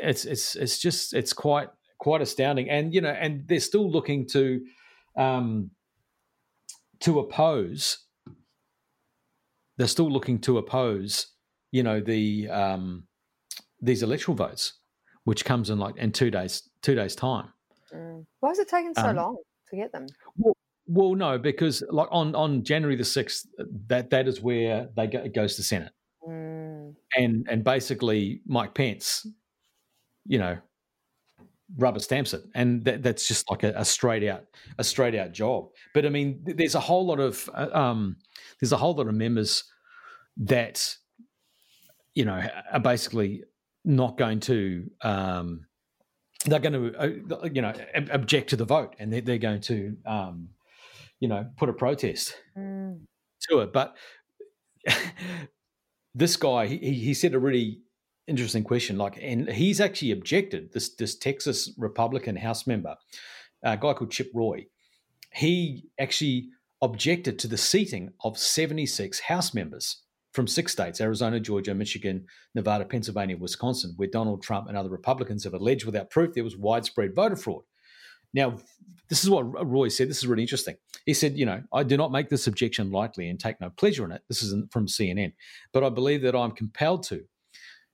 it's 0.02 0.24
it's 0.24 0.56
it's 0.56 0.78
just 0.78 1.14
it's 1.14 1.32
quite 1.32 1.68
quite 1.98 2.20
astounding, 2.20 2.70
and 2.70 2.94
you 2.94 3.00
know, 3.00 3.10
and 3.10 3.46
they're 3.46 3.60
still 3.60 3.90
looking 3.90 4.26
to 4.28 4.60
um, 5.16 5.70
to 7.00 7.20
oppose 7.20 8.08
they're 9.78 9.86
still 9.86 10.10
looking 10.10 10.40
to 10.40 10.58
oppose, 10.58 11.28
you 11.70 11.82
know, 11.82 12.00
the 12.00 12.48
um, 12.50 13.04
these 13.80 14.02
electoral 14.02 14.36
votes, 14.36 14.74
which 15.24 15.44
comes 15.44 15.70
in 15.70 15.78
like 15.78 15.96
in 15.96 16.12
two 16.12 16.30
days 16.30 16.68
two 16.82 16.94
days 16.94 17.16
time. 17.16 17.48
Mm. 17.94 18.26
Why 18.40 18.50
is 18.50 18.58
it 18.58 18.68
taking 18.68 18.92
so 18.94 19.06
um, 19.06 19.16
long 19.16 19.36
to 19.70 19.76
get 19.76 19.92
them? 19.92 20.06
Well, 20.36 20.56
well, 20.88 21.14
no, 21.14 21.38
because 21.38 21.82
like 21.90 22.08
on 22.10 22.34
on 22.34 22.64
January 22.64 22.96
the 22.96 23.04
sixth, 23.04 23.46
that 23.88 24.10
that 24.10 24.26
is 24.26 24.40
where 24.40 24.88
they 24.96 25.06
go, 25.06 25.18
it 25.20 25.34
goes 25.34 25.54
to 25.56 25.62
Senate, 25.62 25.92
mm. 26.26 26.94
and 27.16 27.46
and 27.48 27.62
basically 27.62 28.40
Mike 28.46 28.74
Pence, 28.74 29.26
you 30.24 30.38
know, 30.38 30.56
rubber 31.76 31.98
stamps 31.98 32.32
it, 32.32 32.42
and 32.54 32.84
that, 32.86 33.02
that's 33.02 33.28
just 33.28 33.50
like 33.50 33.64
a, 33.64 33.74
a, 33.76 33.84
straight 33.84 34.26
out 34.26 34.44
a 34.78 34.84
straight 34.84 35.14
out 35.14 35.32
job. 35.32 35.68
But 35.92 36.06
I 36.06 36.08
mean, 36.08 36.40
there's 36.42 36.74
a 36.74 36.80
whole 36.80 37.06
lot 37.06 37.20
of 37.20 37.50
uh, 37.54 37.68
um, 37.72 38.16
there's 38.58 38.72
a 38.72 38.78
whole 38.78 38.94
lot 38.94 39.08
of 39.08 39.14
members 39.14 39.64
that 40.38 40.96
you 42.14 42.24
know 42.24 42.42
are 42.72 42.80
basically 42.80 43.44
not 43.84 44.16
going 44.16 44.40
to 44.40 44.90
um, 45.02 45.66
they're 46.46 46.60
going 46.60 46.72
to 46.72 46.98
uh, 46.98 47.48
you 47.52 47.60
know 47.60 47.74
object 48.10 48.48
to 48.50 48.56
the 48.56 48.64
vote, 48.64 48.96
and 48.98 49.12
they're, 49.12 49.20
they're 49.20 49.38
going 49.38 49.60
to 49.60 49.94
um, 50.06 50.48
you 51.20 51.28
know 51.28 51.46
put 51.56 51.68
a 51.68 51.72
protest 51.72 52.36
mm. 52.56 52.98
to 53.48 53.60
it. 53.60 53.72
But 53.72 53.96
this 56.14 56.36
guy, 56.36 56.66
he, 56.66 56.78
he 56.78 57.14
said 57.14 57.34
a 57.34 57.38
really 57.38 57.80
interesting 58.26 58.64
question. 58.64 58.98
Like, 58.98 59.18
and 59.20 59.48
he's 59.48 59.80
actually 59.80 60.12
objected. 60.12 60.72
This 60.72 60.94
this 60.94 61.16
Texas 61.16 61.72
Republican 61.78 62.36
House 62.36 62.66
member, 62.66 62.96
a 63.62 63.76
guy 63.76 63.94
called 63.94 64.10
Chip 64.10 64.30
Roy, 64.34 64.66
he 65.32 65.84
actually 65.98 66.48
objected 66.80 67.38
to 67.40 67.48
the 67.48 67.56
seating 67.56 68.12
of 68.22 68.38
76 68.38 69.20
House 69.20 69.52
members 69.52 70.02
from 70.32 70.46
six 70.46 70.72
states 70.72 71.00
Arizona, 71.00 71.40
Georgia, 71.40 71.74
Michigan, 71.74 72.26
Nevada, 72.54 72.84
Pennsylvania, 72.84 73.36
Wisconsin, 73.36 73.94
where 73.96 74.08
Donald 74.08 74.42
Trump 74.42 74.68
and 74.68 74.76
other 74.76 74.90
Republicans 74.90 75.44
have 75.44 75.54
alleged 75.54 75.86
without 75.86 76.10
proof 76.10 76.34
there 76.34 76.44
was 76.44 76.56
widespread 76.56 77.14
voter 77.14 77.36
fraud. 77.36 77.62
Now, 78.34 78.58
this 79.08 79.24
is 79.24 79.30
what 79.30 79.42
Roy 79.66 79.88
said. 79.88 80.08
This 80.08 80.18
is 80.18 80.26
really 80.26 80.42
interesting. 80.42 80.76
He 81.06 81.14
said, 81.14 81.38
you 81.38 81.46
know, 81.46 81.62
I 81.72 81.82
do 81.82 81.96
not 81.96 82.12
make 82.12 82.28
this 82.28 82.46
objection 82.46 82.90
lightly 82.90 83.28
and 83.28 83.38
take 83.38 83.60
no 83.60 83.70
pleasure 83.70 84.04
in 84.04 84.12
it. 84.12 84.22
This 84.28 84.42
is 84.42 84.54
from 84.70 84.86
CNN, 84.86 85.32
but 85.72 85.84
I 85.84 85.88
believe 85.88 86.22
that 86.22 86.36
I'm 86.36 86.52
compelled 86.52 87.02
to 87.04 87.24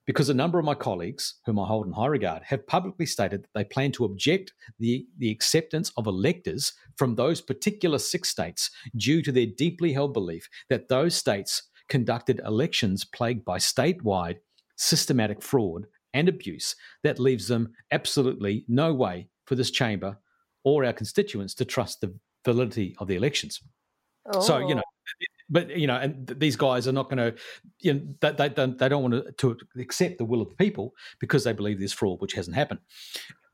because 0.07 0.29
a 0.29 0.35
number 0.35 0.59
of 0.59 0.65
my 0.65 0.75
colleagues, 0.75 1.37
whom 1.47 1.59
I 1.59 1.67
hold 1.67 1.87
in 1.87 1.93
high 1.93 2.07
regard, 2.07 2.43
have 2.45 2.67
publicly 2.67 3.07
stated 3.07 3.43
that 3.43 3.49
they 3.55 3.65
plan 3.65 3.93
to 3.93 4.05
object 4.05 4.53
the, 4.79 5.07
the 5.19 5.31
acceptance 5.31 5.91
of 5.97 6.07
electors 6.07 6.75
from 6.97 7.15
those 7.15 7.41
particular 7.41 7.99
six 7.99 8.29
states 8.29 8.71
due 8.97 9.23
to 9.23 9.33
their 9.33 9.47
deeply 9.47 9.93
held 9.93 10.13
belief 10.13 10.49
that 10.69 10.89
those 10.89 11.15
states 11.15 11.63
conducted 11.89 12.41
elections 12.45 13.05
plagued 13.05 13.45
by 13.45 13.59
statewide 13.59 14.37
systematic 14.77 15.43
fraud 15.43 15.87
and 16.13 16.29
abuse 16.29 16.77
that 17.03 17.19
leaves 17.19 17.49
them 17.49 17.73
absolutely 17.91 18.65
no 18.69 18.93
way 18.93 19.29
for 19.47 19.55
this 19.55 19.71
chamber 19.71 20.17
or 20.65 20.85
our 20.85 20.93
constituents 20.93 21.55
to 21.55 21.65
trust 21.65 22.01
the 22.01 22.15
validity 22.45 22.95
of 22.99 23.09
the 23.09 23.17
elections. 23.17 23.61
Oh. 24.33 24.41
So, 24.41 24.59
you 24.59 24.65
oh. 24.65 24.75
know, 24.75 24.83
oh 24.87 25.27
but 25.51 25.77
you 25.77 25.87
know, 25.87 25.97
and 25.97 26.27
these 26.27 26.57
guys 26.57 26.89
are 26.89 26.93
not 26.93 27.11
going 27.11 27.19
to, 27.19 27.35
you 27.81 27.95
know, 27.95 28.01
they, 28.21 28.33
they 28.33 28.49
don't 28.49 28.79
they 28.79 28.89
don't 28.89 29.03
want 29.03 29.37
to, 29.39 29.55
to 29.55 29.81
accept 29.81 30.19
the 30.19 30.25
will 30.25 30.41
of 30.41 30.49
the 30.49 30.57
people 30.57 30.95
because 31.21 31.45
they 31.45 31.53
believe 31.53 31.79
there's 31.79 31.93
fraud, 31.93 32.21
which 32.21 32.33
hasn't 32.33 32.57
happened. 32.57 32.81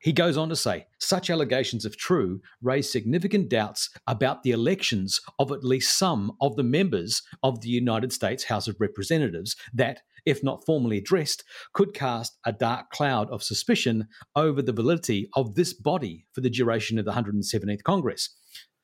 He 0.01 0.13
goes 0.13 0.35
on 0.35 0.49
to 0.49 0.55
say, 0.55 0.87
such 0.99 1.29
allegations, 1.29 1.85
if 1.85 1.95
true, 1.95 2.41
raise 2.59 2.91
significant 2.91 3.49
doubts 3.49 3.87
about 4.07 4.41
the 4.41 4.49
elections 4.49 5.21
of 5.37 5.51
at 5.51 5.63
least 5.63 5.95
some 5.95 6.31
of 6.41 6.55
the 6.55 6.63
members 6.63 7.21
of 7.43 7.61
the 7.61 7.69
United 7.69 8.11
States 8.11 8.45
House 8.45 8.67
of 8.67 8.77
Representatives 8.79 9.55
that, 9.71 10.01
if 10.25 10.43
not 10.43 10.65
formally 10.65 10.97
addressed, 10.97 11.43
could 11.73 11.93
cast 11.93 12.35
a 12.47 12.51
dark 12.51 12.89
cloud 12.89 13.29
of 13.29 13.43
suspicion 13.43 14.07
over 14.35 14.63
the 14.63 14.73
validity 14.73 15.29
of 15.35 15.53
this 15.53 15.71
body 15.71 16.25
for 16.33 16.41
the 16.41 16.49
duration 16.49 16.97
of 16.97 17.05
the 17.05 17.11
117th 17.11 17.83
Congress. 17.83 18.29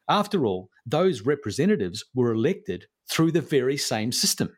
After 0.10 0.46
all, 0.46 0.70
those 0.86 1.22
representatives 1.22 2.04
were 2.13 2.32
elected 2.32 2.86
through 3.10 3.32
the 3.32 3.41
very 3.41 3.78
same 3.78 4.12
system 4.12 4.56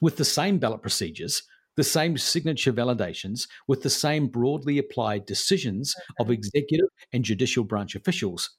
with 0.00 0.16
the 0.16 0.24
same 0.24 0.58
ballot 0.58 0.82
procedures, 0.82 1.42
the 1.76 1.84
same 1.84 2.16
signature 2.18 2.72
validations, 2.72 3.48
with 3.66 3.82
the 3.82 3.90
same 3.90 4.28
broadly 4.28 4.78
applied 4.78 5.26
decisions 5.26 5.94
of 6.20 6.30
executive 6.30 6.88
and 7.12 7.24
judicial 7.24 7.64
branch 7.64 7.94
officials, 7.94 8.50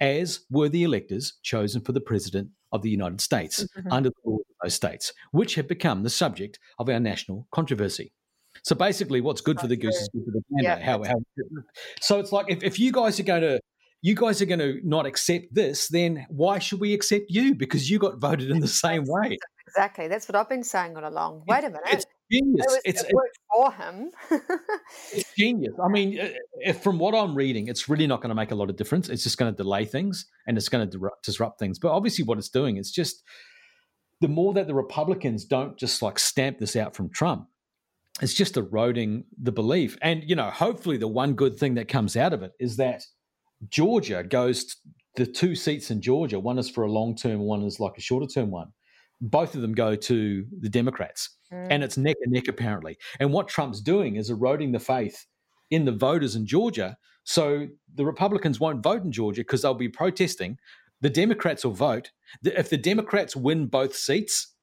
as 0.00 0.40
were 0.50 0.68
the 0.68 0.82
electors 0.82 1.34
chosen 1.42 1.80
for 1.80 1.92
the 1.92 2.00
President 2.00 2.48
of 2.72 2.82
the 2.82 2.90
United 2.90 3.20
States 3.20 3.64
mm-hmm. 3.76 3.92
under 3.92 4.08
the 4.08 4.30
laws 4.30 4.40
of 4.40 4.56
those 4.64 4.74
states, 4.74 5.12
which 5.32 5.54
have 5.54 5.68
become 5.68 6.02
the 6.02 6.10
subject 6.10 6.58
of 6.78 6.88
our 6.88 7.00
national 7.00 7.46
controversy. 7.52 8.12
So 8.64 8.74
basically, 8.74 9.20
what's 9.20 9.40
good 9.40 9.60
for 9.60 9.66
the 9.66 9.76
goose 9.76 9.96
is 9.96 10.08
good 10.12 10.24
for 10.24 10.30
the 10.30 10.42
gander. 10.50 10.80
Yeah. 10.80 10.84
How, 10.84 11.02
how, 11.02 11.14
so 12.00 12.20
it's 12.20 12.32
like 12.32 12.46
if, 12.50 12.62
if 12.62 12.78
you 12.78 12.92
guys 12.92 13.18
are 13.18 13.24
going 13.24 13.42
to 13.42 13.60
you 14.02 14.16
guys 14.16 14.42
are 14.42 14.46
going 14.46 14.58
to 14.58 14.80
not 14.82 15.06
accept 15.06 15.54
this, 15.54 15.86
then 15.86 16.26
why 16.28 16.58
should 16.58 16.80
we 16.80 16.92
accept 16.92 17.26
you? 17.28 17.54
Because 17.54 17.88
you 17.88 18.00
got 18.00 18.18
voted 18.18 18.50
in 18.50 18.58
the 18.58 18.66
same 18.66 19.04
way. 19.06 19.38
Exactly. 19.68 20.08
That's 20.08 20.28
what 20.28 20.34
I've 20.34 20.48
been 20.48 20.64
saying 20.64 20.96
all 20.96 21.08
along. 21.08 21.44
Wait 21.46 21.60
a 21.60 21.70
minute. 21.70 21.82
It's 21.86 22.04
genius. 22.30 22.66
It, 22.66 22.68
was, 22.68 22.80
it's, 22.84 23.02
it 23.04 23.14
worked 23.14 23.38
for 23.54 23.72
him. 23.72 24.10
it's 25.12 25.32
genius. 25.38 25.74
I 25.82 25.88
mean, 25.88 26.18
if, 26.56 26.82
from 26.82 26.98
what 26.98 27.14
I'm 27.14 27.36
reading, 27.36 27.68
it's 27.68 27.88
really 27.88 28.08
not 28.08 28.20
going 28.20 28.30
to 28.30 28.34
make 28.34 28.50
a 28.50 28.56
lot 28.56 28.70
of 28.70 28.76
difference. 28.76 29.08
It's 29.08 29.22
just 29.22 29.38
going 29.38 29.52
to 29.52 29.56
delay 29.56 29.84
things 29.84 30.26
and 30.48 30.58
it's 30.58 30.68
going 30.68 30.90
to 30.90 31.10
disrupt 31.22 31.60
things. 31.60 31.78
But 31.78 31.92
obviously, 31.92 32.24
what 32.24 32.38
it's 32.38 32.50
doing 32.50 32.78
is 32.78 32.90
just 32.90 33.22
the 34.20 34.28
more 34.28 34.52
that 34.54 34.66
the 34.66 34.74
Republicans 34.74 35.44
don't 35.44 35.78
just 35.78 36.02
like 36.02 36.18
stamp 36.18 36.58
this 36.58 36.74
out 36.74 36.96
from 36.96 37.08
Trump, 37.08 37.46
it's 38.20 38.34
just 38.34 38.56
eroding 38.56 39.24
the 39.40 39.52
belief. 39.52 39.96
And, 40.02 40.24
you 40.28 40.34
know, 40.34 40.50
hopefully 40.50 40.96
the 40.96 41.08
one 41.08 41.34
good 41.34 41.56
thing 41.56 41.74
that 41.74 41.86
comes 41.86 42.16
out 42.16 42.32
of 42.32 42.42
it 42.42 42.50
is 42.58 42.78
that– 42.78 43.04
Georgia 43.68 44.22
goes 44.22 44.64
to 44.64 44.76
the 45.16 45.26
two 45.26 45.54
seats 45.54 45.90
in 45.90 46.00
Georgia. 46.00 46.38
One 46.40 46.58
is 46.58 46.70
for 46.70 46.84
a 46.84 46.90
long 46.90 47.14
term, 47.14 47.40
one 47.40 47.62
is 47.62 47.80
like 47.80 47.96
a 47.96 48.00
shorter 48.00 48.26
term 48.26 48.50
one. 48.50 48.68
Both 49.20 49.54
of 49.54 49.62
them 49.62 49.72
go 49.72 49.94
to 49.94 50.46
the 50.60 50.68
Democrats, 50.68 51.30
mm. 51.52 51.68
and 51.70 51.84
it's 51.84 51.96
neck 51.96 52.16
and 52.22 52.32
neck 52.32 52.48
apparently. 52.48 52.98
And 53.20 53.32
what 53.32 53.48
Trump's 53.48 53.80
doing 53.80 54.16
is 54.16 54.30
eroding 54.30 54.72
the 54.72 54.80
faith 54.80 55.26
in 55.70 55.84
the 55.84 55.92
voters 55.92 56.34
in 56.34 56.46
Georgia. 56.46 56.96
So 57.24 57.68
the 57.94 58.04
Republicans 58.04 58.58
won't 58.58 58.82
vote 58.82 59.04
in 59.04 59.12
Georgia 59.12 59.42
because 59.42 59.62
they'll 59.62 59.74
be 59.74 59.88
protesting. 59.88 60.58
The 61.02 61.10
Democrats 61.10 61.64
will 61.64 61.72
vote. 61.72 62.10
If 62.44 62.68
the 62.70 62.76
Democrats 62.76 63.36
win 63.36 63.66
both 63.66 63.94
seats, 63.94 64.54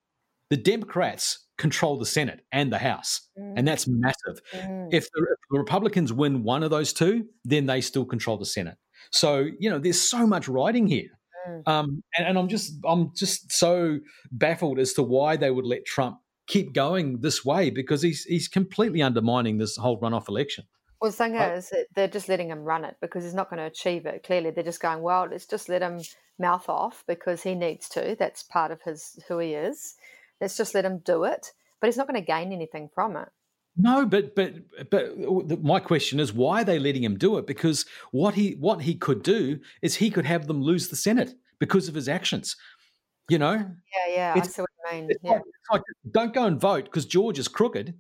the 0.50 0.58
Democrats 0.58 1.48
control 1.58 1.98
the 1.98 2.06
Senate 2.06 2.42
and 2.52 2.72
the 2.72 2.78
House, 2.78 3.22
mm. 3.38 3.54
and 3.56 3.68
that's 3.68 3.88
massive. 3.88 4.42
Mm. 4.54 4.90
If, 4.92 5.10
the, 5.12 5.22
if 5.22 5.40
the 5.52 5.60
Republicans 5.60 6.12
win 6.12 6.44
one 6.44 6.64
of 6.64 6.72
those 6.72 6.92
two, 6.92 7.26
then 7.46 7.66
they 7.66 7.82
still 7.82 8.06
control 8.06 8.38
the 8.38 8.46
Senate. 8.46 8.78
So 9.12 9.48
you 9.60 9.70
know, 9.70 9.80
there's 9.80 10.02
so 10.02 10.26
much 10.28 10.48
writing 10.48 10.88
here, 10.88 11.10
mm. 11.48 11.68
um, 11.68 12.04
and, 12.18 12.28
and 12.28 12.38
I'm 12.38 12.48
just 12.48 12.74
I'm 12.86 13.12
just 13.16 13.52
so 13.52 14.00
baffled 14.32 14.80
as 14.80 14.94
to 14.94 15.04
why 15.04 15.36
they 15.36 15.52
would 15.52 15.66
let 15.66 15.86
Trump 15.86 16.18
keep 16.48 16.74
going 16.74 17.22
this 17.22 17.46
way 17.46 17.70
because 17.70 18.02
he's 18.02 18.24
he's 18.24 18.48
completely 18.48 19.02
undermining 19.02 19.58
this 19.58 19.78
whole 19.78 20.00
runoff 20.00 20.28
election. 20.28 20.66
Well, 21.02 21.12
the 21.12 21.18
thing 21.18 21.36
is, 21.36 21.72
they're 21.96 22.10
just 22.10 22.28
letting 22.28 22.50
him 22.50 22.64
run 22.64 22.84
it 22.84 22.98
because 23.00 23.24
he's 23.24 23.34
not 23.34 23.50
going 23.50 23.60
to 23.60 23.66
achieve 23.66 24.06
it. 24.06 24.24
Clearly, 24.24 24.52
they're 24.52 24.66
just 24.66 24.82
going, 24.82 25.02
well, 25.02 25.28
let's 25.32 25.46
just 25.46 25.70
let 25.70 25.82
him 25.82 26.02
mouth 26.38 26.68
off 26.68 27.06
because 27.08 27.42
he 27.42 27.56
needs 27.56 27.88
to. 27.90 28.18
That's 28.20 28.44
part 28.44 28.72
of 28.72 28.82
his 28.82 29.18
who 29.28 29.40
he 29.40 29.54
is. 29.54 29.96
Let's 30.42 30.58
just 30.58 30.76
let 30.76 30.86
him 30.86 31.00
do 31.00 31.24
it, 31.24 31.54
but 31.80 31.88
he's 31.88 31.98
not 31.98 32.08
going 32.08 32.20
to 32.20 32.26
gain 32.26 32.52
anything 32.52 32.90
from 32.94 33.16
it. 33.16 33.30
No, 33.82 34.06
but 34.06 34.36
but 34.36 34.56
but 34.90 35.64
my 35.64 35.80
question 35.80 36.20
is 36.20 36.34
why 36.34 36.62
are 36.62 36.66
they 36.66 36.80
letting 36.80 37.04
him 37.04 37.18
do 37.18 37.38
it? 37.38 37.48
Because 37.48 37.86
what 38.12 38.34
he 38.34 38.52
what 38.60 38.82
he 38.82 38.94
could 38.94 39.24
do 39.24 39.60
is 39.82 39.96
he 39.96 40.12
could 40.12 40.26
have 40.26 40.48
them 40.48 40.62
lose 40.62 40.90
the 40.90 40.98
Senate 40.98 41.34
because 41.60 41.88
of 41.88 41.96
his 41.96 42.10
actions. 42.10 42.58
You 43.30 43.38
know? 43.38 43.54
Yeah, 43.54 44.14
yeah. 44.14 44.38
It's, 44.38 44.50
I 44.50 44.52
see 44.52 44.62
what 44.64 44.70
you 44.92 45.02
mean. 45.02 45.12
Yeah. 45.24 45.32
Like, 45.32 45.42
like, 45.72 45.82
don't 46.12 46.34
go 46.34 46.46
and 46.46 46.60
vote 46.60 46.86
because 46.86 47.06
George 47.06 47.40
is 47.40 47.48
crooked, 47.48 47.94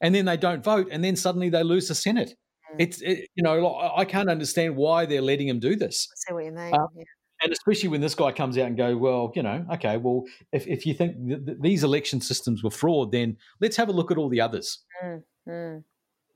and 0.00 0.14
then 0.14 0.24
they 0.24 0.38
don't 0.38 0.64
vote, 0.64 0.88
and 0.90 1.04
then 1.04 1.16
suddenly 1.16 1.50
they 1.50 1.64
lose 1.64 1.88
the 1.88 1.94
Senate. 1.94 2.34
Mm. 2.72 2.76
It's 2.78 3.02
it, 3.02 3.28
you 3.34 3.42
know 3.42 3.76
I 3.94 4.06
can't 4.06 4.30
understand 4.30 4.74
why 4.74 5.04
they're 5.04 5.20
letting 5.20 5.48
him 5.48 5.60
do 5.60 5.76
this. 5.76 6.08
I 6.10 6.16
see 6.16 6.34
what 6.34 6.44
you 6.46 6.52
mean. 6.52 6.72
Uh, 6.72 6.86
yeah 6.96 7.04
and 7.42 7.52
especially 7.52 7.88
when 7.88 8.00
this 8.00 8.14
guy 8.14 8.32
comes 8.32 8.58
out 8.58 8.66
and 8.66 8.76
go, 8.76 8.96
well, 8.96 9.32
you 9.34 9.42
know, 9.42 9.64
okay, 9.74 9.96
well, 9.96 10.24
if, 10.52 10.66
if 10.66 10.86
you 10.86 10.94
think 10.94 11.16
th- 11.26 11.46
th- 11.46 11.58
these 11.60 11.84
election 11.84 12.20
systems 12.20 12.62
were 12.62 12.70
fraud, 12.70 13.12
then 13.12 13.36
let's 13.60 13.76
have 13.76 13.88
a 13.88 13.92
look 13.92 14.10
at 14.10 14.18
all 14.18 14.28
the 14.28 14.40
others. 14.40 14.80
Mm-hmm. 15.04 15.78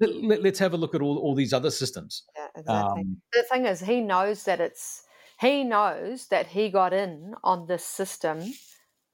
Let, 0.01 0.45
us 0.45 0.59
have 0.59 0.75
a 0.75 0.77
look 0.77 0.95
at 0.95 1.03
all, 1.03 1.19
all 1.19 1.35
these 1.35 1.53
other 1.53 1.71
systems. 1.71 2.25
Yeah, 2.37 2.47
exactly. 2.57 3.03
Um, 3.03 3.17
the 3.33 3.43
thing 3.45 3.67
is, 3.67 3.81
he 3.81 4.01
knows 4.01 4.45
that 4.45 4.61
it's 4.61 5.03
he 5.41 5.65
knows 5.65 6.27
that 6.29 6.49
he 6.49 6.69
got 6.69 6.93
in 6.93 7.35
on 7.43 7.67
this 7.67 7.85
system. 7.85 8.43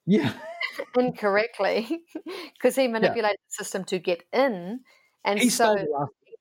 Yeah. 0.07 0.33
incorrectly 0.99 2.03
because 2.55 2.77
he 2.77 2.89
manipulated 2.89 3.39
yeah. 3.41 3.49
the 3.49 3.65
system 3.65 3.85
to 3.85 3.99
get 3.99 4.25
in, 4.33 4.81
and 5.25 5.39
he 5.39 5.51
so 5.51 5.77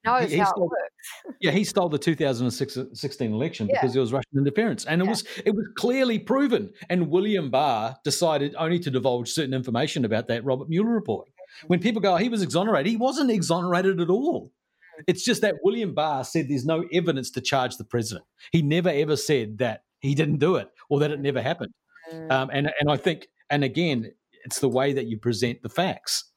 knows 0.06 0.30
he, 0.30 0.36
he 0.36 0.38
how 0.38 0.46
stole, 0.46 0.66
it 0.66 0.70
works. 0.70 1.38
yeah, 1.42 1.52
he 1.52 1.64
stole 1.64 1.90
the 1.90 1.98
2016 1.98 3.34
election 3.34 3.68
yeah. 3.68 3.76
because 3.76 3.94
there 3.94 4.02
was 4.02 4.14
Russian 4.14 4.38
interference, 4.38 4.86
and 4.86 5.02
it 5.02 5.08
was 5.08 5.24
it 5.46 5.56
was 5.56 5.68
clearly 5.76 6.20
proven. 6.20 6.72
And 6.90 7.10
William 7.10 7.50
Barr 7.50 7.98
decided 8.04 8.56
only 8.58 8.80
to 8.80 8.92
divulge 8.92 9.30
certain 9.30 9.54
information 9.54 10.06
about 10.06 10.28
that 10.28 10.44
Robert 10.46 10.70
Mueller 10.70 10.90
report. 10.90 11.28
Mm-hmm. 11.28 11.68
When 11.68 11.80
people 11.80 12.02
go, 12.02 12.14
oh, 12.14 12.18
he 12.18 12.30
was 12.30 12.42
exonerated, 12.42 12.90
he 12.90 12.98
wasn't 12.98 13.32
exonerated 13.32 14.00
at 14.00 14.10
all. 14.10 14.52
Mm. 15.00 15.04
It's 15.08 15.24
just 15.24 15.42
that 15.42 15.56
William 15.64 15.94
Barr 15.94 16.24
said 16.24 16.48
there's 16.50 16.66
no 16.66 16.86
evidence 16.92 17.32
to 17.32 17.42
charge 17.42 17.78
the 17.78 17.86
president. 17.86 18.26
He 18.52 18.62
never 18.62 18.90
ever 18.90 19.16
said 19.16 19.58
that 19.60 19.84
he 20.00 20.16
didn't 20.16 20.38
do 20.38 20.56
it 20.56 20.70
or 20.90 21.00
that 21.00 21.12
it 21.12 21.20
never 21.20 21.42
happened. 21.42 21.74
Mm. 22.14 22.32
Um, 22.32 22.50
and 22.54 22.72
and 22.80 22.90
I 22.90 22.98
think, 22.98 23.28
and 23.50 23.64
again, 23.64 24.12
it's 24.46 24.60
the 24.60 24.70
way 24.70 24.94
that 24.94 25.08
you 25.08 25.18
present 25.18 25.62
the 25.62 25.70
facts 25.70 26.29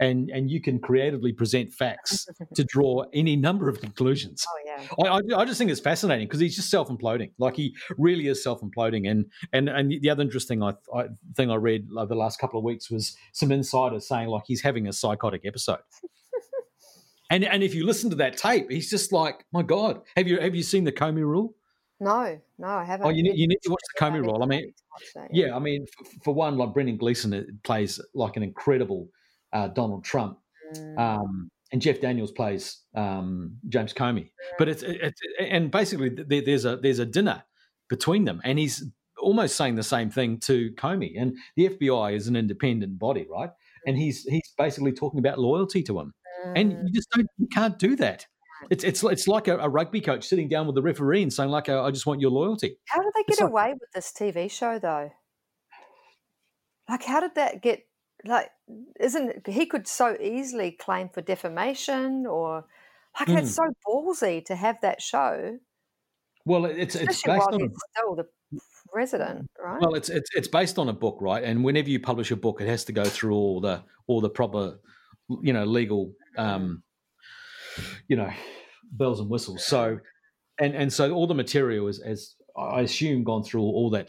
and 0.00 0.30
and 0.30 0.50
you 0.50 0.60
can 0.60 0.80
creatively 0.80 1.32
present 1.32 1.72
facts 1.72 2.26
to 2.54 2.64
draw 2.64 3.04
any 3.12 3.36
number 3.36 3.68
of 3.68 3.80
conclusions. 3.80 4.44
Oh 4.48 4.58
yeah, 4.64 5.34
I, 5.36 5.42
I 5.42 5.44
just 5.44 5.58
think 5.58 5.70
it's 5.70 5.80
fascinating 5.80 6.26
because 6.26 6.40
he's 6.40 6.56
just 6.56 6.70
self 6.70 6.88
imploding. 6.88 7.30
Like 7.38 7.54
he 7.54 7.74
really 7.98 8.26
is 8.26 8.42
self 8.42 8.60
imploding. 8.62 9.08
And 9.08 9.26
and 9.52 9.68
and 9.68 9.92
the 10.00 10.10
other 10.10 10.22
interesting 10.22 10.62
I, 10.62 10.72
I, 10.94 11.04
thing 11.36 11.50
I 11.50 11.56
read 11.56 11.86
over 11.96 12.06
the 12.06 12.16
last 12.16 12.40
couple 12.40 12.58
of 12.58 12.64
weeks 12.64 12.90
was 12.90 13.16
some 13.32 13.52
insiders 13.52 14.08
saying 14.08 14.28
like 14.28 14.44
he's 14.46 14.62
having 14.62 14.88
a 14.88 14.92
psychotic 14.92 15.42
episode. 15.44 15.80
and 17.30 17.44
and 17.44 17.62
if 17.62 17.74
you 17.74 17.84
listen 17.84 18.10
to 18.10 18.16
that 18.16 18.38
tape, 18.38 18.70
he's 18.70 18.90
just 18.90 19.12
like, 19.12 19.44
my 19.52 19.62
God, 19.62 20.00
have 20.16 20.26
you 20.26 20.40
have 20.40 20.54
you 20.54 20.62
seen 20.62 20.84
the 20.84 20.92
Comey 20.92 21.22
Rule? 21.22 21.54
No, 22.02 22.40
no, 22.58 22.66
I 22.66 22.84
haven't. 22.84 23.06
Oh, 23.06 23.10
you 23.10 23.22
need, 23.22 23.36
you 23.36 23.46
need 23.46 23.60
to 23.62 23.68
watch 23.68 23.82
the 23.94 24.02
Comey 24.02 24.22
Rule. 24.22 24.42
I 24.42 24.46
mean, 24.46 24.72
that, 25.14 25.28
yeah. 25.30 25.48
yeah. 25.48 25.56
I 25.56 25.58
mean, 25.58 25.84
for, 25.86 26.04
for, 26.24 26.34
one, 26.34 26.56
like 26.56 26.72
Brendan 26.72 26.96
Gleeson 26.96 27.60
plays 27.62 28.00
like 28.14 28.38
an 28.38 28.42
incredible 28.42 29.10
uh, 29.52 29.68
Donald 29.68 30.04
Trump. 30.04 30.38
Mm. 30.74 30.98
Um, 30.98 31.50
and 31.72 31.80
Jeff 31.80 32.00
Daniels 32.00 32.32
plays 32.32 32.82
um, 32.94 33.56
James 33.68 33.92
Comey. 33.92 34.30
But 34.58 34.68
it's, 34.68 34.82
it's 34.82 35.20
and 35.38 35.70
basically 35.70 36.08
there's 36.08 36.64
a 36.64 36.76
there's 36.76 36.98
a 36.98 37.06
dinner 37.06 37.44
between 37.88 38.24
them, 38.24 38.40
and 38.44 38.58
he's 38.58 38.84
almost 39.20 39.56
saying 39.56 39.76
the 39.76 39.82
same 39.82 40.10
thing 40.10 40.38
to 40.40 40.72
Comey. 40.72 41.12
And 41.16 41.36
the 41.56 41.68
FBI 41.68 42.14
is 42.14 42.26
an 42.26 42.36
independent 42.36 42.98
body, 42.98 43.26
right? 43.30 43.50
And 43.86 43.96
he's 43.96 44.24
he's 44.24 44.52
basically 44.58 44.92
talking 44.92 45.20
about 45.20 45.38
loyalty 45.38 45.82
to 45.84 46.00
him, 46.00 46.12
and 46.56 46.72
you 46.72 46.92
just 46.92 47.08
don't 47.10 47.28
you 47.38 47.46
can't 47.48 47.78
do 47.78 47.96
that. 47.96 48.26
it's 48.70 48.84
it's 48.84 49.02
it's 49.04 49.28
like 49.28 49.48
a, 49.48 49.56
a, 49.58 49.68
rugby 49.68 50.00
coach 50.00 50.26
sitting 50.26 50.48
down 50.48 50.66
with 50.66 50.74
the 50.74 50.82
referee 50.82 51.22
and 51.22 51.32
saying 51.32 51.50
like, 51.50 51.68
uh, 51.68 51.82
"I 51.82 51.90
just 51.90 52.04
want 52.04 52.20
your 52.20 52.30
loyalty." 52.30 52.76
How 52.88 53.00
did 53.00 53.12
they 53.14 53.22
get 53.24 53.40
away 53.40 53.72
with 53.72 53.90
this 53.94 54.12
TV 54.12 54.50
show 54.50 54.78
though? 54.78 55.10
Like, 56.88 57.04
how 57.04 57.20
did 57.20 57.36
that 57.36 57.62
get? 57.62 57.84
Like, 58.24 58.50
isn't 58.98 59.46
he 59.46 59.66
could 59.66 59.88
so 59.88 60.16
easily 60.20 60.72
claim 60.72 61.08
for 61.08 61.22
defamation 61.22 62.26
or 62.26 62.64
like 63.18 63.28
mm. 63.28 63.38
it's 63.38 63.54
so 63.54 63.64
ballsy 63.86 64.44
to 64.46 64.54
have 64.54 64.80
that 64.82 65.02
show. 65.02 65.58
Well, 66.46 66.64
it's 66.64 66.94
it's 66.94 67.22
based 67.22 67.48
on 67.52 67.70
still 67.94 68.14
the 68.16 68.26
president, 68.90 69.50
right? 69.62 69.80
Well, 69.80 69.94
it's 69.94 70.08
it's 70.08 70.30
it's 70.34 70.48
based 70.48 70.78
on 70.78 70.88
a 70.88 70.92
book, 70.92 71.18
right? 71.20 71.42
And 71.42 71.64
whenever 71.64 71.90
you 71.90 72.00
publish 72.00 72.30
a 72.30 72.36
book, 72.36 72.60
it 72.60 72.68
has 72.68 72.84
to 72.86 72.92
go 72.92 73.04
through 73.04 73.34
all 73.34 73.60
the 73.60 73.82
all 74.06 74.20
the 74.20 74.30
proper, 74.30 74.78
you 75.42 75.52
know, 75.52 75.64
legal, 75.64 76.12
um, 76.38 76.82
you 78.08 78.16
know, 78.16 78.30
bells 78.92 79.20
and 79.20 79.28
whistles. 79.28 79.64
So, 79.64 79.98
and 80.58 80.74
and 80.74 80.92
so 80.92 81.12
all 81.12 81.26
the 81.26 81.34
material 81.34 81.88
is, 81.88 82.00
as 82.00 82.36
I 82.56 82.80
assume, 82.80 83.22
gone 83.22 83.42
through 83.42 83.62
all 83.62 83.90
that 83.90 84.08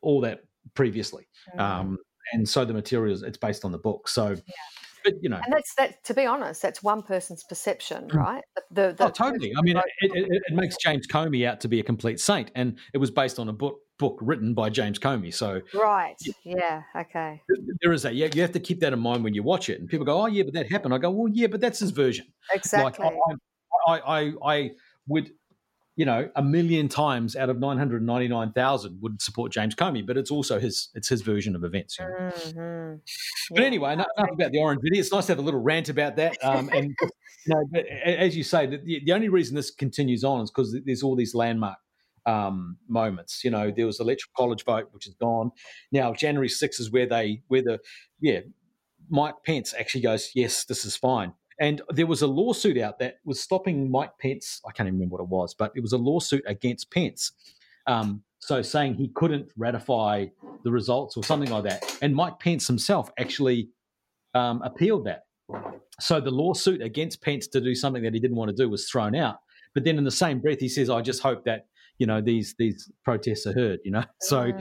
all 0.00 0.22
that 0.22 0.44
previously. 0.74 1.26
Mm-hmm. 1.50 1.60
Um, 1.60 1.98
and 2.32 2.48
so 2.48 2.64
the 2.64 2.74
materials 2.74 3.22
it's 3.22 3.38
based 3.38 3.64
on 3.64 3.72
the 3.72 3.78
book. 3.78 4.08
So. 4.08 4.30
Yeah 4.30 4.54
but 5.04 5.14
you 5.22 5.28
know, 5.28 5.40
and 5.44 5.52
that's 5.52 5.74
that. 5.74 6.02
To 6.04 6.14
be 6.14 6.26
honest, 6.26 6.62
that's 6.62 6.82
one 6.82 7.02
person's 7.02 7.44
perception, 7.44 8.08
mm. 8.08 8.14
right? 8.14 8.42
The, 8.70 8.94
the 8.96 9.06
oh, 9.06 9.10
totally. 9.10 9.52
I 9.56 9.62
mean, 9.62 9.76
it, 9.76 9.84
it, 10.00 10.42
it, 10.46 10.54
makes 10.54 10.76
James 10.76 11.06
Comey 11.06 11.46
out 11.46 11.60
to 11.60 11.68
be 11.68 11.80
a 11.80 11.82
complete 11.82 12.20
saint, 12.20 12.50
and 12.54 12.78
it 12.92 12.98
was 12.98 13.10
based 13.10 13.38
on 13.38 13.48
a 13.48 13.52
book 13.52 13.78
book 13.98 14.18
written 14.20 14.54
by 14.54 14.70
James 14.70 14.98
Comey. 14.98 15.32
So 15.32 15.60
right, 15.74 16.16
yeah, 16.44 16.82
okay. 16.96 17.42
There 17.80 17.92
is 17.92 18.02
that. 18.02 18.14
Yeah, 18.14 18.28
you 18.32 18.42
have 18.42 18.52
to 18.52 18.60
keep 18.60 18.80
that 18.80 18.92
in 18.92 19.00
mind 19.00 19.24
when 19.24 19.34
you 19.34 19.42
watch 19.42 19.68
it. 19.68 19.80
And 19.80 19.88
people 19.88 20.06
go, 20.06 20.22
"Oh, 20.22 20.26
yeah, 20.26 20.44
but 20.44 20.54
that 20.54 20.70
happened." 20.70 20.94
I 20.94 20.98
go, 20.98 21.10
"Well, 21.10 21.32
yeah, 21.32 21.48
but 21.48 21.60
that's 21.60 21.80
his 21.80 21.90
version." 21.90 22.26
Exactly. 22.52 23.04
Like, 23.04 23.16
I, 23.88 23.98
I, 23.98 24.20
I, 24.20 24.32
I 24.44 24.70
would 25.08 25.30
you 25.96 26.06
know, 26.06 26.30
a 26.36 26.42
million 26.42 26.88
times 26.88 27.36
out 27.36 27.50
of 27.50 27.58
999,000 27.58 28.98
would 29.02 29.20
support 29.20 29.52
James 29.52 29.74
Comey, 29.74 30.06
but 30.06 30.16
it's 30.16 30.30
also 30.30 30.58
his 30.58 30.88
it's 30.94 31.08
his 31.08 31.20
version 31.20 31.54
of 31.54 31.64
events. 31.64 31.98
You 31.98 32.06
know? 32.06 32.10
mm-hmm. 32.10 32.94
But 33.50 33.60
yeah. 33.60 33.66
anyway, 33.66 33.92
enough, 33.92 34.06
enough, 34.16 34.30
about 34.32 34.52
the 34.52 34.58
orange 34.58 34.80
video. 34.82 35.00
It's 35.00 35.12
nice 35.12 35.26
to 35.26 35.32
have 35.32 35.38
a 35.38 35.42
little 35.42 35.60
rant 35.60 35.90
about 35.90 36.16
that. 36.16 36.42
Um, 36.42 36.70
and 36.70 36.94
you 37.46 37.54
know, 37.54 37.80
as 38.04 38.36
you 38.36 38.42
say, 38.42 38.66
the, 38.66 39.02
the 39.04 39.12
only 39.12 39.28
reason 39.28 39.54
this 39.54 39.70
continues 39.70 40.24
on 40.24 40.40
is 40.40 40.50
because 40.50 40.74
there's 40.84 41.02
all 41.02 41.14
these 41.14 41.34
landmark 41.34 41.78
um, 42.24 42.78
moments. 42.88 43.44
You 43.44 43.50
know, 43.50 43.70
there 43.70 43.84
was 43.84 43.98
the 43.98 44.04
electoral 44.04 44.32
college 44.34 44.64
vote, 44.64 44.88
which 44.92 45.06
is 45.06 45.14
gone. 45.14 45.50
Now 45.90 46.14
January 46.14 46.48
6th 46.48 46.80
is 46.80 46.90
where 46.90 47.06
they 47.06 47.42
where 47.48 47.62
the 47.62 47.80
yeah 48.20 48.40
Mike 49.10 49.34
Pence 49.44 49.74
actually 49.78 50.00
goes, 50.00 50.30
yes, 50.34 50.64
this 50.64 50.84
is 50.84 50.96
fine. 50.96 51.34
And 51.60 51.82
there 51.90 52.06
was 52.06 52.22
a 52.22 52.26
lawsuit 52.26 52.78
out 52.78 52.98
that 52.98 53.16
was 53.24 53.40
stopping 53.40 53.90
Mike 53.90 54.18
Pence. 54.18 54.60
I 54.66 54.72
can't 54.72 54.86
even 54.86 54.98
remember 54.98 55.16
what 55.16 55.22
it 55.22 55.28
was, 55.28 55.54
but 55.54 55.72
it 55.74 55.80
was 55.80 55.92
a 55.92 55.98
lawsuit 55.98 56.42
against 56.46 56.90
Pence. 56.90 57.32
Um, 57.86 58.22
so 58.38 58.60
saying 58.62 58.94
he 58.94 59.08
couldn't 59.14 59.50
ratify 59.56 60.26
the 60.64 60.70
results 60.70 61.16
or 61.16 61.22
something 61.22 61.50
like 61.50 61.64
that. 61.64 61.98
And 62.02 62.14
Mike 62.14 62.40
Pence 62.40 62.66
himself 62.66 63.10
actually 63.18 63.68
um, 64.34 64.62
appealed 64.62 65.04
that. 65.06 65.24
So 66.00 66.20
the 66.20 66.30
lawsuit 66.30 66.82
against 66.82 67.22
Pence 67.22 67.46
to 67.48 67.60
do 67.60 67.74
something 67.74 68.02
that 68.02 68.14
he 68.14 68.20
didn't 68.20 68.36
want 68.36 68.50
to 68.50 68.56
do 68.56 68.68
was 68.68 68.88
thrown 68.88 69.14
out. 69.14 69.36
But 69.74 69.84
then 69.84 69.98
in 69.98 70.04
the 70.04 70.10
same 70.10 70.40
breath, 70.40 70.58
he 70.58 70.68
says, 70.68 70.90
"I 70.90 71.00
just 71.00 71.22
hope 71.22 71.44
that 71.44 71.66
you 71.98 72.06
know 72.06 72.20
these 72.20 72.54
these 72.58 72.90
protests 73.04 73.46
are 73.46 73.52
heard." 73.52 73.80
You 73.84 73.92
know, 73.92 74.04
so 74.20 74.52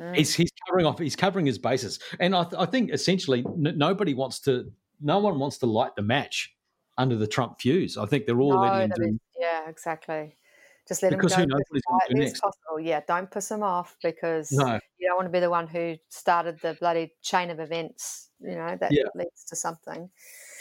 mm. 0.00 0.16
he's 0.16 0.34
he's 0.34 0.50
covering 0.66 0.86
off 0.86 0.98
he's 0.98 1.16
covering 1.16 1.46
his 1.46 1.58
bases. 1.58 1.98
And 2.20 2.34
I, 2.34 2.44
th- 2.44 2.54
I 2.58 2.66
think 2.66 2.90
essentially 2.92 3.44
n- 3.46 3.74
nobody 3.76 4.14
wants 4.14 4.40
to 4.40 4.70
no 5.00 5.18
one 5.18 5.38
wants 5.38 5.58
to 5.58 5.66
light 5.66 5.94
the 5.96 6.02
match 6.02 6.54
under 6.96 7.16
the 7.16 7.26
Trump 7.26 7.60
fuse. 7.60 7.96
I 7.96 8.06
think 8.06 8.26
they're 8.26 8.40
all 8.40 8.54
no, 8.54 8.60
letting 8.60 8.90
him 8.90 8.92
do. 8.96 9.18
Yeah, 9.38 9.68
exactly. 9.68 10.36
Just 10.88 11.02
let 11.02 11.10
because 11.10 11.34
him 11.34 11.48
go 11.48 11.56
who 11.56 11.58
knows 11.58 11.62
what 11.68 11.76
he's 11.76 11.82
going 11.86 12.00
to 12.08 12.14
do 12.14 12.20
next. 12.20 12.40
Possible. 12.40 12.80
Yeah, 12.80 13.00
don't 13.06 13.30
piss 13.30 13.50
him 13.50 13.62
off 13.62 13.96
because 14.02 14.50
no. 14.52 14.80
you 14.98 15.08
don't 15.08 15.16
want 15.16 15.26
to 15.26 15.32
be 15.32 15.40
the 15.40 15.50
one 15.50 15.66
who 15.66 15.96
started 16.08 16.58
the 16.62 16.76
bloody 16.80 17.12
chain 17.22 17.50
of 17.50 17.60
events. 17.60 18.30
You 18.40 18.54
know 18.54 18.76
that 18.80 18.92
yeah. 18.92 19.04
leads 19.14 19.44
to 19.48 19.56
something. 19.56 20.08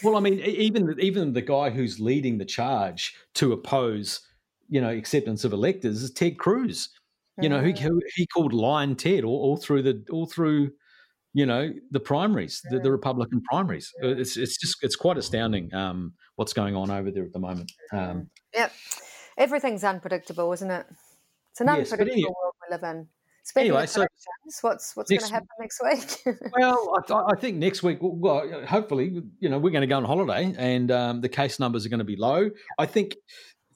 Well, 0.04 0.18
I 0.18 0.20
mean, 0.20 0.40
even 0.40 0.96
even 1.00 1.34
the 1.34 1.42
guy 1.42 1.70
who's 1.70 2.00
leading 2.00 2.38
the 2.38 2.46
charge 2.46 3.16
to 3.36 3.54
oppose, 3.54 4.20
you 4.68 4.82
know, 4.82 4.90
acceptance 4.90 5.44
of 5.46 5.54
electors 5.54 6.04
is 6.04 6.12
Ted 6.12 6.38
Cruz. 6.38 6.90
You 7.40 7.50
know, 7.50 7.62
mm. 7.62 7.78
who, 7.78 8.02
he 8.16 8.26
called 8.26 8.52
Lion 8.52 8.96
Ted 8.96 9.24
all, 9.24 9.40
all 9.40 9.58
through 9.58 9.84
the 9.84 10.04
all 10.12 10.26
through 10.26 10.72
you 11.38 11.46
know 11.46 11.72
the 11.92 12.00
primaries, 12.00 12.64
the, 12.72 12.80
the 12.80 12.92
Republican 12.92 13.42
primaries. 13.42 13.94
Uh, 14.04 14.08
it's 14.08 14.38
it's 14.38 14.58
just 14.58 14.78
it's 14.82 14.96
quite 14.96 15.20
astounding 15.20 15.72
um, 15.72 16.14
what's 16.36 16.52
going 16.52 16.76
on 16.76 16.90
over 16.90 17.12
there 17.12 17.26
at 17.26 17.32
the 17.32 17.38
moment. 17.40 17.72
Um, 17.94 18.32
yep, 18.56 18.72
everything's 19.38 19.84
unpredictable, 19.84 20.52
isn't 20.54 20.72
it? 20.72 20.88
It's 21.52 21.62
an 21.62 21.68
yes, 21.68 21.92
unpredictable 21.92 22.12
anyway, 22.12 22.34
world 22.42 22.54
we 22.68 22.74
live 22.74 22.84
in. 22.84 23.08
Speaking 23.44 23.68
anyway, 23.68 23.86
so 23.86 24.08
what's 24.62 24.96
what's 24.96 25.12
going 25.12 25.22
to 25.22 25.32
happen 25.32 25.48
next 25.60 25.80
week? 25.84 26.36
well, 26.58 27.04
I, 27.08 27.34
I, 27.34 27.36
think 27.40 27.58
next 27.58 27.84
week, 27.84 28.00
well, 28.02 28.66
hopefully, 28.66 29.22
you 29.40 29.48
know, 29.48 29.60
we're 29.60 29.70
going 29.70 29.82
to 29.82 29.88
go 29.88 29.98
on 29.98 30.06
holiday, 30.06 30.56
and 30.58 30.90
um, 30.90 31.22
the 31.22 31.30
case 31.30 31.60
numbers 31.60 31.86
are 31.86 31.90
going 31.90 32.00
to 32.00 32.04
be 32.04 32.16
low. 32.16 32.50
I 32.80 32.88
think 32.88 33.16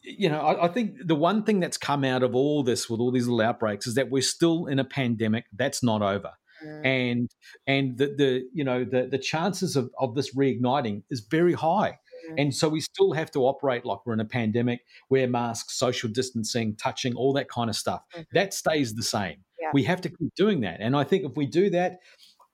you 0.01 0.30
know, 0.30 0.41
I, 0.41 0.66
I, 0.66 0.68
think 0.68 0.95
the 1.05 1.14
one 1.14 1.43
thing 1.43 1.59
that's 1.59 1.78
come 1.78 2.03
out 2.03 2.24
of 2.24 2.34
all 2.34 2.64
this 2.64 2.89
with 2.89 2.99
all 2.99 3.12
these 3.12 3.28
little 3.28 3.45
outbreaks 3.47 3.86
is 3.86 3.93
that 3.93 4.09
we're 4.09 4.24
still 4.24 4.66
in 4.66 4.80
a 4.80 4.84
pandemic. 4.84 5.45
That's 5.53 5.84
not 5.84 6.01
over. 6.01 6.32
Mm. 6.66 6.86
and 6.86 7.32
and 7.66 7.97
the, 7.97 8.07
the 8.07 8.49
you 8.53 8.64
know 8.64 8.84
the 8.84 9.07
the 9.07 9.18
chances 9.18 9.76
of, 9.76 9.89
of 9.97 10.14
this 10.14 10.36
reigniting 10.36 11.01
is 11.09 11.22
very 11.22 11.53
high 11.53 11.97
mm. 12.30 12.36
and 12.38 12.53
so 12.53 12.70
we 12.70 12.82
still 12.82 13.14
have 13.14 13.32
to 13.32 13.45
operate 13.45 13.84
like 13.84 14.05
we're 14.05 14.14
in 14.14 14.20
a 14.20 14.26
pandemic 14.26 14.82
wear 15.09 15.28
masks 15.28 15.78
social 15.78 16.09
distancing 16.09 16.76
touching 16.76 17.16
all 17.16 17.34
that 17.34 17.49
kind 17.49 17.70
of 17.70 17.76
stuff 17.76 18.03
mm-hmm. 18.14 18.22
that 18.34 18.53
stays 18.53 18.93
the 18.93 19.03
same 19.03 19.38
yeah. 19.59 19.70
we 19.74 19.84
have 19.84 20.01
to 20.01 20.09
keep 20.09 20.34
doing 20.36 20.62
that 20.62 20.78
and 20.82 20.95
i 20.95 21.03
think 21.03 21.24
if 21.26 21.36
we 21.36 21.47
do 21.47 21.70
that 21.70 21.99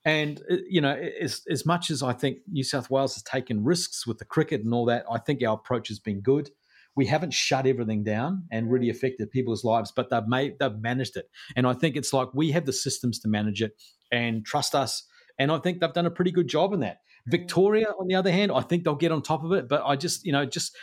and 0.06 0.42
uh, 0.50 0.56
you 0.70 0.80
know 0.80 0.96
as, 1.20 1.42
as 1.50 1.66
much 1.66 1.90
as 1.90 2.02
i 2.02 2.14
think 2.14 2.38
new 2.50 2.64
south 2.64 2.90
wales 2.90 3.16
has 3.16 3.24
taken 3.24 3.64
risks 3.64 4.08
with 4.08 4.20
the 4.20 4.26
cricket 4.26 4.64
and 4.64 4.74
all 4.74 4.86
that 4.86 5.06
i 5.12 5.18
think 5.18 5.44
our 5.44 5.56
approach 5.56 5.90
has 5.90 6.00
been 6.00 6.22
good 6.22 6.50
we 6.98 7.06
haven't 7.06 7.34
shut 7.34 7.68
everything 7.68 8.04
down 8.04 8.44
and 8.52 8.70
really 8.70 8.88
mm. 8.88 8.92
affected 8.92 9.32
people's 9.32 9.64
lives, 9.64 9.94
but 9.96 10.10
they've 10.10 10.28
made 10.28 10.60
they've 10.60 10.78
managed 10.80 11.16
it. 11.16 11.30
And 11.56 11.66
I 11.66 11.74
think 11.74 11.96
it's 11.96 12.12
like 12.12 12.30
we 12.34 12.52
have 12.52 12.66
the 12.66 12.74
systems 12.74 13.20
to 13.20 13.30
manage 13.30 13.62
it 13.62 13.74
and 14.12 14.46
trust 14.46 14.76
us. 14.76 15.04
And 15.40 15.52
I 15.52 15.60
think 15.60 15.80
they've 15.80 15.94
done 15.94 16.08
a 16.08 16.12
pretty 16.12 16.32
good 16.32 16.48
job 16.48 16.74
in 16.74 16.80
that. 16.82 16.98
Mm. 17.28 17.32
Victoria, 17.32 17.88
on 18.00 18.08
the 18.08 18.16
other 18.16 18.32
hand, 18.32 18.52
I 18.52 18.62
think 18.62 18.84
they'll 18.84 18.96
get 18.96 19.12
on 19.12 19.22
top 19.22 19.44
of 19.44 19.52
it. 19.54 19.70
But 19.70 19.84
I 19.86 19.96
just, 19.96 20.26
you 20.26 20.32
know, 20.32 20.46
just 20.46 20.76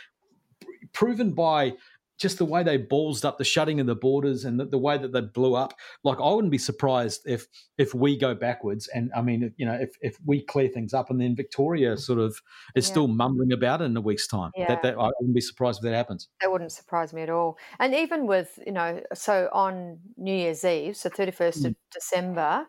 proven 0.93 1.33
by 1.33 1.73
just 2.17 2.37
the 2.37 2.45
way 2.45 2.63
they 2.63 2.77
ballsed 2.77 3.25
up 3.25 3.37
the 3.37 3.43
shutting 3.43 3.79
of 3.79 3.87
the 3.87 3.95
borders 3.95 4.45
and 4.45 4.59
the, 4.59 4.65
the, 4.65 4.77
way 4.77 4.97
that 4.97 5.11
they 5.11 5.21
blew 5.21 5.55
up. 5.55 5.73
Like 6.03 6.19
I 6.19 6.29
wouldn't 6.31 6.51
be 6.51 6.57
surprised 6.57 7.21
if 7.25 7.47
if 7.77 7.93
we 7.93 8.17
go 8.17 8.33
backwards. 8.33 8.87
And 8.93 9.11
I 9.15 9.21
mean, 9.21 9.53
you 9.57 9.65
know, 9.65 9.73
if 9.73 9.91
if 10.01 10.17
we 10.25 10.41
clear 10.41 10.69
things 10.69 10.93
up 10.93 11.09
and 11.09 11.19
then 11.19 11.35
Victoria 11.35 11.97
sort 11.97 12.19
of 12.19 12.41
is 12.75 12.87
yeah. 12.87 12.91
still 12.91 13.07
mumbling 13.07 13.51
about 13.51 13.81
it 13.81 13.85
in 13.85 13.97
a 13.97 14.01
week's 14.01 14.27
time. 14.27 14.51
Yeah. 14.55 14.67
That, 14.67 14.83
that 14.83 14.97
I 14.97 15.09
wouldn't 15.19 15.35
be 15.35 15.41
surprised 15.41 15.79
if 15.79 15.83
that 15.83 15.95
happens. 15.95 16.29
That 16.41 16.51
wouldn't 16.51 16.71
surprise 16.71 17.13
me 17.13 17.21
at 17.21 17.29
all. 17.29 17.57
And 17.79 17.93
even 17.93 18.27
with 18.27 18.57
you 18.65 18.71
know, 18.71 19.01
so 19.13 19.49
on 19.51 19.99
New 20.17 20.33
Year's 20.33 20.63
Eve, 20.63 20.95
so 20.95 21.09
thirty 21.09 21.31
first 21.31 21.63
mm. 21.63 21.67
of 21.67 21.75
December. 21.93 22.67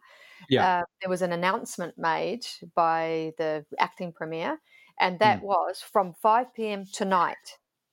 Yeah. 0.50 0.80
Uh, 0.80 0.82
there 1.00 1.08
was 1.08 1.22
an 1.22 1.32
announcement 1.32 1.94
made 1.96 2.46
by 2.74 3.32
the 3.38 3.64
acting 3.78 4.12
premier, 4.12 4.58
and 5.00 5.18
that 5.20 5.40
mm. 5.40 5.44
was 5.44 5.80
from 5.80 6.12
5 6.12 6.52
p.m. 6.54 6.84
tonight. 6.92 7.36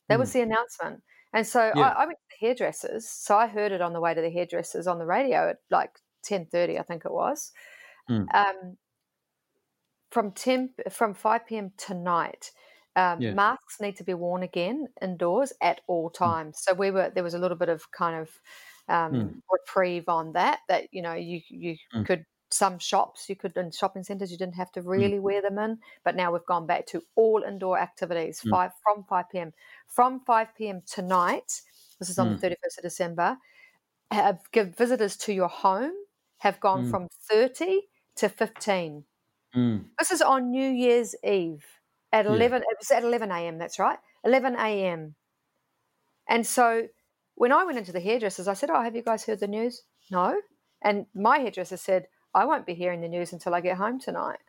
That 0.10 0.18
mm. 0.18 0.20
was 0.20 0.34
the 0.34 0.42
announcement. 0.42 1.02
And 1.34 1.46
so 1.46 1.72
yeah. 1.76 1.90
I, 1.90 2.04
I, 2.04 2.06
went 2.06 2.20
to 2.20 2.36
the 2.40 2.48
hairdressers. 2.48 3.10
So 3.10 3.36
I 3.36 3.48
heard 3.48 3.72
it 3.72 3.82
on 3.82 3.94
the 3.94 4.00
way 4.00 4.14
to 4.14 4.22
the 4.22 4.30
hairdressers 4.30 4.88
on 4.88 5.00
the 5.00 5.06
radio 5.06 5.50
at 5.50 5.58
like 5.72 5.92
10.30, 6.30 6.80
I 6.80 6.84
think 6.84 7.06
it 7.06 7.12
was. 7.12 7.52
Mm. 8.10 8.34
Um, 8.34 8.78
from 10.12 10.32
10, 10.32 10.70
from 10.92 11.14
5 11.14 11.46
p.m. 11.48 11.72
tonight, 11.78 12.52
um, 12.96 13.20
yeah. 13.20 13.34
masks 13.34 13.82
need 13.82 13.96
to 13.98 14.04
be 14.04 14.14
worn 14.14 14.44
again 14.44 14.88
indoors 15.02 15.54
at 15.62 15.82
all 15.88 16.10
mm. 16.10 16.14
times. 16.14 16.58
Mm. 16.58 16.60
So 16.60 16.74
we 16.76 16.92
were, 16.92 17.12
there 17.14 17.24
was 17.24 17.34
a 17.34 17.40
little 17.40 17.58
bit 17.58 17.70
of 17.70 17.90
kind 17.92 18.22
of 18.22 18.30
um, 18.88 19.14
mm. 19.14 19.34
reprieve 19.52 20.08
on 20.08 20.34
that, 20.34 20.60
that, 20.70 20.86
you 20.92 21.02
know, 21.02 21.14
you, 21.14 21.42
you 21.50 21.76
mm. 21.96 22.06
could 22.06 22.26
some 22.54 22.78
shops 22.78 23.28
you 23.28 23.36
could 23.36 23.58
in 23.58 23.72
shopping 23.72 24.04
centres 24.04 24.32
you 24.32 24.38
didn't 24.38 24.56
have 24.56 24.72
to 24.72 24.82
mm. 24.82 24.88
really 24.88 25.18
mm. 25.18 25.22
wear 25.22 25.42
them 25.42 25.58
in 25.58 25.80
but 26.06 26.16
now 26.16 26.32
we've 26.32 26.46
gone 26.46 26.68
back 26.68 26.86
to 26.86 27.02
all 27.16 27.42
indoor 27.42 27.80
activities 27.80 28.42
mm. 28.46 28.52
five 28.52 28.72
from 28.84 29.04
5 29.10 29.30
p.m 29.32 29.54
from 29.88 30.20
5 30.20 30.48
p.m 30.56 30.82
tonight 30.86 31.62
this 32.00 32.10
is 32.10 32.20
on 32.20 32.30
mm. 32.30 32.40
the 32.40 32.48
31st 32.48 32.78
of 32.78 32.84
december 32.84 33.38
have 34.12 34.40
give 34.52 34.78
visitors 34.78 35.18
to 35.18 35.34
your 35.34 35.48
home 35.48 35.94
have 36.38 36.60
gone 36.60 36.86
mm. 36.86 36.92
from 36.92 37.08
30 37.30 37.82
to 38.18 38.30
15 38.30 39.04
mm. 39.56 39.84
this 39.98 40.12
is 40.12 40.22
on 40.22 40.52
new 40.52 40.70
year's 40.70 41.16
eve 41.24 41.66
at 42.12 42.28
11 42.28 42.62
yeah. 42.62 42.70
it 42.70 42.78
was 42.80 42.92
at 42.92 43.04
11 43.04 43.32
a.m 43.32 43.58
that's 43.58 43.80
right 43.80 43.98
11 44.24 44.56
a.m 44.56 45.16
and 46.30 46.46
so 46.46 46.88
when 47.34 47.52
i 47.52 47.64
went 47.64 47.80
into 47.80 47.92
the 47.92 48.00
hairdressers 48.00 48.48
i 48.48 48.54
said 48.54 48.70
oh 48.70 48.82
have 48.84 48.96
you 48.96 49.02
guys 49.02 49.26
heard 49.26 49.40
the 49.40 49.48
news 49.48 49.82
no 50.12 50.36
and 50.84 51.08
my 51.16 51.40
hairdresser 51.40 51.78
said 51.78 52.06
I 52.34 52.46
won't 52.46 52.66
be 52.66 52.74
hearing 52.74 53.02
the 53.02 53.08
news 53.08 53.34
until 53.34 53.54
I 53.54 53.62
get 53.62 53.78
home 53.78 54.00
tonight. 54.00 54.40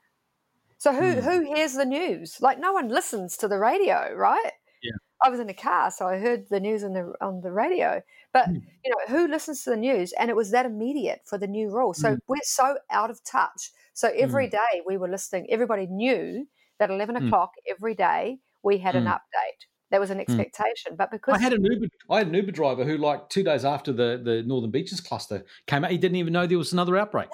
So 0.79 0.93
who 0.93 1.15
mm. 1.15 1.23
who 1.23 1.55
hears 1.55 1.75
the 1.75 1.85
news? 1.85 2.39
Like 2.41 2.59
no 2.59 2.73
one 2.73 2.89
listens 2.89 3.37
to 3.39 3.49
the 3.49 3.59
radio, 3.59 4.13
right? 4.15 4.53
Yeah. 4.83 4.93
I 5.23 5.31
was 5.31 5.41
in 5.41 5.49
a 5.49 5.55
car, 5.55 5.91
so 5.91 6.07
I 6.07 6.19
heard 6.19 6.49
the 6.51 6.61
news 6.61 6.85
on 6.85 6.93
the 6.93 7.13
on 7.21 7.41
the 7.41 7.51
radio. 7.51 8.03
But 8.33 8.49
mm. 8.49 8.63
you 8.85 8.91
know, 8.91 9.17
who 9.17 9.29
listens 9.29 9.65
to 9.65 9.71
the 9.71 9.77
news? 9.77 10.13
And 10.19 10.29
it 10.29 10.37
was 10.37 10.51
that 10.51 10.67
immediate 10.67 11.23
for 11.25 11.39
the 11.39 11.47
new 11.47 11.71
rule. 11.71 11.95
So 11.95 12.15
mm. 12.15 12.19
we're 12.29 12.37
so 12.43 12.77
out 12.91 13.11
of 13.11 13.23
touch. 13.25 13.71
So 13.95 14.11
every 14.15 14.49
mm. 14.49 14.53
day 14.53 14.83
we 14.87 14.97
were 14.97 15.09
listening. 15.09 15.47
Everybody 15.51 15.87
knew 15.87 16.47
that 16.79 16.91
eleven 16.91 17.17
hmm. 17.17 17.27
o'clock 17.27 17.53
every 17.71 17.95
day 17.95 18.39
we 18.63 18.79
had 18.79 18.97
an 18.97 19.05
hmm. 19.05 19.11
update. 19.11 19.67
There 19.91 20.01
was 20.01 20.11
an 20.11 20.19
expectation, 20.19 20.97
but 20.97 21.13
because 21.13 21.37
I 21.37 21.39
had 21.39 21.53
an 21.53 21.65
Uber, 21.65 21.87
I 22.11 22.19
had 22.19 22.27
an 22.27 22.35
Uber 22.35 22.51
driver 22.51 22.85
who, 22.85 22.97
like 22.97 23.29
two 23.29 23.45
days 23.45 23.65
after 23.65 23.93
the 23.93 24.21
the 24.23 24.43
Northern 24.43 24.73
Beaches 24.73 25.01
cluster 25.01 25.45
came 25.67 25.85
out, 25.85 25.93
he 25.93 25.99
didn't 25.99 26.17
even 26.17 26.33
know 26.33 26.47
there 26.47 26.59
was 26.59 26.73
another 26.73 26.97
outbreak. 26.97 27.29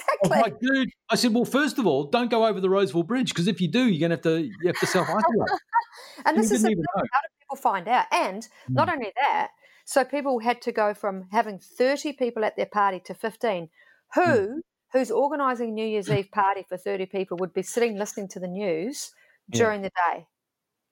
Exactly. 0.00 0.38
I 0.38 0.40
like, 0.42 0.60
dude, 0.60 0.88
I 1.10 1.16
said, 1.16 1.34
well, 1.34 1.44
first 1.44 1.78
of 1.78 1.86
all, 1.86 2.04
don't 2.04 2.30
go 2.30 2.46
over 2.46 2.60
the 2.60 2.70
Roseville 2.70 3.02
Bridge 3.02 3.30
because 3.30 3.48
if 3.48 3.60
you 3.60 3.68
do, 3.68 3.88
you're 3.88 4.00
gonna 4.00 4.14
have 4.14 4.22
to 4.22 4.42
you 4.42 4.66
have 4.66 4.78
to 4.80 4.86
self 4.86 5.08
isolate. 5.08 5.60
and 6.24 6.38
this 6.38 6.50
is 6.50 6.62
how 6.62 6.68
do 6.68 6.74
people 6.74 7.56
find 7.56 7.88
out? 7.88 8.06
And 8.12 8.42
mm. 8.42 8.48
not 8.70 8.92
only 8.92 9.12
that, 9.20 9.48
so 9.84 10.04
people 10.04 10.38
had 10.38 10.62
to 10.62 10.72
go 10.72 10.94
from 10.94 11.28
having 11.30 11.58
30 11.58 12.14
people 12.14 12.44
at 12.44 12.56
their 12.56 12.66
party 12.66 13.00
to 13.04 13.14
15. 13.14 13.68
Who 14.14 14.22
mm. 14.22 14.54
who's 14.92 15.10
organising 15.10 15.74
New 15.74 15.86
Year's 15.86 16.10
Eve 16.10 16.28
party 16.32 16.64
for 16.68 16.76
30 16.76 17.06
people 17.06 17.36
would 17.38 17.52
be 17.52 17.62
sitting 17.62 17.98
listening 17.98 18.28
to 18.28 18.40
the 18.40 18.48
news 18.48 19.10
during 19.50 19.82
yeah. 19.82 19.88
the 19.88 20.16
day. 20.16 20.26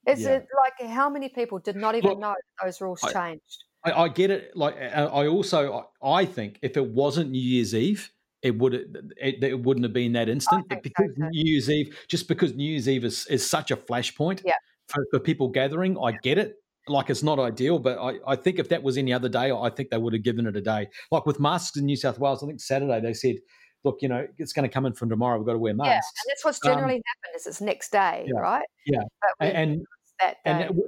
Is 0.05 0.21
yeah. 0.21 0.31
it 0.31 0.47
like 0.57 0.89
how 0.89 1.09
many 1.09 1.29
people 1.29 1.59
did 1.59 1.75
not 1.75 1.95
even 1.95 2.11
Look, 2.11 2.19
know 2.19 2.35
those 2.61 2.81
rules 2.81 3.01
I, 3.03 3.13
changed? 3.13 3.63
I, 3.85 3.91
I, 4.03 4.07
get 4.09 4.31
it. 4.31 4.51
Like 4.55 4.75
I 4.77 5.27
also 5.27 5.87
I 6.01 6.25
think 6.25 6.59
if 6.61 6.75
it 6.75 6.85
wasn't 6.85 7.31
New 7.31 7.41
Year's 7.41 7.73
Eve, 7.73 8.11
it 8.43 8.57
would 8.57 8.73
it, 9.17 9.43
it 9.43 9.63
wouldn't 9.63 9.83
have 9.85 9.93
been 9.93 10.13
that 10.13 10.29
instant. 10.29 10.67
But 10.69 10.83
because 10.83 11.09
so, 11.17 11.27
New 11.29 11.51
Year's 11.51 11.69
Eve, 11.69 11.97
just 12.07 12.27
because 12.27 12.53
New 12.53 12.69
Year's 12.69 12.89
Eve 12.89 13.05
is, 13.05 13.25
is 13.27 13.49
such 13.49 13.71
a 13.71 13.77
flashpoint 13.77 14.41
yeah. 14.45 14.53
for, 14.87 15.05
for 15.11 15.19
people 15.19 15.47
gathering, 15.47 15.97
I 15.97 16.11
get 16.23 16.37
it. 16.37 16.55
Like 16.87 17.09
it's 17.09 17.23
not 17.23 17.39
ideal, 17.39 17.79
but 17.79 17.97
I, 17.97 18.19
I 18.27 18.35
think 18.35 18.59
if 18.59 18.67
that 18.69 18.83
was 18.83 18.97
any 18.97 19.13
other 19.13 19.29
day, 19.29 19.51
I 19.51 19.69
think 19.69 19.89
they 19.89 19.97
would 19.97 20.13
have 20.13 20.23
given 20.23 20.45
it 20.45 20.57
a 20.57 20.61
day. 20.61 20.89
Like 21.11 21.25
with 21.25 21.39
masks 21.39 21.77
in 21.77 21.85
New 21.85 21.95
South 21.95 22.19
Wales, 22.19 22.43
I 22.43 22.47
think 22.47 22.59
Saturday 22.59 22.99
they 22.99 23.13
said 23.13 23.37
look, 23.83 23.97
you 24.01 24.07
know, 24.07 24.25
it's 24.37 24.53
going 24.53 24.67
to 24.67 24.73
come 24.73 24.85
in 24.85 24.93
from 24.93 25.09
tomorrow. 25.09 25.37
We've 25.37 25.45
got 25.45 25.53
to 25.53 25.59
wear 25.59 25.73
masks. 25.73 25.89
Yeah, 25.89 25.95
and 25.95 26.31
that's 26.31 26.45
what's 26.45 26.59
generally 26.59 26.95
um, 26.95 27.01
happened 27.05 27.35
is 27.35 27.47
it's 27.47 27.61
next 27.61 27.91
day, 27.91 28.25
yeah, 28.27 28.39
right? 28.39 28.65
Yeah, 28.85 29.01
and 29.39 29.81
that 30.19 30.37
day. 30.45 30.67
And, 30.67 30.79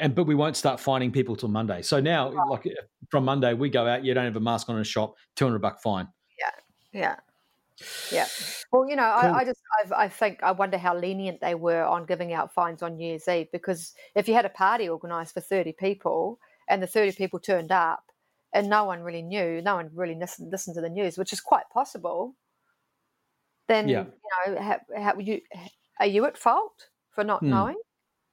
and 0.00 0.14
but 0.14 0.24
we 0.24 0.34
won't 0.34 0.56
start 0.56 0.80
finding 0.80 1.12
people 1.12 1.36
till 1.36 1.48
Monday. 1.48 1.82
So 1.82 2.00
now, 2.00 2.32
oh. 2.32 2.50
like 2.50 2.66
from 3.10 3.24
Monday, 3.24 3.54
we 3.54 3.70
go 3.70 3.86
out. 3.86 4.04
You 4.04 4.14
don't 4.14 4.24
have 4.24 4.36
a 4.36 4.40
mask 4.40 4.68
on 4.68 4.76
in 4.76 4.82
a 4.82 4.84
shop, 4.84 5.14
two 5.36 5.44
hundred 5.44 5.60
buck 5.60 5.80
fine. 5.82 6.08
Yeah, 6.94 7.16
yeah. 8.10 8.26
Well, 8.72 8.88
you 8.88 8.96
know, 8.96 9.16
cool. 9.20 9.30
I, 9.30 9.38
I, 9.38 9.44
just 9.44 9.60
I've, 9.84 9.92
i 9.92 10.08
think 10.08 10.42
I 10.42 10.50
wonder 10.50 10.76
how 10.76 10.96
lenient 10.96 11.40
they 11.40 11.54
were 11.54 11.84
on 11.84 12.06
giving 12.06 12.32
out 12.32 12.52
fines 12.52 12.82
on 12.82 12.96
New 12.96 13.06
Year's 13.06 13.28
Eve 13.28 13.46
because 13.52 13.94
if 14.16 14.26
you 14.26 14.34
had 14.34 14.44
a 14.44 14.48
party 14.48 14.88
organised 14.88 15.34
for 15.34 15.40
thirty 15.40 15.72
people 15.72 16.40
and 16.68 16.82
the 16.82 16.86
thirty 16.88 17.12
people 17.12 17.38
turned 17.38 17.70
up 17.70 18.02
and 18.52 18.68
no 18.68 18.84
one 18.84 19.02
really 19.02 19.22
knew, 19.22 19.62
no 19.62 19.76
one 19.76 19.90
really 19.94 20.16
listened, 20.16 20.50
listened 20.50 20.74
to 20.74 20.80
the 20.80 20.88
news, 20.88 21.16
which 21.16 21.32
is 21.32 21.40
quite 21.40 21.68
possible. 21.72 22.34
Then 23.68 23.88
yeah. 23.88 24.04
you 24.46 24.54
know, 24.54 24.60
how, 24.60 24.80
how, 24.96 25.18
you 25.18 25.40
are 26.00 26.06
you 26.06 26.24
at 26.24 26.36
fault 26.36 26.88
for 27.10 27.22
not 27.22 27.40
hmm. 27.40 27.50
knowing? 27.50 27.78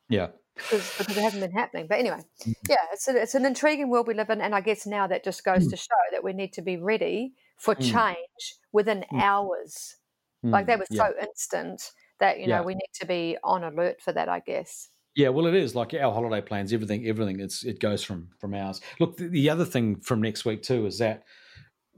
Yeah. 0.10 0.30
Because, 0.56 0.98
because 0.98 1.18
it 1.18 1.22
hasn't 1.22 1.42
been 1.42 1.52
happening. 1.52 1.86
But 1.88 2.00
anyway, 2.00 2.18
mm-hmm. 2.42 2.52
yeah, 2.68 2.78
it's, 2.92 3.08
a, 3.08 3.22
it's 3.22 3.36
an 3.36 3.46
intriguing 3.46 3.90
world 3.90 4.08
we 4.08 4.16
live 4.16 4.30
in. 4.32 4.42
And 4.42 4.56
I 4.56 4.62
guess 4.62 4.88
now 4.88 5.08
that 5.08 5.24
just 5.24 5.44
goes 5.46 5.68
mm. 5.68 5.70
to 5.70 5.78
show 5.78 5.96
that 6.12 6.24
we 6.24 6.34
need 6.34 6.54
to 6.54 6.62
be 6.62 6.78
ready 6.78 7.34
for 7.62 7.76
mm. 7.76 7.92
change 7.92 8.56
within 8.74 9.06
mm. 9.14 9.22
hours. 9.22 9.96
Like 10.44 10.66
that 10.68 10.80
was 10.80 10.88
yeah. 10.90 11.06
so 11.06 11.14
instant 11.22 11.92
that, 12.20 12.40
you 12.40 12.48
know, 12.48 12.56
yeah. 12.56 12.62
we 12.62 12.74
need 12.74 12.90
to 12.96 13.06
be 13.06 13.38
on 13.44 13.64
alert 13.64 14.02
for 14.02 14.12
that, 14.12 14.28
I 14.28 14.40
guess. 14.40 14.90
Yeah, 15.16 15.30
well, 15.30 15.46
it 15.46 15.54
is 15.54 15.76
like 15.76 15.94
our 15.94 16.12
holiday 16.12 16.42
plans. 16.42 16.74
Everything, 16.74 17.06
everything. 17.06 17.40
It's 17.40 17.64
it 17.64 17.80
goes 17.80 18.04
from 18.04 18.30
from 18.40 18.56
ours. 18.56 18.82
Look, 19.00 19.18
the, 19.18 19.28
the, 19.28 19.50
other 19.50 19.66
thing 19.66 19.98
from 19.98 20.22
next 20.22 20.46
week 20.46 20.64
too 20.64 20.86
is 20.86 20.98
that 21.00 21.26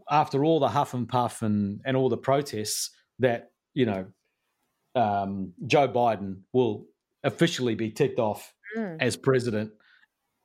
after 0.09 0.43
all 0.43 0.59
the 0.59 0.67
huff 0.67 0.93
and 0.93 1.07
puff 1.07 1.41
and 1.41 1.79
and 1.85 1.95
all 1.95 2.09
the 2.09 2.17
protests, 2.17 2.89
that 3.19 3.51
you 3.75 3.85
know, 3.85 4.07
um, 4.95 5.53
Joe 5.67 5.87
Biden 5.87 6.41
will 6.53 6.87
officially 7.23 7.75
be 7.75 7.91
ticked 7.91 8.19
off 8.19 8.53
mm. 8.75 8.97
as 8.99 9.15
president 9.15 9.71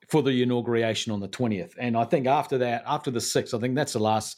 for 0.08 0.22
the 0.22 0.42
inauguration 0.42 1.12
on 1.12 1.20
the 1.20 1.28
20th. 1.28 1.72
And 1.78 1.96
I 1.96 2.04
think 2.04 2.26
after 2.26 2.58
that, 2.58 2.82
after 2.86 3.10
the 3.10 3.18
6th, 3.18 3.52
I 3.52 3.60
think 3.60 3.74
that's 3.74 3.92
the 3.92 3.98
last 3.98 4.36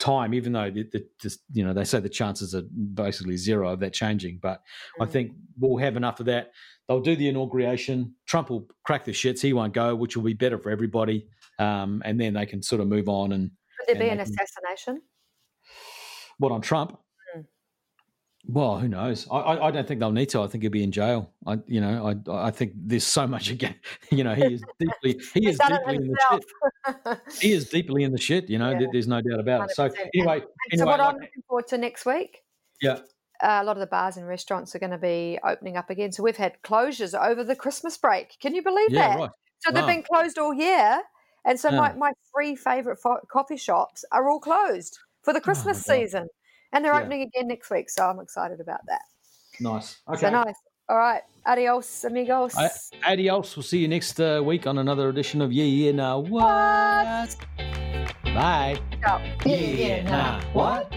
time, 0.00 0.34
even 0.34 0.52
though 0.52 0.70
the, 0.70 0.82
the, 0.92 1.06
the, 1.22 1.36
you 1.52 1.64
know 1.64 1.72
they 1.72 1.84
say 1.84 2.00
the 2.00 2.08
chances 2.08 2.54
are 2.54 2.62
basically 2.94 3.36
zero 3.36 3.68
of 3.68 3.80
that 3.80 3.92
changing. 3.92 4.40
But 4.42 4.62
mm. 4.98 5.06
I 5.06 5.10
think 5.10 5.32
we'll 5.58 5.78
have 5.78 5.96
enough 5.96 6.18
of 6.18 6.26
that. 6.26 6.50
They'll 6.88 7.00
do 7.00 7.14
the 7.14 7.28
inauguration. 7.28 8.14
Trump 8.26 8.50
will 8.50 8.66
crack 8.84 9.04
the 9.04 9.12
shits. 9.12 9.40
He 9.40 9.52
won't 9.52 9.74
go, 9.74 9.94
which 9.94 10.16
will 10.16 10.24
be 10.24 10.32
better 10.32 10.58
for 10.58 10.70
everybody. 10.70 11.28
Um, 11.60 12.02
and 12.04 12.20
then 12.20 12.34
they 12.34 12.46
can 12.46 12.62
sort 12.62 12.80
of 12.80 12.88
move 12.88 13.08
on. 13.08 13.32
And 13.32 13.50
could 13.86 13.96
there 13.96 14.02
be 14.02 14.08
an 14.08 14.18
can, 14.18 14.26
assassination? 14.26 15.02
What 16.38 16.50
on 16.50 16.62
Trump? 16.62 16.98
Well, 18.46 18.78
who 18.78 18.88
knows? 18.88 19.28
I, 19.30 19.58
I 19.58 19.70
don't 19.70 19.86
think 19.86 20.00
they'll 20.00 20.12
need 20.12 20.30
to. 20.30 20.42
I 20.42 20.46
think 20.46 20.62
he'll 20.62 20.70
be 20.70 20.82
in 20.82 20.92
jail. 20.92 21.30
I, 21.46 21.58
you 21.66 21.80
know, 21.80 22.14
I, 22.28 22.46
I 22.46 22.50
think 22.50 22.72
there's 22.74 23.06
so 23.06 23.26
much 23.26 23.50
again. 23.56 23.74
You 24.10 24.24
know, 24.24 24.34
he 24.34 24.54
is 24.54 24.62
deeply, 24.78 25.24
he 25.34 25.48
is 25.48 25.58
deeply 25.58 25.96
in 25.96 26.08
the 26.08 26.16
shit. 26.30 27.20
he 27.40 27.52
is 27.52 27.68
deeply 27.68 28.02
in 28.02 28.12
the 28.12 28.20
shit. 28.20 28.48
You 28.48 28.58
know, 28.62 28.70
yeah. 28.70 28.86
there's 28.92 29.08
no 29.08 29.20
doubt 29.20 29.40
about 29.40 29.68
100%. 29.68 29.70
it. 29.70 29.74
So 29.74 29.84
anyway, 29.84 29.98
and, 30.14 30.22
anyway, 30.22 30.42
so 30.76 30.86
what 30.86 31.00
like, 31.00 31.08
I'm 31.08 31.14
looking 31.20 31.42
forward 31.46 31.68
to 31.68 31.78
next 31.78 32.06
week. 32.06 32.42
Yeah. 32.80 32.98
Uh, 33.42 33.60
a 33.62 33.64
lot 33.64 33.76
of 33.76 33.80
the 33.80 33.86
bars 33.86 34.16
and 34.16 34.26
restaurants 34.26 34.74
are 34.74 34.78
going 34.78 34.90
to 34.90 34.98
be 34.98 35.38
opening 35.44 35.76
up 35.76 35.88
again. 35.88 36.12
So 36.12 36.22
we've 36.22 36.36
had 36.36 36.60
closures 36.62 37.18
over 37.18 37.42
the 37.42 37.56
Christmas 37.56 37.96
break. 37.96 38.38
Can 38.40 38.54
you 38.54 38.62
believe 38.62 38.90
yeah, 38.90 39.08
that? 39.08 39.18
Right. 39.18 39.30
So 39.60 39.70
wow. 39.70 39.80
they've 39.80 39.96
been 39.96 40.02
closed 40.02 40.38
all 40.38 40.52
year. 40.52 41.02
And 41.46 41.58
so 41.58 41.70
yeah. 41.70 41.76
my, 41.76 41.92
my 41.94 42.12
three 42.34 42.54
favorite 42.54 42.98
fo- 42.98 43.20
coffee 43.30 43.56
shops 43.56 44.04
are 44.12 44.28
all 44.28 44.40
closed 44.40 44.98
for 45.22 45.32
the 45.32 45.38
oh 45.38 45.42
Christmas 45.42 45.82
oh 45.88 45.94
season 45.94 46.28
and 46.72 46.84
they're 46.84 46.94
yeah. 46.94 47.00
opening 47.00 47.22
again 47.22 47.48
next 47.48 47.70
week. 47.70 47.90
So 47.90 48.04
I'm 48.04 48.20
excited 48.20 48.60
about 48.60 48.80
that. 48.86 49.02
Nice. 49.60 49.98
Okay. 50.08 50.20
So 50.20 50.30
nice. 50.30 50.54
All 50.88 50.96
right. 50.96 51.22
Adios, 51.46 52.04
amigos. 52.04 52.54
Adios. 53.06 53.56
We'll 53.56 53.62
see 53.62 53.78
you 53.78 53.88
next 53.88 54.20
uh, 54.20 54.42
week 54.44 54.66
on 54.66 54.78
another 54.78 55.08
edition 55.08 55.40
of 55.40 55.52
Yeah, 55.52 55.64
Yeah, 55.64 55.92
Nah, 55.92 56.18
What? 56.18 56.30
what? 56.32 57.36
Bye. 58.34 58.80
Ciao. 59.00 59.18
Yeah, 59.44 59.56
yeah, 59.56 60.02
nah, 60.02 60.42
what? 60.52 60.92